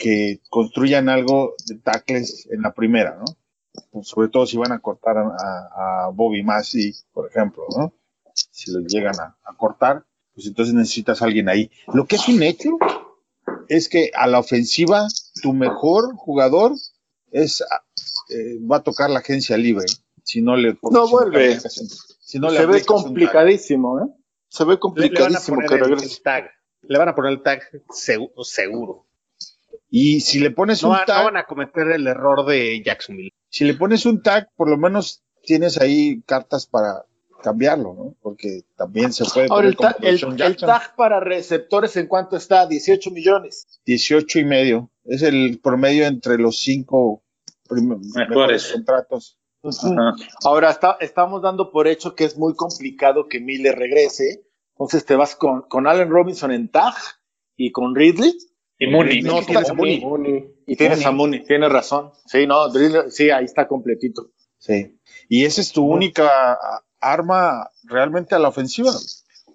que 0.00 0.40
construyan 0.48 1.10
algo 1.10 1.54
de 1.66 1.76
tackles 1.76 2.48
en 2.50 2.62
la 2.62 2.72
primera, 2.72 3.18
¿no? 3.18 3.26
Pues 3.92 4.08
sobre 4.08 4.28
todo 4.28 4.46
si 4.46 4.56
van 4.56 4.72
a 4.72 4.80
cortar 4.80 5.18
a, 5.18 6.06
a 6.06 6.08
Bobby 6.08 6.42
Massey, 6.42 6.94
por 7.12 7.28
ejemplo, 7.28 7.64
¿no? 7.76 7.92
Si 8.34 8.72
lo 8.72 8.80
llegan 8.80 9.14
a, 9.20 9.36
a, 9.44 9.56
cortar, 9.56 10.06
pues 10.34 10.46
entonces 10.46 10.74
necesitas 10.74 11.20
a 11.20 11.26
alguien 11.26 11.50
ahí. 11.50 11.70
Lo 11.92 12.06
que 12.06 12.16
es 12.16 12.26
un 12.28 12.42
hecho 12.42 12.78
es 13.68 13.88
que 13.90 14.10
a 14.14 14.26
la 14.26 14.38
ofensiva 14.38 15.06
tu 15.42 15.52
mejor 15.52 16.14
jugador 16.16 16.72
es 17.30 17.62
eh, 18.30 18.58
va 18.60 18.78
a 18.78 18.82
tocar 18.82 19.10
la 19.10 19.18
agencia 19.18 19.56
libre 19.56 19.86
si 20.24 20.40
no 20.40 20.56
le 20.56 20.76
no 20.82 21.06
si 21.06 21.12
vuelve 21.12 21.54
no 21.54 21.60
si 21.60 22.38
no 22.38 22.50
se 22.50 22.66
ve 22.66 22.84
complicadísimo 22.84 24.00
¿eh? 24.00 24.08
se 24.48 24.64
ve 24.64 24.78
complicadísimo 24.78 25.60
le, 25.60 25.68
que 25.68 25.74
el, 25.74 25.80
regrese 25.80 26.06
el 26.06 26.22
tag 26.22 26.50
le 26.82 26.98
van 26.98 27.08
a 27.08 27.14
poner 27.14 27.32
el 27.32 27.42
tag 27.42 27.62
seguro, 27.90 28.42
seguro. 28.44 29.06
Y 29.90 30.20
si 30.20 30.38
le 30.38 30.50
pones 30.50 30.82
no, 30.82 30.90
un 30.90 30.98
tag 31.06 31.18
no 31.18 31.24
van 31.24 31.36
a 31.36 31.44
cometer 31.44 31.88
el 31.88 32.06
error 32.06 32.46
de 32.46 32.82
Jacksonville 32.82 33.34
si 33.48 33.64
le 33.64 33.74
pones 33.74 34.06
un 34.06 34.22
tag 34.22 34.48
por 34.56 34.68
lo 34.68 34.76
menos 34.76 35.22
tienes 35.42 35.80
ahí 35.80 36.22
cartas 36.26 36.66
para 36.66 37.04
cambiarlo, 37.40 37.94
¿no? 37.94 38.16
Porque 38.20 38.62
también 38.76 39.12
se 39.12 39.24
puede. 39.24 39.48
Ahora, 39.50 39.68
el, 39.68 39.76
ta 39.76 39.96
el, 40.00 40.40
el, 40.40 40.56
tag 40.56 40.94
para 40.94 41.20
receptores, 41.20 41.96
¿en 41.96 42.06
cuánto 42.06 42.36
está? 42.36 42.66
18 42.66 43.10
millones. 43.10 43.66
18 43.86 44.38
y 44.38 44.44
medio. 44.44 44.90
Es 45.04 45.22
el 45.22 45.60
promedio 45.62 46.06
entre 46.06 46.38
los 46.38 46.60
cinco 46.60 47.22
mejores 47.70 48.72
contratos. 48.72 49.38
Uh 49.62 49.70
-huh. 49.70 50.28
Ahora, 50.44 50.70
está, 50.70 50.96
estamos 51.00 51.42
dando 51.42 51.70
por 51.70 51.86
hecho 51.86 52.14
que 52.14 52.24
es 52.24 52.36
muy 52.36 52.54
complicado 52.54 53.28
que 53.28 53.40
Miller 53.40 53.76
regrese. 53.76 54.44
Entonces 54.74 55.04
te 55.04 55.14
vas 55.14 55.36
con, 55.36 55.62
con 55.62 55.86
Allen 55.86 56.08
Robinson 56.08 56.52
en 56.52 56.70
tag 56.70 56.94
y 57.56 57.70
con 57.70 57.94
Ridley. 57.94 58.34
Y 58.80 58.86
Mooney. 58.88 59.22
No, 59.22 59.42
tienes 59.42 59.70
a 59.70 59.74
Mooney. 59.74 60.00
Mooney. 60.00 60.44
Y 60.66 60.74
tienes 60.76 61.04
a 61.06 61.12
Mooney, 61.12 61.44
tienes 61.44 61.70
razón. 61.70 62.10
Sí, 62.26 62.46
no, 62.46 62.64
sí, 63.10 63.30
ahí 63.30 63.44
está 63.44 63.68
completito. 63.68 64.30
Sí. 64.58 64.98
Y 65.28 65.44
esa 65.44 65.60
es 65.60 65.70
tu 65.72 65.84
única 65.86 66.52
a- 66.52 66.82
arma 67.00 67.70
realmente 67.84 68.34
a 68.34 68.38
la 68.38 68.48
ofensiva. 68.48 68.90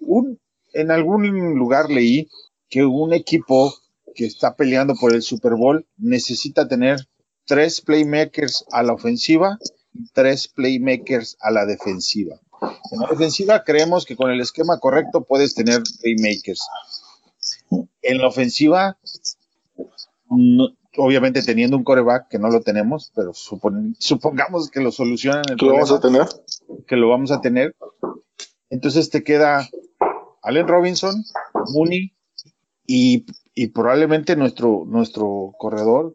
Un, 0.00 0.38
en 0.72 0.90
algún 0.90 1.58
lugar 1.58 1.90
leí 1.90 2.28
que 2.68 2.84
un 2.84 3.12
equipo 3.12 3.74
que 4.14 4.26
está 4.26 4.54
peleando 4.56 4.94
por 4.94 5.12
el 5.12 5.22
Super 5.22 5.54
Bowl 5.54 5.86
necesita 5.98 6.66
tener 6.68 6.98
tres 7.46 7.80
playmakers 7.80 8.64
a 8.72 8.82
la 8.82 8.92
ofensiva 8.94 9.58
y 9.92 10.06
tres 10.12 10.48
playmakers 10.48 11.36
a 11.40 11.50
la 11.50 11.66
defensiva. 11.66 12.40
En 12.90 13.00
la 13.00 13.08
defensiva 13.08 13.62
creemos 13.64 14.04
que 14.06 14.16
con 14.16 14.30
el 14.30 14.40
esquema 14.40 14.78
correcto 14.78 15.24
puedes 15.24 15.54
tener 15.54 15.82
playmakers. 16.00 16.66
En 18.02 18.18
la 18.18 18.28
ofensiva, 18.28 18.98
no- 20.30 20.68
obviamente 20.98 21.42
teniendo 21.42 21.76
un 21.76 21.84
coreback 21.84 22.28
que 22.28 22.38
no 22.38 22.48
lo 22.48 22.60
tenemos, 22.60 23.12
pero 23.14 23.32
supon- 23.32 23.94
supongamos 23.98 24.70
que 24.70 24.80
lo 24.80 24.90
solucionan 24.92 25.42
el 25.50 25.56
¿Qué 25.56 25.66
vamos 25.66 25.92
a 25.92 26.00
tener? 26.00 26.26
que 26.86 26.96
lo 26.96 27.08
vamos 27.08 27.30
a 27.30 27.40
tener. 27.40 27.76
Entonces 28.70 29.10
te 29.10 29.22
queda 29.22 29.68
Allen 30.42 30.68
Robinson, 30.68 31.14
Mooney 31.74 32.12
y, 32.86 33.26
y 33.54 33.68
probablemente 33.68 34.36
nuestro, 34.36 34.84
nuestro 34.86 35.52
corredor, 35.58 36.12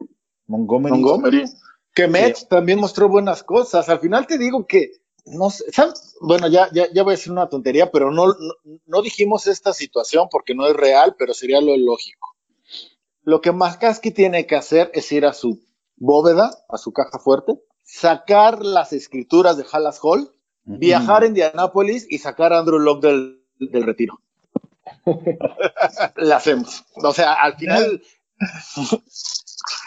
Montgomery. 0.48 0.94
Montgomery. 0.94 1.46
Que 1.94 2.08
Mets 2.08 2.48
también 2.48 2.80
mostró 2.80 3.10
buenas 3.10 3.44
cosas. 3.44 3.90
Al 3.90 4.00
final 4.00 4.26
te 4.26 4.38
digo 4.38 4.66
que, 4.66 4.92
no 5.26 5.50
sé, 5.50 5.66
bueno, 6.22 6.48
ya, 6.48 6.70
ya, 6.72 6.88
ya 6.92 7.04
voy 7.04 7.14
a 7.14 7.18
decir 7.18 7.32
una 7.32 7.50
tontería, 7.50 7.92
pero 7.92 8.12
no, 8.12 8.28
no, 8.28 8.80
no 8.86 9.02
dijimos 9.02 9.48
esta 9.48 9.74
situación 9.74 10.28
porque 10.30 10.56
no 10.56 10.68
es 10.68 10.74
real, 10.74 11.16
pero 11.18 11.34
sería 11.34 11.62
lo 11.62 11.76
lógico. 11.78 12.36
Lo 13.24 13.42
que 13.42 13.52
McCaskey 13.52 14.12
tiene 14.12 14.48
que 14.48 14.56
hacer 14.56 14.92
es 14.94 15.12
ir 15.12 15.26
a 15.26 15.34
su 15.34 15.62
bóveda, 15.96 16.52
a 16.70 16.78
su 16.78 16.92
caja 16.92 17.20
fuerte, 17.20 17.54
sacar 17.84 18.66
las 18.66 18.94
escrituras 18.94 19.58
de 19.58 19.66
Hallas 19.72 20.00
Hall, 20.02 20.32
viajar 20.64 21.24
a 21.24 21.28
Indianápolis 21.28 22.08
y 22.10 22.18
sacar 22.18 22.54
a 22.54 22.60
Andrew 22.60 22.80
Locke 22.80 23.08
del, 23.08 23.46
del 23.60 23.84
retiro. 23.84 24.20
La 26.16 26.38
hacemos. 26.38 26.84
O 26.96 27.14
sea, 27.14 27.34
al 27.34 27.56
final 27.58 28.02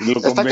Lo 0.01 0.20
Está. 0.20 0.45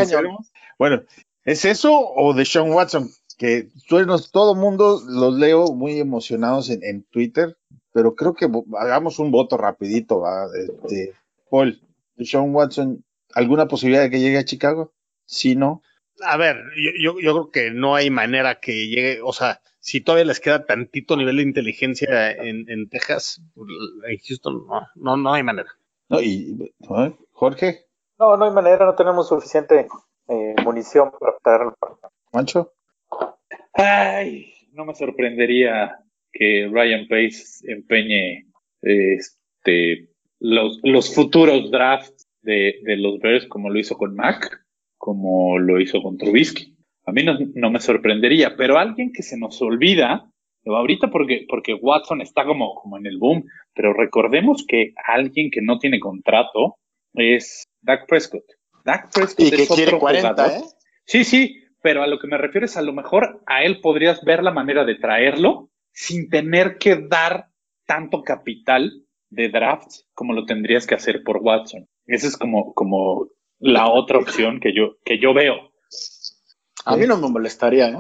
Bueno, 0.79 1.03
¿es 1.45 1.65
eso 1.65 1.93
o 1.95 2.35
de 2.35 2.45
Sean 2.45 2.73
Watson? 2.73 3.11
Que 3.43 3.71
suenos, 3.89 4.31
todo 4.31 4.55
mundo 4.55 5.01
los 5.05 5.35
leo 5.35 5.75
muy 5.75 5.99
emocionados 5.99 6.71
en, 6.71 6.85
en 6.85 7.03
Twitter, 7.03 7.59
pero 7.93 8.15
creo 8.15 8.35
que 8.35 8.49
hagamos 8.79 9.19
un 9.19 9.33
voto 9.33 9.57
rapidito. 9.57 10.21
¿va? 10.21 10.47
Este, 10.57 11.13
Paul, 11.51 11.83
¿de 12.15 12.25
Sean 12.25 12.55
Watson, 12.55 13.05
¿alguna 13.35 13.67
posibilidad 13.67 14.05
de 14.05 14.11
que 14.11 14.21
llegue 14.21 14.39
a 14.39 14.45
Chicago? 14.45 14.93
Sí, 15.25 15.57
no. 15.57 15.83
A 16.21 16.37
ver, 16.37 16.57
yo, 16.77 16.93
yo, 17.03 17.21
yo 17.21 17.33
creo 17.33 17.51
que 17.51 17.71
no 17.73 17.97
hay 17.97 18.11
manera 18.11 18.61
que 18.61 18.87
llegue, 18.87 19.21
o 19.25 19.33
sea, 19.33 19.61
si 19.81 20.01
todavía 20.01 20.27
les 20.27 20.39
queda 20.39 20.65
tantito 20.65 21.17
nivel 21.17 21.39
de 21.39 21.43
inteligencia 21.43 22.31
en, 22.31 22.71
en 22.71 22.89
Texas, 22.91 23.43
en 23.57 24.19
Houston, 24.19 24.69
no, 24.69 24.87
no, 24.95 25.17
no 25.17 25.35
hay 25.35 25.43
manera. 25.43 25.71
no 26.09 26.21
y, 26.21 26.73
¿eh? 26.97 27.17
Jorge, 27.33 27.87
No, 28.21 28.37
no 28.37 28.45
hay 28.45 28.53
manera, 28.53 28.87
no 28.87 28.95
tenemos 28.95 29.27
suficiente 29.27 29.89
eh, 30.29 30.55
munición 30.63 31.11
para 31.19 31.37
traerlo. 31.43 31.77
Mancho. 32.33 32.73
Ay, 33.75 34.53
no 34.73 34.85
me 34.85 34.95
sorprendería 34.95 35.99
que 36.33 36.69
Ryan 36.71 37.07
Pace 37.09 37.71
empeñe 37.71 38.47
este, 38.81 40.09
los, 40.41 40.81
los 40.83 41.15
futuros 41.15 41.71
drafts 41.71 42.29
de, 42.43 42.81
de 42.83 42.97
los 42.97 43.19
Bears 43.21 43.47
como 43.47 43.71
lo 43.71 43.79
hizo 43.79 43.97
con 43.97 44.15
Mac, 44.15 44.65
como 44.99 45.59
lo 45.59 45.81
hizo 45.81 46.03
con 46.03 46.17
Trubisky. 46.19 46.77
A 47.07 47.13
mí 47.13 47.25
no, 47.25 47.37
no 47.55 47.71
me 47.71 47.81
sorprendería, 47.81 48.55
pero 48.57 48.79
alguien 48.79 49.13
que 49.13 49.23
se 49.23 49.37
nos 49.37 49.61
olvida, 49.61 50.31
ahorita 50.65 51.11
porque, 51.11 51.47
porque 51.49 51.75
Watson 51.75 52.21
está 52.21 52.45
como, 52.45 52.75
como 52.75 52.97
en 52.99 53.07
el 53.07 53.19
boom, 53.19 53.45
pero 53.75 53.93
recordemos 53.93 54.65
que 54.67 54.93
alguien 55.07 55.51
que 55.51 55.61
no 55.63 55.79
tiene 55.79 55.99
contrato 55.99 56.77
es 57.15 57.65
Dak 57.81 58.07
Prescott. 58.07 58.45
Dak 58.85 59.13
Prescott 59.13 59.47
y 59.47 59.51
que 59.51 59.63
es 59.63 59.69
quiere 59.69 59.89
otro 59.89 59.99
40, 59.99 60.29
jugador. 60.31 60.53
¿eh? 60.53 60.65
Sí, 61.05 61.25
sí, 61.25 61.62
pero 61.83 62.03
a 62.03 62.07
lo 62.07 62.19
que 62.19 62.29
me 62.29 62.39
refiero 62.39 62.65
es 62.65 62.77
a 62.77 62.83
lo 62.83 62.93
mejor 62.93 63.43
a 63.47 63.65
él 63.65 63.81
podrías 63.81 64.25
ver 64.25 64.43
la 64.43 64.53
manera 64.53 64.85
de 64.85 64.95
traerlo 64.95 65.71
sin 65.93 66.31
tener 66.31 66.79
que 66.79 66.97
dar 66.97 67.49
tanto 67.87 68.23
capital 68.23 69.05
de 69.29 69.49
drafts 69.49 70.09
como 70.15 70.33
lo 70.33 70.47
tendrías 70.47 70.87
que 70.87 70.95
hacer 70.95 71.23
por 71.25 71.39
Watson. 71.39 71.89
Esa 72.07 72.29
es 72.29 72.37
como, 72.37 72.73
como 72.75 73.29
la 73.59 73.91
otra 73.91 74.19
opción 74.19 74.61
que 74.61 74.75
yo, 74.75 74.97
que 75.05 75.19
yo 75.19 75.35
veo. 75.35 75.73
A 76.85 76.97
mí 76.97 77.07
no 77.07 77.19
me 77.19 77.29
molestaría, 77.29 77.89
¿eh? 77.89 77.99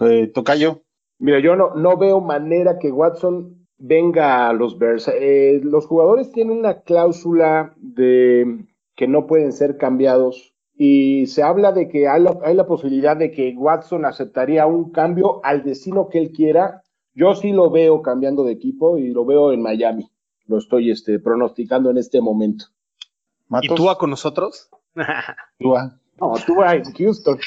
Eh, 0.00 0.26
Tocayo. 0.32 0.82
Mira, 1.18 1.40
yo 1.40 1.56
no, 1.56 1.74
no 1.74 1.96
veo 1.96 2.20
manera 2.20 2.78
que 2.78 2.90
Watson 2.90 3.66
venga 3.78 4.48
a 4.48 4.52
los 4.52 4.78
Bears. 4.78 5.08
Eh, 5.08 5.60
los 5.62 5.86
jugadores 5.86 6.32
tienen 6.32 6.58
una 6.58 6.82
cláusula 6.82 7.74
de 7.76 8.64
que 8.96 9.06
no 9.06 9.26
pueden 9.26 9.52
ser 9.52 9.76
cambiados 9.76 10.53
y 10.76 11.26
se 11.26 11.42
habla 11.42 11.72
de 11.72 11.88
que 11.88 12.08
hay 12.08 12.22
la, 12.22 12.38
hay 12.44 12.54
la 12.54 12.66
posibilidad 12.66 13.16
de 13.16 13.30
que 13.30 13.54
Watson 13.56 14.04
aceptaría 14.04 14.66
un 14.66 14.90
cambio 14.90 15.40
al 15.44 15.62
destino 15.62 16.08
que 16.08 16.18
él 16.18 16.32
quiera. 16.32 16.82
Yo 17.14 17.34
sí 17.34 17.52
lo 17.52 17.70
veo 17.70 18.02
cambiando 18.02 18.42
de 18.44 18.52
equipo 18.52 18.98
y 18.98 19.08
lo 19.10 19.24
veo 19.24 19.52
en 19.52 19.62
Miami. 19.62 20.10
Lo 20.46 20.58
estoy 20.58 20.90
este, 20.90 21.20
pronosticando 21.20 21.90
en 21.90 21.98
este 21.98 22.20
momento. 22.20 22.66
¿Y 23.00 23.46
Matos. 23.48 23.76
tú 23.76 23.86
con 23.98 24.10
nosotros? 24.10 24.68
Tua. 25.58 25.98
No, 26.20 26.32
tú 26.46 26.56
vas 26.56 26.74
en 26.74 26.92
Houston. 26.92 27.38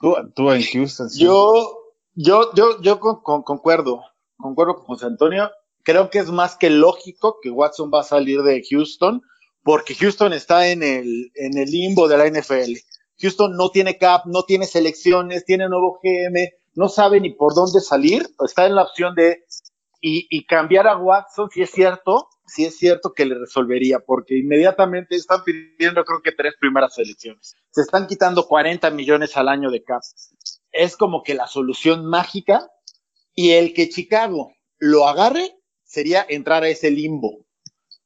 Tua- 0.00 0.30
Tua 0.34 0.56
en 0.56 0.62
Houston. 0.62 1.10
sí. 1.10 1.22
Yo, 1.24 1.52
yo, 2.14 2.52
yo, 2.54 2.80
yo 2.82 2.98
con- 2.98 3.20
con- 3.22 3.42
concuerdo, 3.42 4.02
concuerdo 4.38 4.76
con 4.76 4.84
José 4.86 5.06
Antonio. 5.06 5.50
Creo 5.82 6.10
que 6.10 6.18
es 6.18 6.30
más 6.30 6.56
que 6.56 6.70
lógico 6.70 7.36
que 7.42 7.50
Watson 7.50 7.90
va 7.92 8.00
a 8.00 8.04
salir 8.04 8.42
de 8.42 8.62
Houston, 8.70 9.22
porque 9.62 9.94
Houston 9.94 10.32
está 10.32 10.68
en 10.68 10.82
el, 10.82 11.30
en 11.34 11.58
el 11.58 11.70
limbo 11.70 12.08
de 12.08 12.16
la 12.16 12.28
NFL. 12.28 12.72
Houston 13.20 13.56
no 13.56 13.70
tiene 13.70 13.98
cap, 13.98 14.24
no 14.26 14.44
tiene 14.44 14.66
selecciones, 14.66 15.44
tiene 15.44 15.68
nuevo 15.68 16.00
GM, 16.02 16.48
no 16.74 16.88
sabe 16.88 17.20
ni 17.20 17.34
por 17.34 17.54
dónde 17.54 17.80
salir. 17.80 18.26
Está 18.44 18.66
en 18.66 18.74
la 18.74 18.84
opción 18.84 19.14
de 19.14 19.44
y, 20.00 20.26
y 20.30 20.46
cambiar 20.46 20.86
a 20.86 20.96
Watson, 20.96 21.50
si 21.52 21.62
es 21.62 21.70
cierto, 21.70 22.28
si 22.46 22.64
es 22.64 22.76
cierto 22.78 23.12
que 23.12 23.26
le 23.26 23.38
resolvería, 23.38 24.00
porque 24.00 24.38
inmediatamente 24.38 25.14
están 25.16 25.44
pidiendo, 25.44 26.04
creo 26.04 26.22
que 26.22 26.32
tres 26.32 26.54
primeras 26.58 26.94
selecciones. 26.94 27.54
Se 27.70 27.82
están 27.82 28.06
quitando 28.06 28.46
40 28.46 28.90
millones 28.90 29.36
al 29.36 29.48
año 29.48 29.70
de 29.70 29.82
cap. 29.82 30.02
Es 30.72 30.96
como 30.96 31.22
que 31.22 31.34
la 31.34 31.46
solución 31.46 32.06
mágica 32.06 32.68
y 33.34 33.52
el 33.52 33.74
que 33.74 33.88
Chicago 33.88 34.52
lo 34.78 35.06
agarre 35.06 35.56
sería 35.84 36.24
entrar 36.28 36.64
a 36.64 36.68
ese 36.68 36.90
limbo. 36.90 37.46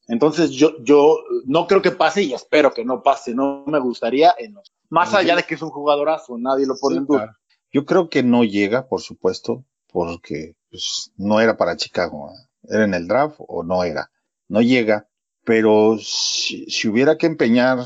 Entonces 0.09 0.51
yo, 0.51 0.73
yo 0.83 1.19
no 1.47 1.67
creo 1.67 1.83
que 1.83 1.91
pase 1.91 2.23
y 2.23 2.35
espero 2.35 2.73
que 2.73 2.85
no 2.85 3.03
pase, 3.03 3.35
no 3.35 3.65
me 3.67 3.79
gustaría, 3.79 4.35
en 4.39 4.55
los- 4.55 4.73
más 4.91 5.15
allá 5.15 5.35
de 5.37 5.43
que 5.45 5.55
es 5.55 5.63
un 5.63 5.71
jugadorazo, 5.71 6.37
nadie 6.39 6.67
lo 6.67 6.77
pone 6.77 6.99
en 6.99 7.07
duda. 7.07 7.19
Claro. 7.25 7.33
Yo 7.73 7.85
creo 7.85 8.09
que 8.09 8.23
no 8.23 8.45
llega, 8.45 8.87
por 8.87 9.01
supuesto, 9.01 9.65
porque 9.91 10.55
pues, 10.71 11.11
no 11.17 11.41
era 11.41 11.57
para 11.57 11.77
Chicago. 11.77 12.31
¿eh? 12.31 12.49
Era 12.75 12.85
en 12.85 12.95
el 12.95 13.09
draft 13.09 13.37
o 13.39 13.63
no 13.65 13.83
era. 13.83 14.11
No 14.49 14.61
llega, 14.61 15.09
pero 15.45 15.97
si, 16.01 16.67
si 16.67 16.89
hubiera 16.89 17.17
que 17.19 17.27
empeñar 17.27 17.79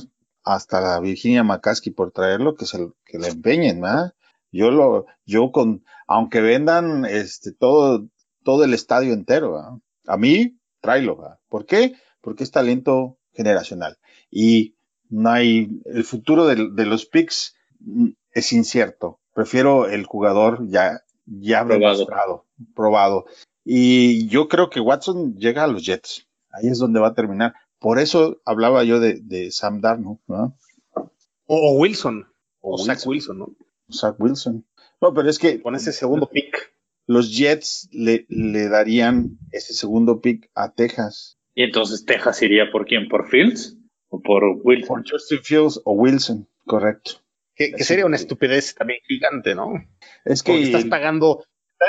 hasta 0.42 0.80
la 0.80 1.00
Virginia 1.00 1.44
McCaskey 1.44 1.92
por 1.92 2.10
traerlo, 2.10 2.54
que 2.54 2.66
se 2.66 2.78
que 3.04 3.18
le 3.18 3.28
empeñen, 3.28 3.80
¿verdad? 3.80 4.12
Yo 4.50 4.70
lo, 4.70 5.06
yo 5.24 5.52
con, 5.52 5.84
aunque 6.06 6.40
vendan 6.40 7.04
este 7.04 7.52
todo, 7.52 8.06
todo 8.44 8.64
el 8.64 8.74
estadio 8.74 9.12
entero, 9.12 9.54
¿verdad? 9.54 9.72
a 10.06 10.16
mí, 10.16 10.58
tráelo, 10.80 11.16
¿verdad? 11.16 11.38
¿Por 11.48 11.66
qué? 11.66 11.94
Porque 12.20 12.44
es 12.44 12.50
talento 12.50 13.18
generacional. 13.32 13.98
Y 14.30 14.74
no 15.08 15.30
hay, 15.30 15.80
el 15.86 16.04
futuro 16.04 16.46
de, 16.46 16.70
de 16.72 16.86
los 16.86 17.06
picks 17.06 17.54
mm, 17.80 18.08
es 18.32 18.52
incierto. 18.52 19.20
Prefiero 19.34 19.88
el 19.88 20.04
jugador 20.04 20.66
ya, 20.68 21.02
ya 21.26 21.64
Probado. 21.64 21.92
demostrado, 21.94 22.46
probado. 22.74 23.24
Y 23.64 24.26
yo 24.28 24.48
creo 24.48 24.70
que 24.70 24.80
Watson 24.80 25.36
llega 25.36 25.64
a 25.64 25.68
los 25.68 25.84
Jets. 25.84 26.26
Ahí 26.50 26.68
es 26.68 26.78
donde 26.78 27.00
va 27.00 27.08
a 27.08 27.14
terminar. 27.14 27.54
Por 27.78 27.98
eso 27.98 28.40
hablaba 28.44 28.82
yo 28.84 28.98
de, 28.98 29.20
de 29.20 29.50
Sam 29.52 29.80
Darnold, 29.80 30.18
¿no? 30.26 30.56
O, 30.94 31.04
o 31.46 31.78
Wilson, 31.78 32.26
o, 32.60 32.74
O 32.74 32.78
Zach 32.78 33.06
Wilson, 33.06 33.38
¿no? 33.38 33.54
Zach 33.92 34.16
Wilson. 34.18 34.66
No, 35.00 35.14
pero 35.14 35.30
es 35.30 35.38
que 35.38 35.62
Con 35.62 35.76
ese 35.76 35.92
segundo 35.92 36.28
pick. 36.28 36.74
los 37.06 37.30
Jets 37.36 37.88
le, 37.92 38.26
le 38.28 38.68
darían 38.68 39.38
ese 39.52 39.72
segundo 39.74 40.20
pick 40.20 40.50
a 40.54 40.72
Texas. 40.72 41.37
Y 41.58 41.64
entonces 41.64 42.04
Texas 42.04 42.40
iría 42.40 42.70
por 42.70 42.86
quién? 42.86 43.08
¿Por 43.08 43.28
Fields? 43.28 43.76
¿O 44.10 44.22
por 44.22 44.44
Wilson? 44.62 45.02
Por 45.02 45.10
Justin 45.10 45.40
Fields 45.42 45.80
o 45.84 45.90
Wilson, 45.90 46.48
correcto. 46.64 47.14
Que, 47.56 47.72
que 47.72 47.82
sería 47.82 48.06
una 48.06 48.14
estupidez 48.14 48.76
también 48.76 49.00
gigante, 49.08 49.56
¿no? 49.56 49.72
Es 50.24 50.44
Porque 50.44 50.60
que 50.60 50.66
estás 50.66 50.84
pagando, 50.84 51.44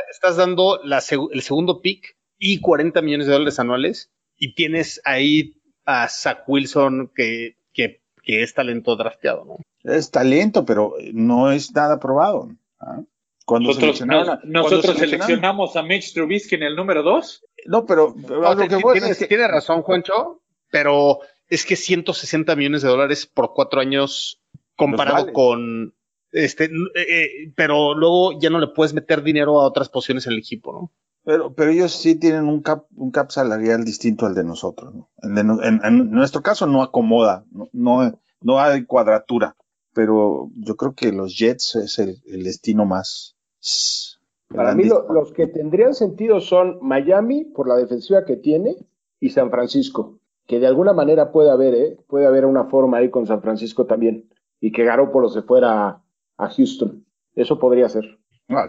estás 0.10 0.38
dando 0.38 0.80
la 0.84 1.04
el 1.32 1.42
segundo 1.44 1.84
pick 1.84 2.18
y 2.40 2.60
40 2.62 3.00
millones 3.04 3.28
de 3.28 3.34
dólares 3.34 3.60
anuales 3.60 4.12
y 4.38 4.56
tienes 4.56 5.02
ahí 5.06 5.62
a 5.86 6.08
Zach 6.10 6.46
Wilson, 6.48 7.12
que, 7.14 7.58
que, 7.72 8.02
que 8.24 8.42
es 8.42 8.56
talento 8.56 8.96
drafteado, 8.96 9.46
¿no? 9.46 9.58
Es 9.84 10.10
talento, 10.10 10.66
pero 10.66 10.96
no 11.14 11.52
es 11.52 11.72
nada 11.76 12.00
probado. 12.00 12.50
¿ah? 12.80 13.04
Cuando 13.50 13.70
Nosotros, 13.70 13.98
seleccionaron 13.98 14.26
no- 14.28 14.32
a- 14.34 14.40
cuando 14.40 14.60
nosotros 14.60 14.86
seleccionaron- 14.96 15.10
seleccionamos 15.26 15.76
a 15.76 15.84
Mitch 15.84 16.14
Trubisky 16.14 16.56
en 16.56 16.64
el 16.64 16.76
número 16.76 17.04
2. 17.04 17.46
No, 17.66 17.86
pero, 17.86 18.14
que 18.16 18.76
voy 18.78 18.94
tiene, 19.00 19.10
es 19.12 19.18
que- 19.18 19.28
tiene 19.28 19.48
razón, 19.48 19.82
Juancho, 19.82 20.42
pero 20.70 21.20
es 21.48 21.66
que 21.66 21.76
160 21.76 22.56
millones 22.56 22.84
de 22.84 22.90
dólares 22.90 23.26
por 23.26 23.54
cuatro 23.54 23.82
años 23.82 24.40
comparado 24.76 25.18
vale. 25.24 25.34
con 25.34 25.94
este, 26.32 26.66
eh, 26.66 26.70
eh, 26.96 27.28
pero 27.56 27.96
luego 27.96 28.40
ya 28.40 28.52
no 28.52 28.60
le 28.60 28.68
puedes 28.68 28.94
meter 28.94 29.24
dinero 29.24 29.60
a 29.60 29.66
otras 29.66 29.90
posiciones 29.90 30.28
en 30.28 30.34
el 30.34 30.40
equipo, 30.40 30.72
¿no? 30.72 30.92
Pero, 31.26 31.54
pero 31.54 31.72
ellos 31.72 31.92
sí 31.92 32.16
tienen 32.20 32.46
un 32.46 32.62
cap, 32.62 32.86
un 32.96 33.10
cap 33.12 33.32
salarial 33.32 33.84
distinto 33.84 34.26
al 34.28 34.36
de 34.36 34.44
nosotros. 34.44 34.94
¿no? 34.94 35.10
De 35.18 35.42
en, 35.42 35.82
en 35.84 36.12
nuestro 36.12 36.42
caso 36.44 36.66
no 36.68 36.82
acomoda, 36.84 37.46
no, 37.52 37.68
no, 37.74 38.20
no 38.42 38.60
hay 38.60 38.86
cuadratura, 38.86 39.56
pero 39.94 40.50
yo 40.56 40.76
creo 40.78 40.94
que 40.94 41.12
los 41.12 41.36
Jets 41.38 41.76
es 41.76 41.98
el, 42.00 42.22
el 42.28 42.44
destino 42.44 42.86
más. 42.86 43.36
Para 44.54 44.74
mí 44.74 44.84
lo- 44.86 45.12
los 45.14 45.32
que 45.32 45.48
tendrían 45.48 45.94
sentido 45.94 46.40
son 46.42 46.80
Miami 46.82 47.46
por 47.46 47.68
la 47.68 47.76
defensiva 47.76 48.26
que 48.26 48.36
tiene 48.36 48.76
y 49.20 49.30
San 49.30 49.52
Francisco, 49.52 50.20
que 50.48 50.60
de 50.60 50.68
alguna 50.68 50.94
manera 50.94 51.32
puede 51.32 51.52
haber, 51.52 51.76
¿eh? 51.76 51.98
puede 52.08 52.26
haber 52.26 52.46
una 52.46 52.66
forma 52.66 52.98
ahí 52.98 53.10
con 53.10 53.28
San 53.28 53.42
Francisco 53.42 53.86
también 53.86 54.30
y 54.60 54.72
que 54.72 54.84
Garoppolo 54.84 55.30
se 55.30 55.42
fuera 55.44 55.88
a, 55.88 56.04
a 56.38 56.50
Houston. 56.50 57.06
Eso 57.36 57.60
podría 57.60 57.88
ser. 57.90 58.18
No, 58.48 58.60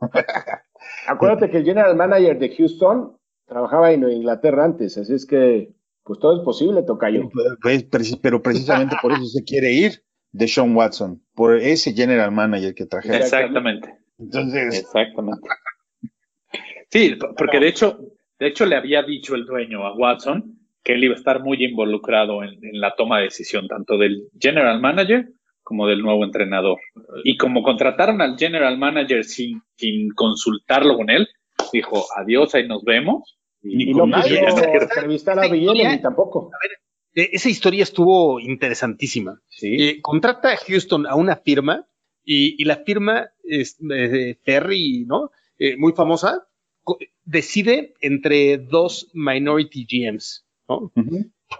Acuérdate 1.08 1.50
que 1.50 1.58
el 1.58 1.64
general 1.64 1.96
manager 1.96 2.38
de 2.38 2.54
Houston 2.56 3.16
trabajaba 3.46 3.90
en 3.92 4.08
Inglaterra 4.08 4.64
antes, 4.64 4.96
así 4.96 5.12
es 5.14 5.26
que 5.26 5.74
pues 6.04 6.18
todo 6.18 6.38
es 6.38 6.44
posible, 6.44 6.82
Tocayo. 6.82 7.28
Pues, 7.62 7.88
preci- 7.90 8.18
pero 8.22 8.40
precisamente 8.42 8.96
por 9.02 9.12
eso 9.12 9.24
se 9.26 9.44
quiere 9.44 9.72
ir 9.72 10.02
de 10.32 10.48
Sean 10.48 10.74
Watson, 10.76 11.22
por 11.34 11.56
ese 11.56 11.92
general 11.92 12.30
manager 12.32 12.74
que 12.74 12.86
trajeron. 12.86 13.20
Exactamente. 13.20 13.94
Entonces, 14.18 14.80
Exactamente. 14.80 15.48
Sí, 16.90 17.16
porque 17.36 17.60
de 17.60 17.68
hecho, 17.68 17.98
de 18.38 18.48
hecho 18.48 18.66
le 18.66 18.76
había 18.76 19.02
dicho 19.02 19.34
el 19.34 19.44
dueño 19.46 19.86
a 19.86 19.94
Watson 19.94 20.56
que 20.82 20.94
él 20.94 21.04
iba 21.04 21.14
a 21.14 21.18
estar 21.18 21.40
muy 21.42 21.62
involucrado 21.62 22.42
en, 22.42 22.54
en 22.64 22.80
la 22.80 22.94
toma 22.96 23.18
de 23.18 23.24
decisión, 23.24 23.68
tanto 23.68 23.96
del 23.98 24.28
general 24.40 24.80
manager 24.80 25.28
como 25.62 25.86
del 25.86 26.02
nuevo 26.02 26.24
entrenador. 26.24 26.78
Y 27.22 27.36
como 27.36 27.62
contrataron 27.62 28.20
al 28.22 28.36
general 28.36 28.76
manager 28.78 29.24
sin, 29.24 29.62
sin 29.76 30.08
consultarlo 30.14 30.96
con 30.96 31.10
él, 31.10 31.28
dijo 31.72 32.04
adiós, 32.16 32.54
ahí 32.54 32.66
nos 32.66 32.82
vemos. 32.82 33.38
Y, 33.62 33.92
con 33.92 34.10
no 34.10 34.16
nadie. 34.18 34.40
quiso 34.44 34.64
entrevistar 34.64 35.38
a 35.38 35.44
esa 35.44 35.52
Bielem 35.52 35.76
historia- 35.76 35.92
ni 35.96 36.02
tampoco. 36.02 36.50
Eh, 37.14 37.30
esa 37.32 37.48
historia 37.48 37.82
estuvo 37.82 38.38
interesantísima. 38.40 39.40
sí. 39.48 39.76
Eh, 39.82 40.00
contrata 40.02 40.52
a 40.52 40.56
Houston 40.56 41.06
a 41.06 41.14
una 41.16 41.36
firma 41.36 41.86
y, 42.24 42.60
y 42.60 42.64
la 42.64 42.76
firma 42.84 43.28
es 43.44 43.76
eh, 43.92 44.38
Ferry, 44.44 45.04
¿no? 45.06 45.30
Eh, 45.58 45.76
muy 45.76 45.92
famosa, 45.92 46.46
decide 47.24 47.94
entre 48.00 48.58
dos 48.58 49.10
minority 49.14 49.86
GMs, 49.88 50.46
¿no? 50.68 50.92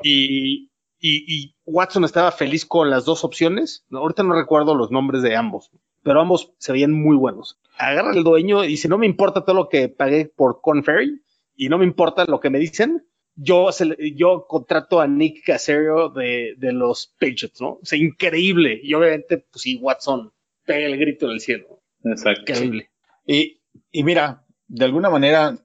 Y, 0.02 0.70
y- 1.00 1.24
y 1.44 1.54
Watson 1.64 2.04
estaba 2.04 2.30
feliz 2.32 2.64
con 2.64 2.90
las 2.90 3.04
dos 3.04 3.24
opciones. 3.24 3.84
Ahorita 3.90 4.22
no 4.22 4.34
recuerdo 4.34 4.74
los 4.74 4.90
nombres 4.90 5.22
de 5.22 5.36
ambos, 5.36 5.70
pero 6.02 6.20
ambos 6.20 6.52
se 6.58 6.72
veían 6.72 6.92
muy 6.92 7.16
buenos. 7.16 7.58
Agarra 7.76 8.12
el 8.14 8.22
dueño 8.24 8.64
y 8.64 8.68
dice, 8.68 8.88
no 8.88 8.98
me 8.98 9.06
importa 9.06 9.44
todo 9.44 9.56
lo 9.56 9.68
que 9.68 9.88
pagué 9.88 10.26
por 10.26 10.60
Con 10.60 10.84
Ferry 10.84 11.22
y 11.56 11.68
no 11.68 11.78
me 11.78 11.84
importa 11.84 12.24
lo 12.26 12.40
que 12.40 12.50
me 12.50 12.58
dicen. 12.58 13.06
Yo, 13.36 13.70
yo 14.16 14.46
contrato 14.46 15.00
a 15.00 15.06
Nick 15.06 15.44
Casario 15.44 16.10
de, 16.10 16.54
de 16.58 16.72
los 16.72 17.14
Patriots, 17.18 17.60
¿no? 17.60 17.78
O 17.82 17.84
sea, 17.84 17.98
increíble. 17.98 18.80
Y 18.82 18.92
obviamente, 18.94 19.38
pues 19.38 19.62
sí, 19.62 19.76
Watson 19.76 20.32
pega 20.64 20.86
el 20.86 20.98
grito 20.98 21.26
en 21.26 21.32
el 21.32 21.40
cielo. 21.40 21.80
Exacto. 22.04 22.52
Increíble. 22.52 22.90
Y, 23.26 23.60
y 23.90 24.04
mira, 24.04 24.44
de 24.68 24.84
alguna 24.84 25.10
manera, 25.10 25.56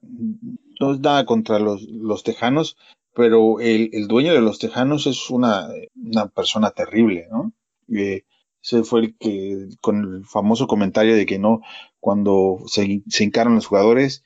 no 0.80 0.92
es 0.92 1.00
nada 1.00 1.26
contra 1.26 1.58
los, 1.58 1.82
los 1.82 2.22
tejanos, 2.22 2.76
pero 3.14 3.60
el, 3.60 3.90
el 3.92 4.08
dueño 4.08 4.32
de 4.32 4.40
los 4.40 4.58
tejanos 4.58 5.06
es 5.06 5.30
una, 5.30 5.68
una 5.94 6.28
persona 6.28 6.70
terrible, 6.70 7.26
¿no? 7.30 7.52
Eh, 7.88 8.24
ese 8.62 8.82
fue 8.82 9.00
el 9.00 9.16
que, 9.16 9.68
con 9.80 10.16
el 10.16 10.24
famoso 10.24 10.66
comentario 10.66 11.14
de 11.14 11.24
que 11.24 11.38
no, 11.38 11.62
cuando 12.00 12.58
se, 12.66 13.02
se 13.08 13.24
hincaron 13.24 13.54
los 13.54 13.66
jugadores 13.66 14.24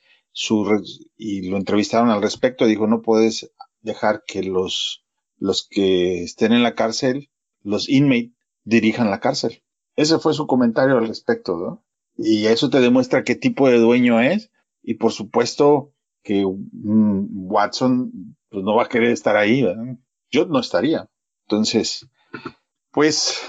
y 1.17 1.49
lo 1.49 1.57
entrevistaron 1.57 2.09
al 2.09 2.21
respecto, 2.21 2.65
dijo, 2.65 2.87
no 2.87 3.01
puedes 3.01 3.51
dejar 3.81 4.23
que 4.25 4.43
los, 4.43 5.03
los 5.37 5.67
que 5.67 6.23
estén 6.23 6.53
en 6.53 6.63
la 6.63 6.75
cárcel, 6.75 7.29
los 7.61 7.89
inmates, 7.89 8.31
dirijan 8.63 9.09
la 9.09 9.19
cárcel. 9.19 9.63
Ese 9.95 10.19
fue 10.19 10.33
su 10.33 10.47
comentario 10.47 10.97
al 10.97 11.07
respecto, 11.07 11.57
¿no? 11.57 11.83
Y 12.17 12.45
eso 12.45 12.69
te 12.69 12.79
demuestra 12.79 13.23
qué 13.23 13.35
tipo 13.35 13.67
de 13.69 13.79
dueño 13.79 14.19
es. 14.21 14.51
Y 14.83 14.95
por 14.95 15.11
supuesto 15.11 15.93
que 16.23 16.45
mm, 16.45 17.51
Watson 17.51 18.35
pues, 18.49 18.63
no 18.63 18.75
va 18.75 18.83
a 18.83 18.89
querer 18.89 19.11
estar 19.11 19.37
ahí. 19.37 19.65
Yo 20.29 20.45
no 20.45 20.59
estaría. 20.59 21.09
Entonces, 21.47 22.07
pues, 22.91 23.39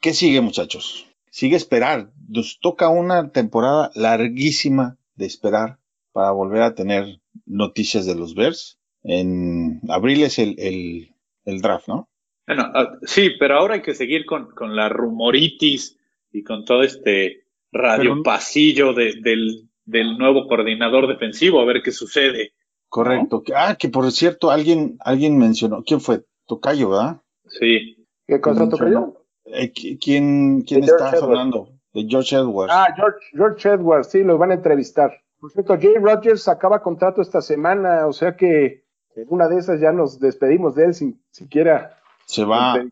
¿qué 0.00 0.12
sigue 0.12 0.40
muchachos? 0.40 1.06
Sigue 1.30 1.56
esperar. 1.56 2.12
Nos 2.28 2.58
toca 2.60 2.88
una 2.88 3.30
temporada 3.30 3.90
larguísima 3.94 4.98
de 5.14 5.26
esperar 5.26 5.78
para 6.12 6.30
volver 6.30 6.62
a 6.62 6.74
tener 6.74 7.20
noticias 7.46 8.06
de 8.06 8.14
los 8.14 8.34
Bears. 8.34 8.78
En 9.02 9.80
abril 9.88 10.22
es 10.22 10.38
el, 10.38 10.54
el, 10.58 11.14
el 11.44 11.60
draft, 11.60 11.88
¿no? 11.88 12.08
Bueno, 12.46 12.64
ah, 12.74 12.98
sí, 13.02 13.30
pero 13.38 13.56
ahora 13.56 13.74
hay 13.74 13.82
que 13.82 13.94
seguir 13.94 14.24
con, 14.26 14.50
con 14.50 14.76
la 14.76 14.88
rumoritis 14.88 15.98
y 16.32 16.42
con 16.42 16.64
todo 16.64 16.82
este 16.82 17.44
radio 17.72 18.10
Pero- 18.12 18.22
pasillo 18.22 18.92
de- 18.94 19.14
del, 19.22 19.68
del 19.84 20.18
nuevo 20.18 20.46
coordinador 20.46 21.06
defensivo, 21.08 21.60
a 21.60 21.64
ver 21.64 21.82
qué 21.82 21.90
sucede. 21.92 22.52
Correcto. 22.88 23.42
Ah, 23.56 23.76
que 23.78 23.88
por 23.88 24.10
cierto, 24.12 24.50
alguien, 24.50 24.96
alguien 25.00 25.38
mencionó, 25.38 25.82
¿quién 25.82 26.00
fue? 26.00 26.24
Tocayo, 26.46 26.90
¿verdad? 26.90 27.22
Sí, 27.46 27.96
¿Qué 28.26 28.40
cosa, 28.40 28.68
Tocayo? 28.68 29.24
Eh, 29.46 29.72
¿qui- 29.72 29.98
¿Quién, 30.02 30.62
quién 30.62 30.84
está 30.84 31.10
hablando? 31.10 31.70
De 31.92 32.06
George 32.08 32.34
Edwards. 32.36 32.72
Ah, 32.74 32.88
George, 32.96 33.18
George 33.32 33.68
Edwards, 33.68 34.08
sí, 34.08 34.22
los 34.22 34.38
van 34.38 34.50
a 34.50 34.54
entrevistar. 34.54 35.12
Por 35.40 35.50
cierto, 35.50 35.76
Jay 35.80 35.94
Rogers 36.00 36.48
acaba 36.48 36.82
contrato 36.82 37.20
esta 37.20 37.42
semana, 37.42 38.06
o 38.06 38.12
sea 38.12 38.36
que 38.36 38.84
en 39.16 39.26
una 39.28 39.48
de 39.48 39.58
esas 39.58 39.80
ya 39.80 39.92
nos 39.92 40.18
despedimos 40.20 40.74
de 40.74 40.84
él 40.86 40.94
sin 40.94 41.22
siquiera 41.30 41.98
se 42.26 42.44
va, 42.44 42.82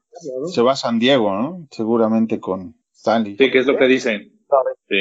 se 0.46 0.60
va 0.60 0.72
a 0.72 0.76
San 0.76 0.98
Diego, 0.98 1.32
¿no? 1.32 1.66
Seguramente 1.70 2.40
con 2.40 2.74
Stanley. 2.92 3.36
sí, 3.38 3.50
que 3.50 3.58
es 3.60 3.66
lo 3.66 3.76
que 3.78 3.86
dicen. 3.86 4.32
Sí. 4.88 4.96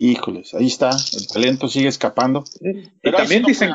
Híjoles, 0.00 0.54
ahí 0.54 0.66
está, 0.66 0.90
el 0.90 1.26
talento 1.28 1.68
sigue 1.68 1.88
escapando. 1.88 2.44
Y 2.60 2.88
Pero 3.02 3.16
también 3.18 3.42
dicen, 3.44 3.70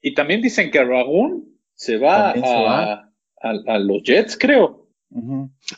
y 0.00 0.14
también 0.14 0.40
dicen 0.42 0.70
que 0.70 0.82
Raúl 0.84 1.44
se 1.74 1.98
va, 1.98 2.32
También 2.32 2.46
se 2.46 2.56
a, 2.56 2.62
va. 2.62 2.92
a- 2.92 3.74
a 3.74 3.78
los 3.78 4.02
Jets, 4.04 4.36
creo. 4.38 4.86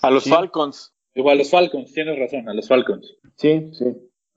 A 0.02 0.10
los 0.10 0.24
Sí. 0.24 0.30
Falcons. 0.30 0.93
Igual 1.14 1.36
a 1.36 1.38
los 1.38 1.50
Falcons, 1.50 1.92
tienes 1.92 2.18
razón, 2.18 2.48
a 2.48 2.54
los 2.54 2.66
Falcons. 2.68 3.16
Sí, 3.36 3.68
sí. 3.72 3.84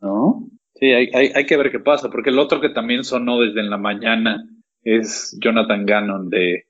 ¿No? 0.02 0.48
Sí, 0.76 0.88
hay, 0.88 1.10
hay, 1.14 1.32
hay 1.34 1.46
que 1.46 1.58
ver 1.58 1.72
qué 1.72 1.80
pasa, 1.80 2.10
porque 2.10 2.30
el 2.30 2.38
otro 2.40 2.62
que 2.62 2.70
también 2.70 3.04
sonó 3.04 3.40
desde 3.42 3.62
en 3.62 3.70
la 3.70 3.78
mañana 3.78 4.48
es 4.84 5.36
Jonathan 5.42 5.86
Gannon 5.86 6.30
de, 6.30 6.66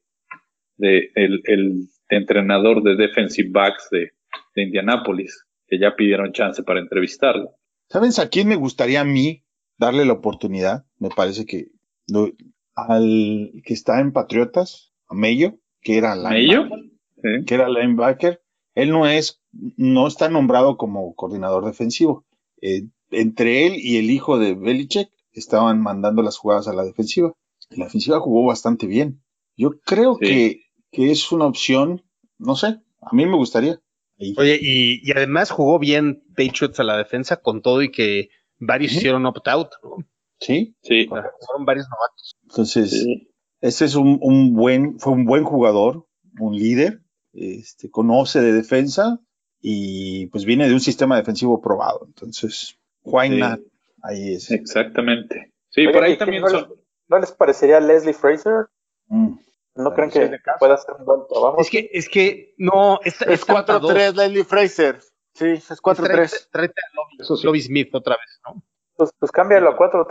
de 0.77 1.11
el, 1.15 1.41
el 1.45 1.87
entrenador 2.09 2.83
de 2.83 2.95
defensive 2.95 3.49
backs 3.51 3.89
de, 3.91 4.11
de 4.55 4.63
Indianapolis, 4.63 5.45
que 5.67 5.77
ya 5.77 5.95
pidieron 5.95 6.31
chance 6.31 6.63
para 6.63 6.79
entrevistarlo. 6.79 7.51
¿Sabes 7.89 8.17
a 8.19 8.29
quién 8.29 8.47
me 8.47 8.55
gustaría 8.55 9.01
a 9.01 9.05
mí 9.05 9.43
darle 9.77 10.05
la 10.05 10.13
oportunidad? 10.13 10.85
Me 10.99 11.09
parece 11.09 11.45
que 11.45 11.67
lo- 12.07 12.31
al 12.75 13.51
que 13.65 13.73
está 13.73 13.99
en 13.99 14.13
Patriotas, 14.13 14.93
a 15.09 15.15
Mello, 15.15 15.55
que 15.81 15.97
era 15.97 16.15
¿Mello? 16.15 16.63
linebacker, 16.63 16.91
Sí. 17.39 17.45
que 17.45 17.55
era 17.55 17.67
linebacker, 17.67 18.41
él 18.75 18.89
no 18.91 19.07
es, 19.07 19.41
no 19.77 20.07
está 20.07 20.29
nombrado 20.29 20.77
como 20.77 21.13
coordinador 21.15 21.65
defensivo. 21.65 22.25
Eh, 22.61 22.83
entre 23.11 23.65
él 23.67 23.73
y 23.77 23.97
el 23.97 24.09
hijo 24.11 24.37
de 24.37 24.53
Belichick 24.53 25.09
estaban 25.31 25.81
mandando 25.81 26.21
las 26.21 26.37
jugadas 26.37 26.67
a 26.67 26.73
la 26.73 26.83
defensiva. 26.83 27.33
La 27.69 27.85
defensiva 27.85 28.19
jugó 28.19 28.45
bastante 28.45 28.87
bien. 28.87 29.21
Yo 29.55 29.79
creo 29.81 30.15
Sí. 30.21 30.27
que, 30.27 30.61
que 30.91 31.11
es 31.11 31.31
una 31.31 31.45
opción, 31.45 32.03
no 32.37 32.55
sé, 32.55 32.79
a 33.01 33.13
mí 33.15 33.25
me 33.25 33.35
gustaría. 33.35 33.79
Ahí. 34.19 34.33
Oye, 34.37 34.57
y, 34.61 35.07
y 35.07 35.11
además 35.11 35.51
jugó 35.51 35.79
bien 35.79 36.23
Patriots 36.35 36.79
a 36.79 36.83
la 36.83 36.97
defensa 36.97 37.37
con 37.37 37.61
todo 37.61 37.81
y 37.83 37.91
que 37.91 38.29
varios 38.59 38.93
hicieron 38.93 39.25
opt-out, 39.25 39.69
¿no? 39.83 39.97
Sí, 40.39 40.75
Sí. 40.81 41.07
O 41.09 41.15
sea, 41.15 41.25
fueron 41.45 41.65
varios 41.65 41.87
novatos. 41.89 42.35
entonces, 42.43 42.91
Sí. 42.91 43.29
Este 43.59 43.85
es 43.85 43.95
un, 43.95 44.19
un 44.21 44.53
buen, 44.53 44.99
fue 44.99 45.13
un 45.13 45.25
buen 45.25 45.43
jugador, 45.43 46.07
un 46.39 46.55
líder, 46.55 47.01
este, 47.33 47.89
conoce 47.89 48.39
de 48.39 48.53
defensa 48.53 49.19
y 49.61 50.27
pues 50.27 50.45
viene 50.45 50.67
de 50.67 50.73
un 50.73 50.79
sistema 50.79 51.17
defensivo 51.17 51.61
probado. 51.61 52.01
Entonces, 52.05 52.77
why 53.03 53.29
Sí. 53.29 53.37
not? 53.37 53.59
Ahí 54.03 54.33
es. 54.35 54.51
Exactamente. 54.51 55.53
Sí, 55.69 55.81
Oye, 55.81 55.93
por 55.93 56.03
ahí 56.03 56.13
¿y 56.13 56.17
también 56.17 56.41
no 56.43 56.49
son. 56.49 56.61
les- 56.69 56.79
¿No 57.09 57.19
les 57.19 57.31
parecería 57.31 57.79
Leslie 57.79 58.13
Fraser? 58.13 58.67
Mm. 59.07 59.35
¿No 59.75 59.93
creen 59.93 60.11
sí, 60.11 60.19
que 60.19 60.39
pueda 60.59 60.73
hacer 60.73 60.95
un 60.99 61.05
buen 61.05 61.21
trabajo? 61.29 61.61
Es 61.61 61.69
que, 61.69 61.89
es 61.93 62.09
que, 62.09 62.53
no, 62.57 62.99
Es 63.03 63.21
esta 63.21 63.53
4-3, 63.53 64.13
Leslie 64.15 64.43
Fraser. 64.43 64.99
Sí, 65.33 65.45
es 65.45 65.81
4-3. 65.81 66.31
Tráete- 66.31 66.47
tráete 66.51 66.73
a 66.81 66.95
Lobby, 66.95 67.17
Eso 67.19 67.37
sí. 67.37 67.45
Lobby 67.45 67.61
Smith 67.61 67.93
otra 67.93 68.15
vez, 68.15 68.39
¿no? 68.45 68.63
Pues, 68.95 69.11
pues 69.19 69.31
cámbialo 69.31 69.69
a 69.69 69.77
4 69.77 70.05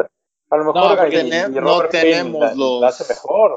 A 0.50 0.56
lo 0.56 0.64
mejor 0.72 0.96
porque 0.96 1.16
y- 1.16 1.30
tenem- 1.30 1.50
y 1.50 1.60
no 1.60 1.82
tenemos 1.88 2.56
los- 2.56 2.80
la 2.80 2.88
hace 2.88 3.12
mejor. 3.12 3.56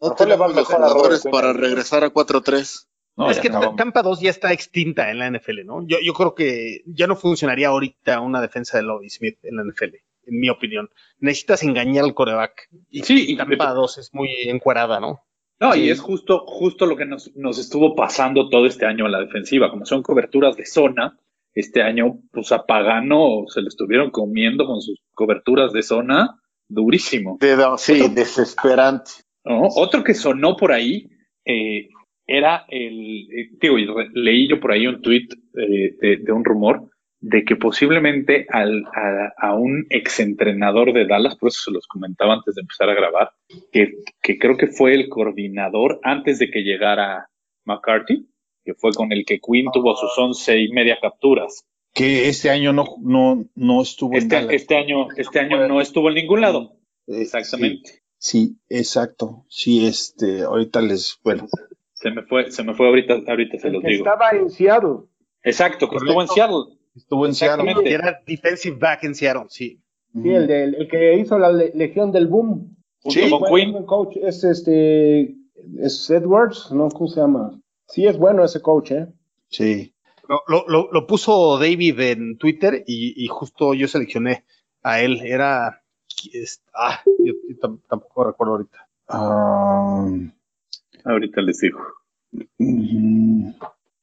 No 0.00 0.14
tenemos 0.14 0.48
los 0.48 0.56
mejor 0.56 0.74
Robert 0.80 0.92
jugadores 0.92 1.22
para 1.30 1.52
regresar 1.52 2.02
a 2.04 2.10
4-3. 2.10 2.88
No, 3.16 3.30
es 3.30 3.38
que 3.38 3.48
acabamos. 3.48 3.76
Tampa 3.76 4.02
2 4.02 4.20
ya 4.20 4.30
está 4.30 4.52
extinta 4.52 5.10
en 5.10 5.18
la 5.18 5.26
NFL, 5.30 5.64
¿no? 5.66 5.86
Yo, 5.86 5.98
yo 6.02 6.12
creo 6.14 6.34
que 6.34 6.80
ya 6.86 7.06
no 7.06 7.16
funcionaría 7.16 7.68
ahorita 7.68 8.20
una 8.20 8.40
defensa 8.40 8.78
de 8.78 8.84
Lobby 8.84 9.10
Smith 9.10 9.38
en 9.42 9.56
la 9.56 9.62
NFL, 9.64 9.96
en 10.26 10.40
mi 10.40 10.48
opinión. 10.48 10.88
Necesitas 11.18 11.62
engañar 11.62 12.04
al 12.04 12.14
coreback. 12.14 12.68
Y, 12.88 13.02
Sí, 13.02 13.26
y 13.28 13.32
y- 13.32 13.36
Tampa 13.36 13.72
2 13.74 13.98
es 13.98 14.14
muy 14.14 14.30
encuerada, 14.46 15.00
¿no? 15.00 15.20
No, 15.58 15.72
Sí. 15.74 15.80
y 15.82 15.90
es 15.90 16.00
justo, 16.00 16.44
justo 16.46 16.86
lo 16.86 16.96
que 16.96 17.04
nos, 17.04 17.36
nos 17.36 17.58
estuvo 17.58 17.94
pasando 17.94 18.48
todo 18.48 18.64
este 18.64 18.86
año 18.86 19.04
a 19.04 19.10
la 19.10 19.20
defensiva. 19.20 19.70
Como 19.70 19.84
son 19.84 20.02
coberturas 20.02 20.56
de 20.56 20.64
zona, 20.64 21.18
este 21.52 21.82
año, 21.82 22.20
pues 22.32 22.52
a 22.52 22.64
Pagano 22.64 23.44
se 23.48 23.60
lo 23.60 23.68
estuvieron 23.68 24.10
comiendo 24.10 24.64
con 24.64 24.80
sus 24.80 24.98
coberturas 25.12 25.72
de 25.74 25.82
zona 25.82 26.40
durísimo. 26.68 27.36
De- 27.40 27.56
sí, 27.76 28.08
desesperante. 28.08 29.10
¿no? 29.44 29.62
Otro 29.76 30.02
que 30.04 30.14
sonó 30.14 30.56
por 30.56 30.72
ahí 30.72 31.10
eh, 31.44 31.88
era 32.30 32.64
el, 32.68 33.28
eh, 33.32 33.50
digo, 33.60 33.96
leí 34.14 34.48
yo 34.48 34.60
por 34.60 34.72
ahí 34.72 34.86
un 34.86 35.02
tweet 35.02 35.28
de, 35.52 36.18
de 36.22 36.32
un 36.32 36.44
rumor 36.44 36.90
de 37.20 37.44
que 37.44 37.56
posiblemente 37.56 38.46
al, 38.48 38.84
a, 38.94 39.32
a 39.36 39.54
un 39.54 39.86
exentrenador 39.90 40.92
de 40.94 41.06
Dallas, 41.06 41.36
por 41.36 41.48
eso 41.48 41.60
se 41.64 41.70
los 41.70 41.86
comentaba 41.86 42.34
antes 42.34 42.54
de 42.54 42.62
empezar 42.62 42.88
a 42.88 42.94
grabar, 42.94 43.30
que, 43.72 43.92
que 44.22 44.38
creo 44.38 44.56
que 44.56 44.68
fue 44.68 44.94
el 44.94 45.08
coordinador 45.10 46.00
antes 46.02 46.38
de 46.38 46.50
que 46.50 46.60
llegara 46.62 47.28
McCarthy, 47.66 48.26
que 48.64 48.74
fue 48.74 48.92
con 48.92 49.12
el 49.12 49.24
que 49.26 49.38
Quinn 49.40 49.70
tuvo 49.72 49.94
sus 49.96 50.16
once 50.18 50.58
y 50.58 50.70
media 50.72 50.98
capturas. 51.00 51.66
Que 51.92 52.28
este 52.28 52.48
año 52.48 52.72
no, 52.72 52.84
no, 53.02 53.44
no 53.54 53.82
estuvo 53.82 54.12
en 54.12 54.18
Este, 54.18 54.36
Dallas. 54.36 54.52
este 54.54 54.76
año, 54.76 55.08
este 55.16 55.40
año 55.40 55.66
no 55.68 55.80
estuvo 55.80 56.08
en 56.08 56.14
ningún 56.14 56.40
lado. 56.40 56.76
Eh, 57.06 57.22
Exactamente. 57.22 57.90
Sí, 58.16 58.46
sí, 58.46 58.56
exacto. 58.68 59.44
Sí, 59.48 59.86
este, 59.86 60.42
ahorita 60.42 60.80
les, 60.80 61.18
bueno, 61.24 61.48
Se 62.00 62.10
me 62.10 62.22
fue, 62.22 62.50
se 62.50 62.62
me 62.64 62.72
fue 62.74 62.86
ahorita, 62.88 63.14
ahorita 63.28 63.58
se 63.58 63.66
El 63.68 63.74
los 63.74 63.82
que 63.82 63.88
digo. 63.90 64.04
estaba 64.06 64.30
en 64.30 64.48
Seattle. 64.50 64.96
Exacto, 65.42 65.88
que 65.88 65.96
estuvo 65.96 66.22
en. 66.22 66.28
Seattle. 66.28 66.76
estuvo 66.96 67.26
en 67.26 67.34
Seattle. 67.34 67.74
Era 67.84 68.20
defensive 68.26 68.76
back 68.78 69.04
en 69.04 69.14
Seattle, 69.14 69.44
sí. 69.48 69.80
Sí, 70.12 70.28
el, 70.30 70.46
del- 70.46 70.74
el 70.76 70.88
que 70.88 71.14
hizo 71.18 71.38
la 71.38 71.52
le- 71.52 71.72
Legión 71.74 72.10
del 72.10 72.26
Boom. 72.26 72.76
Sí, 73.06 73.28
con 73.30 73.48
buen 73.48 73.84
coach 73.84 74.16
es 74.16 74.42
este 74.44 75.34
es 75.78 76.10
Edwards, 76.10 76.72
¿no? 76.72 76.88
¿Cómo 76.88 77.06
se 77.08 77.20
llama? 77.20 77.60
Sí, 77.86 78.06
es 78.06 78.16
bueno 78.18 78.44
ese 78.44 78.60
coach, 78.62 78.92
¿eh? 78.92 79.06
Sí. 79.48 79.94
Lo, 80.28 80.40
lo- 80.48 80.64
lo- 80.68 80.88
lo 80.92 81.06
puso 81.06 81.58
David 81.58 82.00
en 82.00 82.38
Twitter 82.38 82.82
y, 82.86 83.24
y 83.24 83.28
justo 83.28 83.74
yo 83.74 83.86
seleccioné 83.88 84.44
a 84.82 85.00
él. 85.02 85.20
Era. 85.22 85.82
es- 86.32 86.62
ah, 86.74 87.00
yo, 87.18 87.34
yo 87.48 87.56
tam- 87.60 87.80
tampoco 87.88 88.24
recuerdo 88.24 88.52
ahorita. 88.54 88.88
Ah, 89.08 90.06
Ahorita 91.04 91.40
les 91.40 91.58
digo. 91.58 91.80
Sí, 92.58 93.54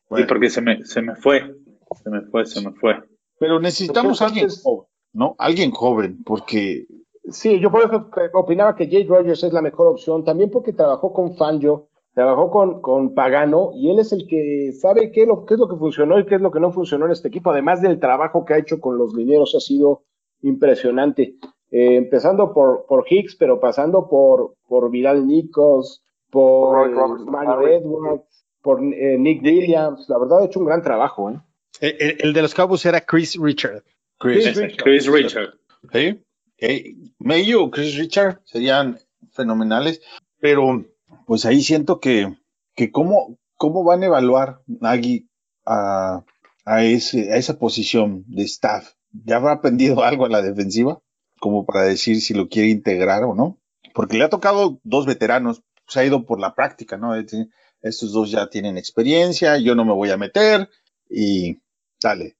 bueno, 0.09 0.27
porque 0.27 0.49
se 0.49 0.61
me, 0.61 0.83
se 0.85 1.01
me 1.01 1.15
fue. 1.15 1.55
Se 2.03 2.09
me 2.09 2.21
fue, 2.21 2.45
se 2.45 2.61
me 2.61 2.73
fue. 2.73 2.95
pero 3.39 3.59
necesitamos 3.59 4.19
Porque 4.19 4.39
alguien 4.39 4.49
joven, 4.63 4.87
¿no? 5.13 5.35
Alguien 5.37 5.71
joven, 5.71 6.23
porque 6.23 6.85
Sí, 7.29 7.59
yo 7.59 7.69
por 7.71 7.83
eso 7.83 8.09
que 8.09 8.29
opinaba 8.33 8.75
que 8.75 8.87
Jay 8.87 9.05
Rogers 9.05 9.43
es 9.43 9.51
la 9.51 9.61
mejor 9.61 9.87
opción, 9.87 10.23
también 10.23 10.49
porque 10.49 10.71
trabajó 10.71 11.11
con 11.11 11.35
Fangio, 11.35 11.89
trabajó 12.13 12.49
con, 12.49 12.81
con 12.81 13.13
Pagano, 13.13 13.71
y 13.75 13.89
él 13.89 13.99
es 13.99 14.13
el 14.13 14.27
que 14.27 14.71
sabe 14.71 15.11
qué 15.11 15.23
es, 15.23 15.27
lo, 15.27 15.45
qué 15.45 15.55
es 15.55 15.59
lo 15.59 15.67
que 15.67 15.75
funcionó 15.75 16.19
y 16.19 16.25
qué 16.25 16.35
es 16.35 16.41
lo 16.41 16.51
que 16.51 16.61
no 16.61 16.71
funcionó 16.71 17.05
en 17.05 17.11
este 17.11 17.27
equipo, 17.27 17.51
además 17.51 17.81
del 17.81 17.99
trabajo 17.99 18.45
que 18.45 18.53
ha 18.53 18.59
hecho 18.59 18.79
con 18.79 18.97
los 18.97 19.13
linieros, 19.13 19.55
ha 19.55 19.59
sido 19.59 20.03
impresionante. 20.41 21.35
Eh, 21.69 21.97
empezando 21.97 22.53
por, 22.53 22.85
por 22.87 23.05
Hicks, 23.09 23.35
pero 23.35 23.59
pasando 23.59 24.07
por, 24.07 24.55
por 24.69 24.89
Vidal 24.89 25.27
Nicos, 25.27 26.01
por 26.29 26.73
Roy 26.75 26.91
eh, 26.91 26.95
Robertson, 26.95 27.31
Mario 27.31 27.51
Harry. 27.53 27.73
Edwards, 27.75 28.45
por 28.61 28.81
eh, 28.83 29.17
Nick 29.17 29.41
Williams, 29.43 30.05
la 30.09 30.17
verdad 30.19 30.41
ha 30.41 30.45
hecho 30.45 30.59
un 30.59 30.65
gran 30.65 30.81
trabajo. 30.83 31.29
¿eh? 31.31 31.39
El, 31.79 31.95
el- 31.99 32.17
el 32.19 32.33
de 32.33 32.41
los 32.41 32.53
Cowboys 32.53 32.85
era 32.85 33.01
Chris 33.01 33.37
Richard. 33.39 33.83
Chris, 34.19 34.45
Richard. 34.57 34.77
Chris 34.77 35.07
Richard. 35.07 35.53
¿sí? 35.91 36.21
Eh, 36.59 36.95
Mayo 37.19 37.63
o 37.65 37.71
Chris 37.71 37.95
Richard 37.97 38.41
serían 38.45 38.97
fenomenales, 39.31 40.01
pero 40.39 40.85
pues 41.27 41.45
ahí 41.45 41.61
siento 41.61 41.99
que, 41.99 42.35
que 42.75 42.91
cómo, 42.91 43.37
cómo 43.55 43.83
van 43.83 44.01
a 44.03 44.07
evaluar 44.07 44.61
Nagy 44.65 45.29
a, 45.65 46.23
a, 46.65 46.83
ese, 46.83 47.31
a 47.31 47.37
esa 47.37 47.59
posición 47.59 48.23
de 48.27 48.43
staff. 48.43 48.93
¿Ya 49.11 49.35
habrá 49.37 49.53
aprendido 49.53 50.03
algo 50.03 50.25
a 50.25 50.29
la 50.29 50.41
defensiva? 50.41 50.99
Como 51.39 51.65
para 51.65 51.83
decir 51.83 52.19
si 52.21 52.33
lo 52.33 52.49
quiere 52.49 52.69
integrar 52.69 53.23
o 53.23 53.35
no. 53.35 53.59
Porque 53.93 54.17
le 54.17 54.23
ha 54.23 54.29
tocado 54.29 54.79
dos 54.83 55.05
veteranos, 55.05 55.61
se 55.87 55.99
ha 55.99 56.05
ido 56.05 56.25
por 56.25 56.39
la 56.39 56.53
práctica, 56.55 56.97
¿no? 56.97 57.13
Estos 57.15 58.11
dos 58.11 58.31
ya 58.31 58.49
tienen 58.49 58.77
experiencia, 58.77 59.57
yo 59.57 59.75
no 59.75 59.85
me 59.85 59.93
voy 59.93 60.09
a 60.09 60.17
meter 60.17 60.67
y 61.09 61.59
dale. 62.01 62.35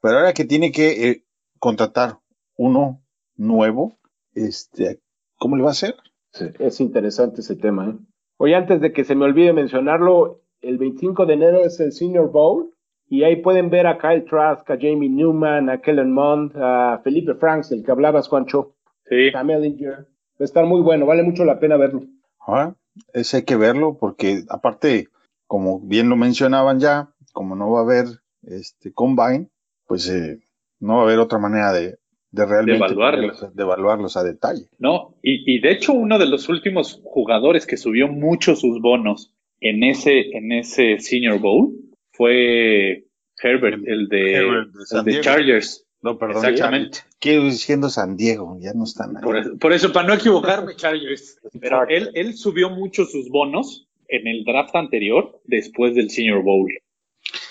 Pero 0.00 0.18
ahora 0.18 0.32
que 0.32 0.44
tiene 0.44 0.70
que 0.72 1.08
eh, 1.10 1.24
contratar 1.58 2.18
uno 2.56 3.02
nuevo, 3.36 3.98
este, 4.34 5.00
¿cómo 5.36 5.56
le 5.56 5.62
va 5.62 5.70
a 5.70 5.72
hacer? 5.72 5.96
Sí, 6.32 6.46
es 6.58 6.80
interesante 6.80 7.40
ese 7.40 7.56
tema. 7.56 7.88
¿eh? 7.90 7.94
Oye, 8.38 8.54
antes 8.54 8.80
de 8.80 8.92
que 8.92 9.04
se 9.04 9.14
me 9.14 9.24
olvide 9.24 9.52
mencionarlo, 9.52 10.42
el 10.60 10.78
25 10.78 11.26
de 11.26 11.34
enero 11.34 11.64
es 11.64 11.78
el 11.80 11.92
Senior 11.92 12.30
Bowl 12.30 12.70
y 13.08 13.24
ahí 13.24 13.36
pueden 13.36 13.68
ver 13.70 13.86
a 13.86 13.98
Kyle 13.98 14.24
Trask, 14.24 14.68
a 14.70 14.76
Jamie 14.76 15.08
Newman, 15.10 15.68
a 15.68 15.80
Kellen 15.80 16.12
Mond, 16.12 16.52
a 16.56 17.00
Felipe 17.04 17.34
Franks, 17.34 17.70
del 17.70 17.84
que 17.84 17.90
hablabas, 17.90 18.28
Juancho, 18.28 18.74
Sí. 19.08 19.30
a 19.34 19.42
Mellinger. 19.44 19.92
Va 20.40 20.40
a 20.40 20.44
estar 20.44 20.64
muy 20.64 20.80
bueno, 20.80 21.04
vale 21.06 21.22
mucho 21.22 21.44
la 21.44 21.58
pena 21.58 21.76
verlo. 21.76 22.02
Ah, 22.46 22.74
ese 23.12 23.38
hay 23.38 23.42
que 23.44 23.56
verlo 23.56 23.96
porque 23.98 24.44
aparte, 24.48 25.08
como 25.46 25.80
bien 25.80 26.08
lo 26.08 26.16
mencionaban 26.16 26.80
ya, 26.80 27.10
como 27.32 27.56
no 27.56 27.70
va 27.70 27.80
a 27.80 27.84
haber 27.84 28.06
este 28.42 28.92
combine, 28.92 29.48
pues 29.86 30.08
eh, 30.08 30.40
no 30.80 30.96
va 30.96 31.00
a 31.00 31.04
haber 31.04 31.18
otra 31.18 31.38
manera 31.38 31.72
de, 31.72 31.98
de 32.30 32.46
realmente 32.46 32.86
evaluarlos. 32.86 33.54
de 33.54 33.62
evaluarlos 33.62 34.16
a 34.16 34.24
detalle. 34.24 34.68
No, 34.78 35.14
y, 35.22 35.56
y 35.56 35.60
de 35.60 35.72
hecho 35.72 35.92
uno 35.92 36.18
de 36.18 36.26
los 36.26 36.48
últimos 36.48 37.00
jugadores 37.04 37.66
que 37.66 37.76
subió 37.76 38.08
mucho 38.08 38.56
sus 38.56 38.80
bonos 38.80 39.32
en 39.60 39.84
ese, 39.84 40.36
en 40.36 40.52
ese 40.52 40.98
Senior 40.98 41.38
Bowl 41.38 41.72
fue 42.10 43.06
Herbert, 43.40 43.82
el 43.86 44.08
de, 44.08 44.34
Herbert 44.34 44.72
de 44.72 44.98
el 44.98 45.04
de. 45.04 45.20
Chargers. 45.20 45.86
No, 46.02 46.18
perdón. 46.18 46.44
Exactamente. 46.44 46.98
Quiero 47.20 47.44
diciendo 47.44 47.88
San 47.88 48.16
Diego, 48.16 48.56
ya 48.60 48.72
no 48.74 48.84
están 48.84 49.16
ahí. 49.16 49.22
Por 49.22 49.36
eso, 49.38 49.56
por 49.58 49.72
eso, 49.72 49.92
para 49.92 50.08
no 50.08 50.14
equivocarme, 50.14 50.74
Chargers. 50.76 51.38
Pero 51.60 51.86
él, 51.88 52.10
él 52.14 52.34
subió 52.36 52.70
mucho 52.70 53.04
sus 53.06 53.28
bonos 53.30 53.88
en 54.08 54.26
el 54.26 54.44
draft 54.44 54.74
anterior, 54.76 55.40
después 55.44 55.94
del 55.94 56.10
Senior 56.10 56.42
Bowl. 56.42 56.68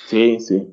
Sí, 0.07 0.39
sí. 0.41 0.67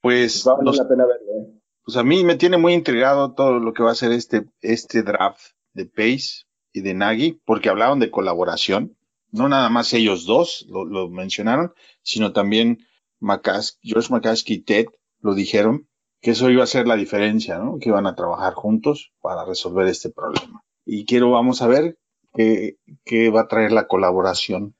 Pues, 0.00 0.44
Va 0.46 0.52
a 0.52 0.54
valer 0.56 0.66
los- 0.66 0.76
la 0.78 0.88
pena 0.88 1.06
verlo. 1.06 1.26
¿eh? 1.42 1.56
pues 1.84 1.96
a 1.96 2.04
mí 2.04 2.22
me 2.24 2.36
tiene 2.36 2.56
muy 2.56 2.72
intrigado 2.74 3.32
todo 3.34 3.58
lo 3.58 3.72
que 3.72 3.82
va 3.82 3.90
a 3.92 3.94
ser 3.96 4.12
este, 4.12 4.44
este 4.60 5.02
draft 5.02 5.40
de 5.72 5.86
Pace 5.86 6.44
y 6.72 6.82
de 6.82 6.94
Nagy, 6.94 7.40
porque 7.44 7.68
hablaron 7.68 7.98
de 7.98 8.10
colaboración. 8.10 8.96
No 9.32 9.48
nada 9.48 9.68
más 9.70 9.92
ellos 9.94 10.24
dos 10.26 10.66
lo, 10.68 10.84
lo 10.84 11.08
mencionaron, 11.08 11.72
sino 12.02 12.32
también 12.32 12.78
George 13.82 14.08
McCaskey 14.12 14.56
y 14.56 14.60
Ted 14.62 14.86
lo 15.20 15.34
dijeron, 15.34 15.88
que 16.20 16.32
eso 16.32 16.50
iba 16.50 16.62
a 16.64 16.66
ser 16.66 16.86
la 16.86 16.96
diferencia, 16.96 17.58
¿no? 17.58 17.78
Que 17.78 17.88
iban 17.88 18.06
a 18.06 18.14
trabajar 18.14 18.54
juntos 18.54 19.12
para 19.20 19.44
resolver 19.44 19.86
este 19.88 20.10
problema. 20.10 20.62
Y 20.84 21.04
quiero, 21.06 21.30
vamos 21.30 21.62
a 21.62 21.66
ver 21.66 21.98
qué, 22.34 22.76
qué 23.04 23.30
va 23.30 23.42
a 23.42 23.48
traer 23.48 23.72
la 23.72 23.86
colaboración. 23.86 24.74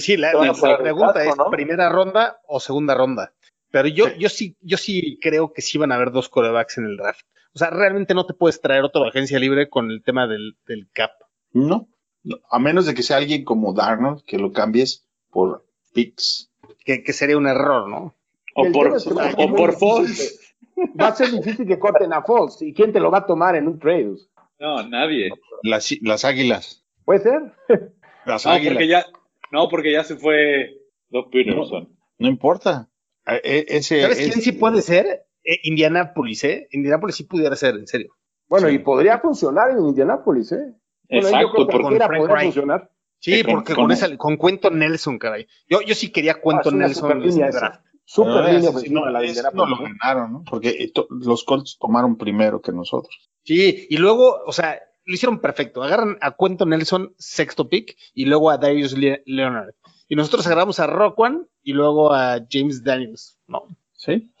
Sí, 0.00 0.16
la, 0.16 0.32
la 0.32 0.78
pregunta 0.78 1.24
es 1.24 1.34
primera 1.50 1.88
ronda 1.88 2.40
o 2.46 2.58
segunda 2.60 2.94
ronda. 2.94 3.32
Pero 3.70 3.86
yo, 3.88 4.06
Sí. 4.08 4.14
yo 4.18 4.28
sí, 4.28 4.56
yo 4.60 4.76
sí 4.76 5.18
creo 5.22 5.52
que 5.52 5.62
sí 5.62 5.78
van 5.78 5.92
a 5.92 5.94
haber 5.94 6.10
dos 6.10 6.28
corebacks 6.28 6.78
en 6.78 6.86
el 6.86 6.96
draft. 6.96 7.24
O 7.54 7.58
sea, 7.58 7.70
realmente 7.70 8.14
no 8.14 8.26
te 8.26 8.34
puedes 8.34 8.60
traer 8.60 8.82
otra 8.84 9.08
agencia 9.08 9.38
libre 9.38 9.68
con 9.68 9.90
el 9.90 10.02
tema 10.02 10.26
del, 10.26 10.56
del 10.66 10.88
cap. 10.92 11.12
No, 11.52 11.88
no, 12.24 12.38
a 12.50 12.58
menos 12.58 12.86
de 12.86 12.94
que 12.94 13.02
sea 13.04 13.18
alguien 13.18 13.44
como 13.44 13.72
Darnold, 13.72 14.24
que 14.24 14.38
lo 14.38 14.52
cambies 14.52 15.06
por 15.30 15.64
picks. 15.94 16.50
Que, 16.84 17.02
que 17.04 17.12
sería 17.12 17.36
un 17.36 17.46
error, 17.46 17.88
¿no? 17.88 18.16
O 18.68 18.72
por, 18.72 18.96
es 18.96 19.04
que 19.04 19.14
va 19.14 19.24
a 19.24 19.30
ser 19.32 19.40
o 19.40 19.48
muy 19.48 19.56
por 19.58 19.70
difícil 19.78 20.16
que- 20.16 20.40
Va 21.02 21.08
a 21.08 21.14
ser 21.14 21.30
difícil 21.30 21.66
que 21.66 21.78
corten 21.78 22.12
a 22.12 22.22
Fox. 22.22 22.62
¿Y 22.62 22.72
quién 22.72 22.92
te 22.92 23.00
lo 23.00 23.10
va 23.10 23.18
a 23.18 23.26
tomar 23.26 23.54
en 23.56 23.68
un 23.68 23.78
trade? 23.78 24.14
No, 24.58 24.82
nadie. 24.88 25.30
Las, 25.62 25.90
las 26.00 26.24
águilas. 26.24 26.84
¿Puede 27.04 27.20
ser? 27.20 27.40
Las 28.26 28.46
No, 28.46 28.52
águilas. 28.52 28.74
porque 28.74 28.86
ya, 28.88 29.04
no, 29.50 29.68
porque 29.68 29.92
ya 29.92 30.04
se 30.04 30.16
fue 30.16 30.76
Doc 31.08 31.30
Peterson. 31.30 31.88
No 32.18 32.28
importa. 32.28 32.88
Eh, 33.26 33.40
eh, 33.44 33.64
Ese, 33.68 34.02
¿Sabes 34.02 34.18
es- 34.20 34.28
quién 34.32 34.42
sí 34.42 34.52
puede 34.52 34.80
ser? 34.82 35.24
Eh, 35.44 35.58
Indianapolis, 35.64 36.44
¿eh? 36.44 36.68
Indianapolis 36.72 37.16
sí 37.16 37.24
pudiera 37.24 37.56
ser, 37.56 37.74
en 37.76 37.86
serio. 37.86 38.14
Bueno, 38.48 38.68
Sí. 38.68 38.74
y 38.74 38.78
podría 38.80 39.18
funcionar 39.18 39.70
en 39.70 39.78
Indianápolis, 39.84 40.52
¿eh? 40.52 40.56
Bueno, 41.08 41.28
yo 41.30 41.36
Exacto, 41.36 41.66
creo 41.66 41.88
que 41.88 41.98
Wright. 42.26 42.44
funcionar. 42.44 42.90
Sí, 43.18 43.42
con- 43.42 43.54
porque 43.54 43.74
con- 43.74 43.84
con, 43.84 43.92
esa, 43.92 44.16
con 44.16 44.36
Cuento 44.36 44.70
Nelson, 44.70 45.18
caray. 45.18 45.46
Yo, 45.68 45.80
yo 45.82 45.94
sí 45.94 46.10
quería 46.10 46.32
Ah, 46.32 46.40
Cuento 46.40 46.68
es 46.68 46.74
una 46.74 46.86
Nelson. 46.86 47.02
super 47.10 47.16
en 47.16 47.28
línea 47.28 47.48
esa. 47.48 47.58
draft. 47.60 47.84
Super 48.12 48.52
línea 48.54 48.70
ofensiva 48.70 49.00
no, 49.00 49.06
la 49.06 49.12
no 49.12 49.20
lo 49.20 49.26
Indianapolis, 49.26 49.78
¿no? 49.78 49.84
ganaron, 50.02 50.32
¿no? 50.32 50.44
Porque 50.48 50.90
to- 50.92 51.06
los 51.10 51.44
Colts 51.44 51.78
tomaron 51.78 52.16
primero 52.16 52.60
que 52.60 52.72
nosotros. 52.72 53.30
Sí, 53.44 53.86
y 53.88 53.96
luego, 53.98 54.38
o 54.46 54.52
sea, 54.52 54.80
lo 55.04 55.14
hicieron 55.14 55.38
perfecto. 55.40 55.82
Agarran 55.82 56.18
a 56.20 56.32
Cuento 56.32 56.66
Nelson, 56.66 57.14
sexto 57.18 57.68
pick, 57.68 57.96
y 58.14 58.24
luego 58.24 58.50
a 58.50 58.58
Darius 58.58 58.96
Le- 58.98 59.22
Leonard. 59.26 59.74
Y 60.08 60.16
nosotros 60.16 60.44
agarramos 60.46 60.80
a 60.80 60.88
Roquan 60.88 61.46
y 61.62 61.72
luego 61.72 62.12
a 62.12 62.40
James 62.50 62.82
Daniels. 62.82 63.38
No, 63.46 63.62
Sí. 63.92 64.32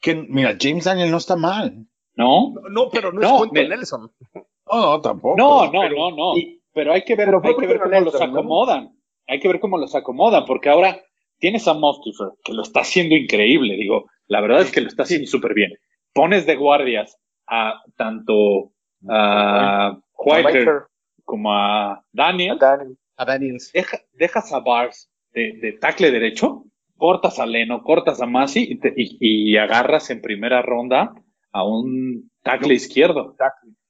Que, 0.00 0.14
mira, 0.14 0.56
James 0.60 0.84
Daniel 0.84 1.10
no 1.10 1.16
está 1.18 1.34
mal. 1.36 1.86
¿no? 2.14 2.54
no, 2.70 2.88
pero 2.88 3.12
no, 3.12 3.20
es 3.20 3.28
Cuento 3.32 3.54
me- 3.54 3.68
Nelson. 3.68 4.10
No, 4.34 4.42
no, 4.80 5.00
tampoco. 5.00 5.36
No, 5.36 5.66
no, 5.66 5.70
Pero- 5.82 5.96
no, 5.96 6.10
no. 6.16 6.36
y- 6.38 6.62
pero 6.72 6.92
hay 6.92 7.04
que 7.04 7.14
ver, 7.14 7.28
hay 7.42 7.56
que 7.56 7.66
ver 7.66 7.78
cómo 7.80 8.00
los 8.00 8.20
acomodan. 8.20 8.96
Hay 9.26 9.38
que 9.40 9.48
ver 9.48 9.60
cómo 9.60 9.76
los 9.78 9.94
acomodan, 9.94 10.44
porque 10.46 10.68
ahora 10.70 11.00
tienes 11.38 11.66
a 11.68 11.74
Mustifer, 11.74 12.28
que 12.44 12.52
lo 12.52 12.62
está 12.62 12.80
haciendo 12.80 13.14
increíble. 13.14 13.74
Digo, 13.76 14.06
la 14.26 14.40
verdad 14.40 14.62
es 14.62 14.70
que 14.72 14.80
lo 14.80 14.88
está 14.88 15.02
haciendo 15.04 15.26
súper 15.26 15.54
bien. 15.54 15.72
Pones 16.12 16.46
de 16.46 16.56
guardias 16.56 17.16
a 17.46 17.80
tanto 17.96 18.72
a 19.08 19.98
Whitaker, 20.16 20.82
como 21.24 21.52
a 21.52 22.04
Daniel. 22.12 22.58
Daniel. 22.58 22.96
A 23.16 23.24
Daniels. 23.24 23.70
Deja- 23.72 24.00
dejas 24.12 24.52
a 24.52 24.60
Bars 24.60 25.10
de, 25.32 25.52
de 25.60 25.72
tackle 25.72 26.10
derecho, 26.10 26.64
cortas 26.96 27.38
a 27.38 27.46
Leno, 27.46 27.82
cortas 27.82 28.20
a 28.20 28.26
Masi 28.26 28.66
y, 28.70 28.78
te- 28.78 28.94
y- 28.96 29.16
y 29.20 29.56
agarras 29.56 30.10
en 30.10 30.20
primera 30.20 30.62
ronda 30.62 31.14
a 31.52 31.64
un 31.64 32.30
tackle 32.42 32.74
izquierdo. 32.74 33.36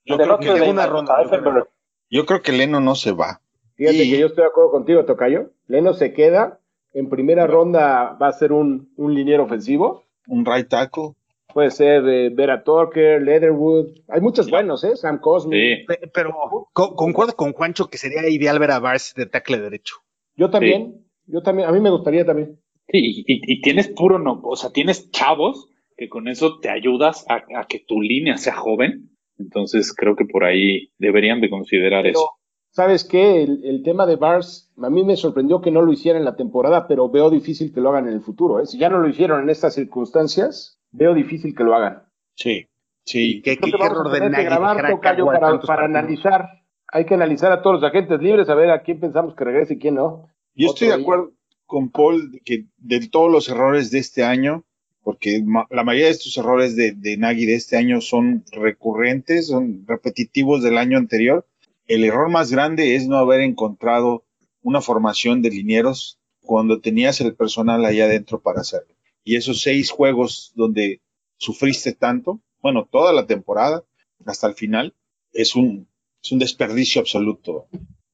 Yo 0.05 0.17
creo, 0.17 0.39
que, 0.39 0.53
de 0.53 0.71
una 0.71 0.87
ronda, 0.87 1.21
Eifenberg. 1.23 1.69
yo 2.11 2.25
creo 2.25 2.41
que 2.43 2.53
Leno 2.53 2.81
no 2.81 2.95
se 2.95 3.13
va. 3.13 3.41
Fíjate 3.77 4.05
Y- 4.05 4.11
que 4.11 4.19
yo 4.19 4.27
estoy 4.27 4.43
de 4.45 4.49
acuerdo 4.49 4.71
contigo, 4.71 5.05
Tocayo. 5.05 5.51
Leno 5.67 5.93
se 5.95 6.13
queda. 6.13 6.59
En 6.99 7.09
primera 7.09 7.47
ronda 7.47 8.17
va 8.21 8.29
a 8.29 8.33
ser 8.33 8.53
un, 8.53 8.93
un 8.97 9.15
liniero 9.15 9.45
ofensivo. 9.45 10.05
Un 10.27 10.45
right 10.45 10.69
tackle. 10.69 11.11
Puede 11.55 11.71
ser 11.71 12.07
eh, 12.09 12.31
Vera 12.31 12.63
Tucker, 12.65 13.23
Leatherwood. 13.23 13.87
Hay 14.09 14.21
muchos 14.21 14.51
buenos, 14.51 14.83
¿eh? 14.85 14.97
Sam 14.97 15.21
Cosme. 15.21 15.57
Sí. 15.57 15.85
Pe- 15.87 16.11
Pero 16.13 16.35
co- 16.73 16.95
concuerdo 16.97 17.35
con 17.37 17.53
Juancho 17.53 17.87
que 17.89 17.99
sería 17.99 18.29
ideal 18.29 18.59
ver 18.59 18.73
a 18.73 18.81
Bars 18.81 19.15
de 19.17 19.27
tackle 19.27 19.59
derecho. 19.61 19.95
Yo 20.37 20.51
también. 20.51 21.05
Yo 21.27 21.43
también. 21.43 21.69
A 21.69 21.73
mí 21.73 21.81
me 21.81 21.91
gustaría 21.91 22.25
también. 22.27 22.59
Sí, 22.89 22.99
y, 22.99 23.21
y- 23.33 23.41
y 23.47 23.61
tienes 23.61 23.89
puro 23.89 24.19
no, 24.19 24.41
o 24.43 24.57
sea, 24.57 24.71
tienes 24.71 25.11
chavos 25.11 25.69
que 25.97 26.09
con 26.09 26.27
eso 26.27 26.59
te 26.59 26.69
ayudas 26.69 27.25
a, 27.29 27.43
a 27.61 27.67
que 27.69 27.79
tu 27.81 28.01
línea 28.01 28.37
sea 28.39 28.55
joven. 28.57 29.11
Entonces 29.39 29.95
creo 29.95 30.17
que 30.17 30.25
por 30.25 30.45
ahí 30.45 30.91
deberían 30.99 31.41
de 31.41 31.49
considerar 31.51 32.03
Pero, 32.03 32.19
eso. 32.19 32.31
¿Sabes 32.71 33.05
qué? 33.05 33.43
El, 33.43 33.65
el 33.65 33.83
tema 33.83 34.07
de 34.07 34.17
Bars, 34.17 34.71
a 34.81 34.91
mí 34.91 35.05
me 35.05 35.17
sorprendió 35.17 35.61
que 35.61 35.71
no 35.71 35.83
lo 35.83 35.93
hicieran 35.93 36.21
en 36.21 36.25
la 36.27 36.37
temporada, 36.37 36.87
pero 36.87 37.09
veo 37.11 37.31
difícil 37.31 37.73
que 37.73 37.81
lo 37.81 37.91
hagan 37.91 38.09
en 38.09 38.15
el 38.15 38.21
futuro. 38.21 38.61
¿eh? 38.61 38.67
Si 38.67 38.79
ya 38.79 38.89
no 38.89 38.99
lo 38.99 39.09
hicieron 39.09 39.43
en 39.43 39.51
estas 39.51 39.75
circunstancias, 39.75 40.79
veo 40.93 41.15
difícil 41.15 41.55
que 41.55 41.65
lo 41.65 41.75
hagan. 41.75 42.03
Sí, 42.35 42.67
sí. 43.05 43.43
¿Qué, 43.43 43.57
qué 43.57 43.71
error 43.71 44.09
a 44.09 44.11
de 44.21 44.31
Nagy 44.31 44.45
grabar, 44.45 44.91
Tocayo, 44.91 45.27
para, 45.27 45.85
analizar. 45.85 46.49
Hay 46.91 47.05
que 47.05 47.15
analizar 47.15 47.53
a 47.53 47.61
todos 47.63 47.81
los 47.81 47.91
agentes 47.91 48.21
libres, 48.21 48.49
a 48.49 48.55
ver 48.55 48.71
a 48.71 48.83
quién 48.83 49.01
pensamos 49.01 49.35
que 49.35 49.45
regrese 49.45 49.75
y 49.75 49.79
quién 49.79 49.97
no. 49.97 50.29
Yo 50.55 50.69
estoy 50.69 50.89
de 50.89 50.95
día. 50.95 51.03
acuerdo 51.03 51.33
con 51.67 51.91
Paul 51.91 52.33
de 52.33 52.41
que 52.41 52.65
de 52.79 53.07
todos 53.09 53.31
los 53.31 53.49
errores 53.51 53.91
de 53.91 53.99
este 53.99 54.25
año, 54.25 54.65
porque 55.03 55.43
ma- 55.45 55.67
la 55.71 55.85
mayoría 55.85 56.07
de 56.07 56.13
estos 56.13 56.37
errores 56.39 56.77
de, 56.77 56.93
de 56.93 57.17
Nagy 57.19 57.45
de 57.45 57.57
este 57.57 57.77
año 57.77 58.01
son 58.01 58.45
recurrentes, 58.53 59.49
son 59.49 59.85
repetitivos 59.87 60.63
del 60.63 60.79
año 60.79 60.97
anterior. 60.97 61.45
El 61.89 62.05
error 62.05 62.31
más 62.31 62.53
grande 62.53 62.95
es 62.95 63.09
no 63.09 63.17
haber 63.17 63.41
encontrado 63.41 64.25
una 64.63 64.81
formación 64.81 65.43
de 65.43 65.51
linieros 65.51 66.21
cuando 66.43 66.81
tenías 66.81 67.21
el 67.21 67.35
personal 67.35 67.85
allá 67.85 68.05
adentro 68.05 68.41
para 68.41 68.61
hacerlo. 68.61 68.95
Y 69.25 69.37
esos 69.37 69.61
seis 69.63 69.91
juegos 69.91 70.53
donde 70.55 71.01
sufriste 71.39 71.93
tanto, 71.93 72.41
bueno, 72.63 72.89
toda 72.91 73.13
la 73.13 73.27
temporada 73.27 73.85
hasta 74.27 74.47
el 74.47 74.55
final, 74.55 74.95
es 75.33 75.57
un, 75.57 75.89
es 76.23 76.33
un 76.33 76.39
desperdicio 76.39 77.01
absoluto. 77.01 77.67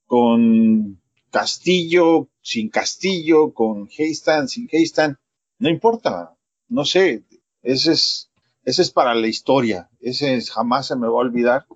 Con 0.07 1.01
Castillo, 1.31 2.29
sin 2.41 2.69
Castillo, 2.69 3.53
con 3.53 3.89
Heystan, 3.97 4.49
sin 4.49 4.69
Heystan, 4.71 5.19
no 5.59 5.69
importa, 5.69 6.37
no 6.69 6.85
sé, 6.85 7.25
ese 7.63 7.93
es, 7.93 8.31
ese 8.65 8.83
es 8.83 8.91
para 8.91 9.15
la 9.15 9.27
historia, 9.27 9.89
ese 10.01 10.35
es- 10.37 10.51
jamás 10.51 10.87
se 10.89 10.97
me 10.97 11.07
va 11.07 11.15
a 11.15 11.27
olvidar, 11.27 11.67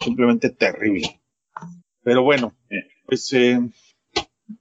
simplemente 0.00 0.50
terrible. 0.50 1.20
Pero 2.02 2.22
bueno, 2.22 2.54
pues 3.06 3.32
eh, 3.32 3.58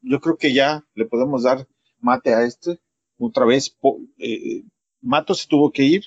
yo 0.02 0.20
creo 0.20 0.38
que 0.38 0.54
ya 0.54 0.84
le 0.96 1.06
podemos 1.06 1.44
dar 1.44 1.68
mate 2.00 2.34
a 2.34 2.44
este, 2.44 2.80
otra 3.18 3.46
vez, 3.46 3.70
po- 3.70 4.00
eh, 4.18 4.64
Mato 5.02 5.34
se 5.36 5.48
tuvo 5.48 5.72
que 5.72 5.84
ir, 5.84 6.06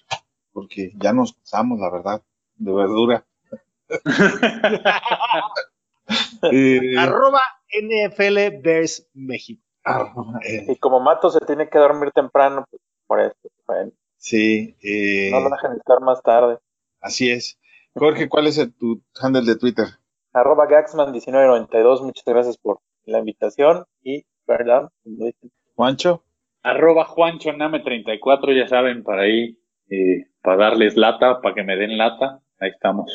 porque 0.52 0.92
ya 0.96 1.12
nos 1.12 1.32
pasamos, 1.34 1.78
la 1.78 1.90
verdad, 1.90 2.22
de 2.56 2.72
verdura. 2.72 3.26
Eh, 6.50 6.96
Arroba 6.98 7.40
NFL 7.70 8.62
Bears 8.62 9.06
México. 9.12 9.62
eh, 10.42 10.64
Y 10.68 10.76
como 10.76 11.00
Mato 11.00 11.30
se 11.30 11.40
tiene 11.40 11.68
que 11.68 11.78
dormir 11.78 12.10
temprano, 12.12 12.64
pues, 12.70 12.80
por 13.06 13.20
eso. 13.20 13.34
bueno, 13.66 13.92
Sí, 14.16 14.74
eh, 14.82 15.28
no 15.30 15.40
lo 15.40 15.50
dejen 15.50 15.72
estar 15.76 16.00
más 16.00 16.22
tarde. 16.22 16.58
así 17.00 17.30
es. 17.30 17.58
Jorge, 17.98 18.28
¿cuál 18.28 18.46
es 18.46 18.58
el- 18.58 18.72
tu 18.74 19.02
handle 19.20 19.42
de 19.44 19.56
Twitter? 19.56 19.86
Arroba 20.32 20.66
Gaxman1992, 20.68 22.02
muchas 22.02 22.24
gracias 22.24 22.56
por 22.58 22.80
la 23.04 23.18
invitación 23.18 23.84
y, 24.02 24.24
dicen, 25.04 25.50
Juancho. 25.74 26.24
Arroba 26.62 27.04
Juancho 27.04 27.52
Name 27.52 27.80
34, 27.80 28.52
ya 28.52 28.68
saben, 28.68 29.02
para 29.04 29.22
ahí, 29.22 29.58
eh, 29.90 30.26
para 30.42 30.56
darles 30.56 30.96
lata, 30.96 31.40
para 31.40 31.54
que 31.54 31.62
me 31.62 31.76
den 31.76 31.96
lata. 31.96 32.40
Ahí 32.60 32.70
estamos. 32.70 33.10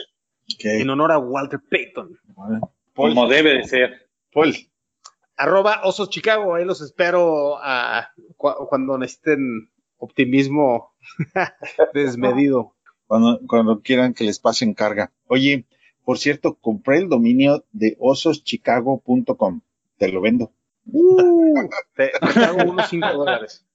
Ok. 0.55 0.65
En 0.65 0.89
honor 0.89 1.11
a 1.11 1.17
Walter 1.19 1.59
Payton. 1.69 2.17
Paul. 2.35 2.61
Como 3.13 3.27
debe 3.27 3.55
de 3.55 3.63
ser. 3.65 4.09
Paul. 4.33 4.53
Arroba 5.35 5.81
Osos 5.83 6.09
Chicago. 6.09 6.55
Ahí 6.55 6.63
los 6.65 6.81
espero 6.81 7.57
a, 7.61 8.09
cu- 8.37 8.67
cuando 8.69 8.97
necesiten 8.97 9.69
optimismo 9.97 10.93
desmedido. 11.93 12.75
Cuando, 13.07 13.39
cuando 13.47 13.81
quieran 13.81 14.13
que 14.13 14.23
les 14.23 14.39
pasen 14.39 14.73
carga. 14.73 15.11
Oye, 15.27 15.65
por 16.03 16.17
cierto, 16.17 16.55
compré 16.55 16.97
el 16.97 17.09
dominio 17.09 17.63
de 17.71 17.95
ososchicago.com. 17.99 19.61
Te 19.97 20.11
lo 20.11 20.21
vendo. 20.21 20.51
Te, 21.95 22.11
te 22.33 22.39
hago 22.43 22.71
unos 22.71 22.89
5 22.89 23.07
dólares. 23.13 23.65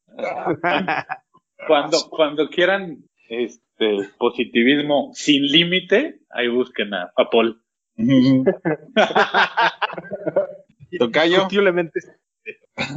Cuando, 1.67 1.99
cuando 2.11 2.49
quieran 2.49 3.05
este 3.29 4.11
positivismo 4.19 5.11
sin 5.15 5.43
límite, 5.43 6.21
ahí 6.31 6.49
busquen 6.49 6.95
a, 6.95 7.13
a 7.17 7.31
Paul. 7.31 7.63
Tocayo. 10.99 11.45
Posiblemente. 11.45 12.01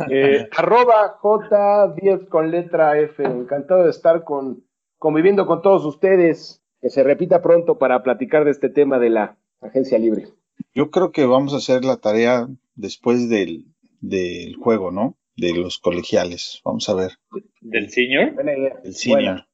Eh, 0.10 0.48
arroba 0.58 1.18
J10 1.20 2.28
con 2.28 2.52
letra 2.52 3.00
F. 3.00 3.24
Encantado 3.24 3.84
de 3.84 3.90
estar 3.90 4.24
con, 4.24 4.64
conviviendo 5.02 5.48
con 5.48 5.64
todos 5.64 5.84
ustedes. 5.84 6.60
Que 6.80 6.90
se 6.90 7.04
repita 7.04 7.42
pronto 7.42 7.78
para 7.78 8.02
platicar 8.02 8.44
de 8.46 8.52
este 8.52 8.68
tema 8.70 8.98
de 8.98 9.10
la 9.12 9.38
agencia 9.62 10.00
libre. 10.00 10.28
Yo 10.74 10.90
creo 10.90 11.12
que 11.12 11.26
vamos 11.26 11.54
a 11.54 11.58
hacer 11.58 11.84
la 11.86 11.98
tarea 11.98 12.48
después 12.76 13.30
del, 13.30 13.66
del 14.00 14.56
juego, 14.56 14.90
¿no? 14.92 15.16
De 15.36 15.54
los 15.54 15.78
colegiales. 15.78 16.60
Vamos 16.66 16.90
a 16.90 16.96
ver. 16.96 17.20
Del 17.62 17.90
senior. 17.92 18.34
Buena 18.34 18.58
idea. 18.58 18.80
El 18.84 18.96
senior. 18.96 19.46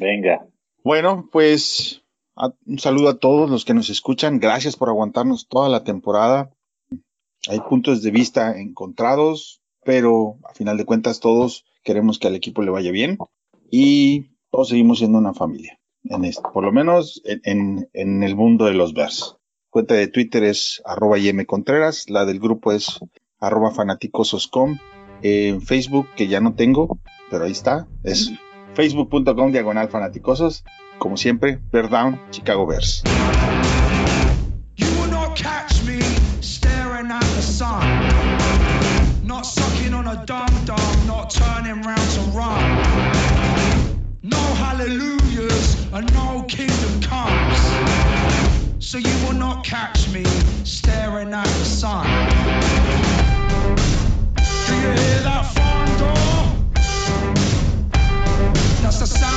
Venga. 0.00 0.46
Bueno, 0.82 1.28
pues 1.30 2.02
a- 2.36 2.54
un 2.66 2.78
saludo 2.78 3.10
a 3.10 3.18
todos 3.18 3.50
los 3.50 3.66
que 3.66 3.74
nos 3.74 3.90
escuchan. 3.90 4.40
Gracias 4.40 4.76
por 4.76 4.88
aguantarnos 4.88 5.48
toda 5.48 5.68
la 5.68 5.84
temporada. 5.84 6.50
Hay 7.48 7.60
puntos 7.60 8.02
de 8.02 8.10
vista 8.12 8.58
encontrados, 8.58 9.60
pero 9.84 10.36
a 10.48 10.54
final 10.54 10.78
de 10.78 10.86
cuentas 10.86 11.20
todos 11.20 11.66
queremos 11.84 12.18
que 12.18 12.28
al 12.28 12.34
equipo 12.36 12.62
le 12.62 12.70
vaya 12.70 12.92
bien 12.92 13.18
y 13.70 14.31
todos 14.52 14.68
seguimos 14.68 14.98
siendo 14.98 15.18
una 15.18 15.34
familia. 15.34 15.78
En 16.04 16.24
esto, 16.24 16.42
por 16.52 16.62
lo 16.64 16.72
menos 16.72 17.22
en, 17.24 17.40
en- 17.44 17.88
en 17.92 18.22
el 18.22 18.36
mundo 18.36 18.66
de 18.66 18.74
los 18.74 18.92
Bears. 18.92 19.36
Cuenta 19.70 19.94
de 19.94 20.08
Twitter 20.08 20.44
es 20.44 20.82
arroba 20.84 21.16
Contreras, 21.46 22.10
la 22.10 22.24
del 22.26 22.38
grupo 22.38 22.72
es 22.72 23.00
arroba 23.40 23.70
fanaticososcom. 23.70 24.78
En 25.22 25.62
Facebook, 25.62 26.08
que 26.16 26.26
ya 26.28 26.40
no 26.40 26.54
tengo, 26.54 26.98
pero 27.30 27.44
ahí 27.44 27.52
está, 27.52 27.86
es 28.02 28.32
facebook.com 28.74 29.52
diagonal 29.52 29.88
fanaticosos. 29.88 30.64
Como 30.98 31.16
siempre, 31.16 31.60
Bear 31.72 31.88
Down, 31.88 32.20
Chicago 32.30 32.66
Bears. 32.66 33.02
You 34.76 34.86
will 35.00 35.10
not 35.10 35.36
catch 35.36 35.84
me 35.86 36.00
staring 36.42 37.10
at 37.10 37.20
the 37.36 37.42
sun. 37.42 37.80
Not 39.24 39.46
sucking 39.46 39.94
on 39.94 40.08
a 40.08 40.24
dum 40.26 40.46
dum, 40.66 41.06
not 41.06 41.30
turning 41.30 41.80
round 41.82 42.10
to 42.16 42.36
run. 42.36 43.11
hallelujahs 44.82 45.86
and 45.92 46.12
no 46.14 46.44
kingdom 46.48 47.00
comes. 47.02 47.58
So 48.84 48.98
you 48.98 49.26
will 49.26 49.34
not 49.34 49.64
catch 49.64 50.08
me 50.08 50.24
staring 50.64 51.32
at 51.32 51.44
the 51.44 51.64
sun. 51.64 52.04
Do 54.66 54.74
you 54.74 54.90
hear 54.90 55.20
that 55.22 55.44
front 55.54 55.98
door? 56.00 56.36
That's 58.82 58.98
the 58.98 59.06
sound. 59.06 59.31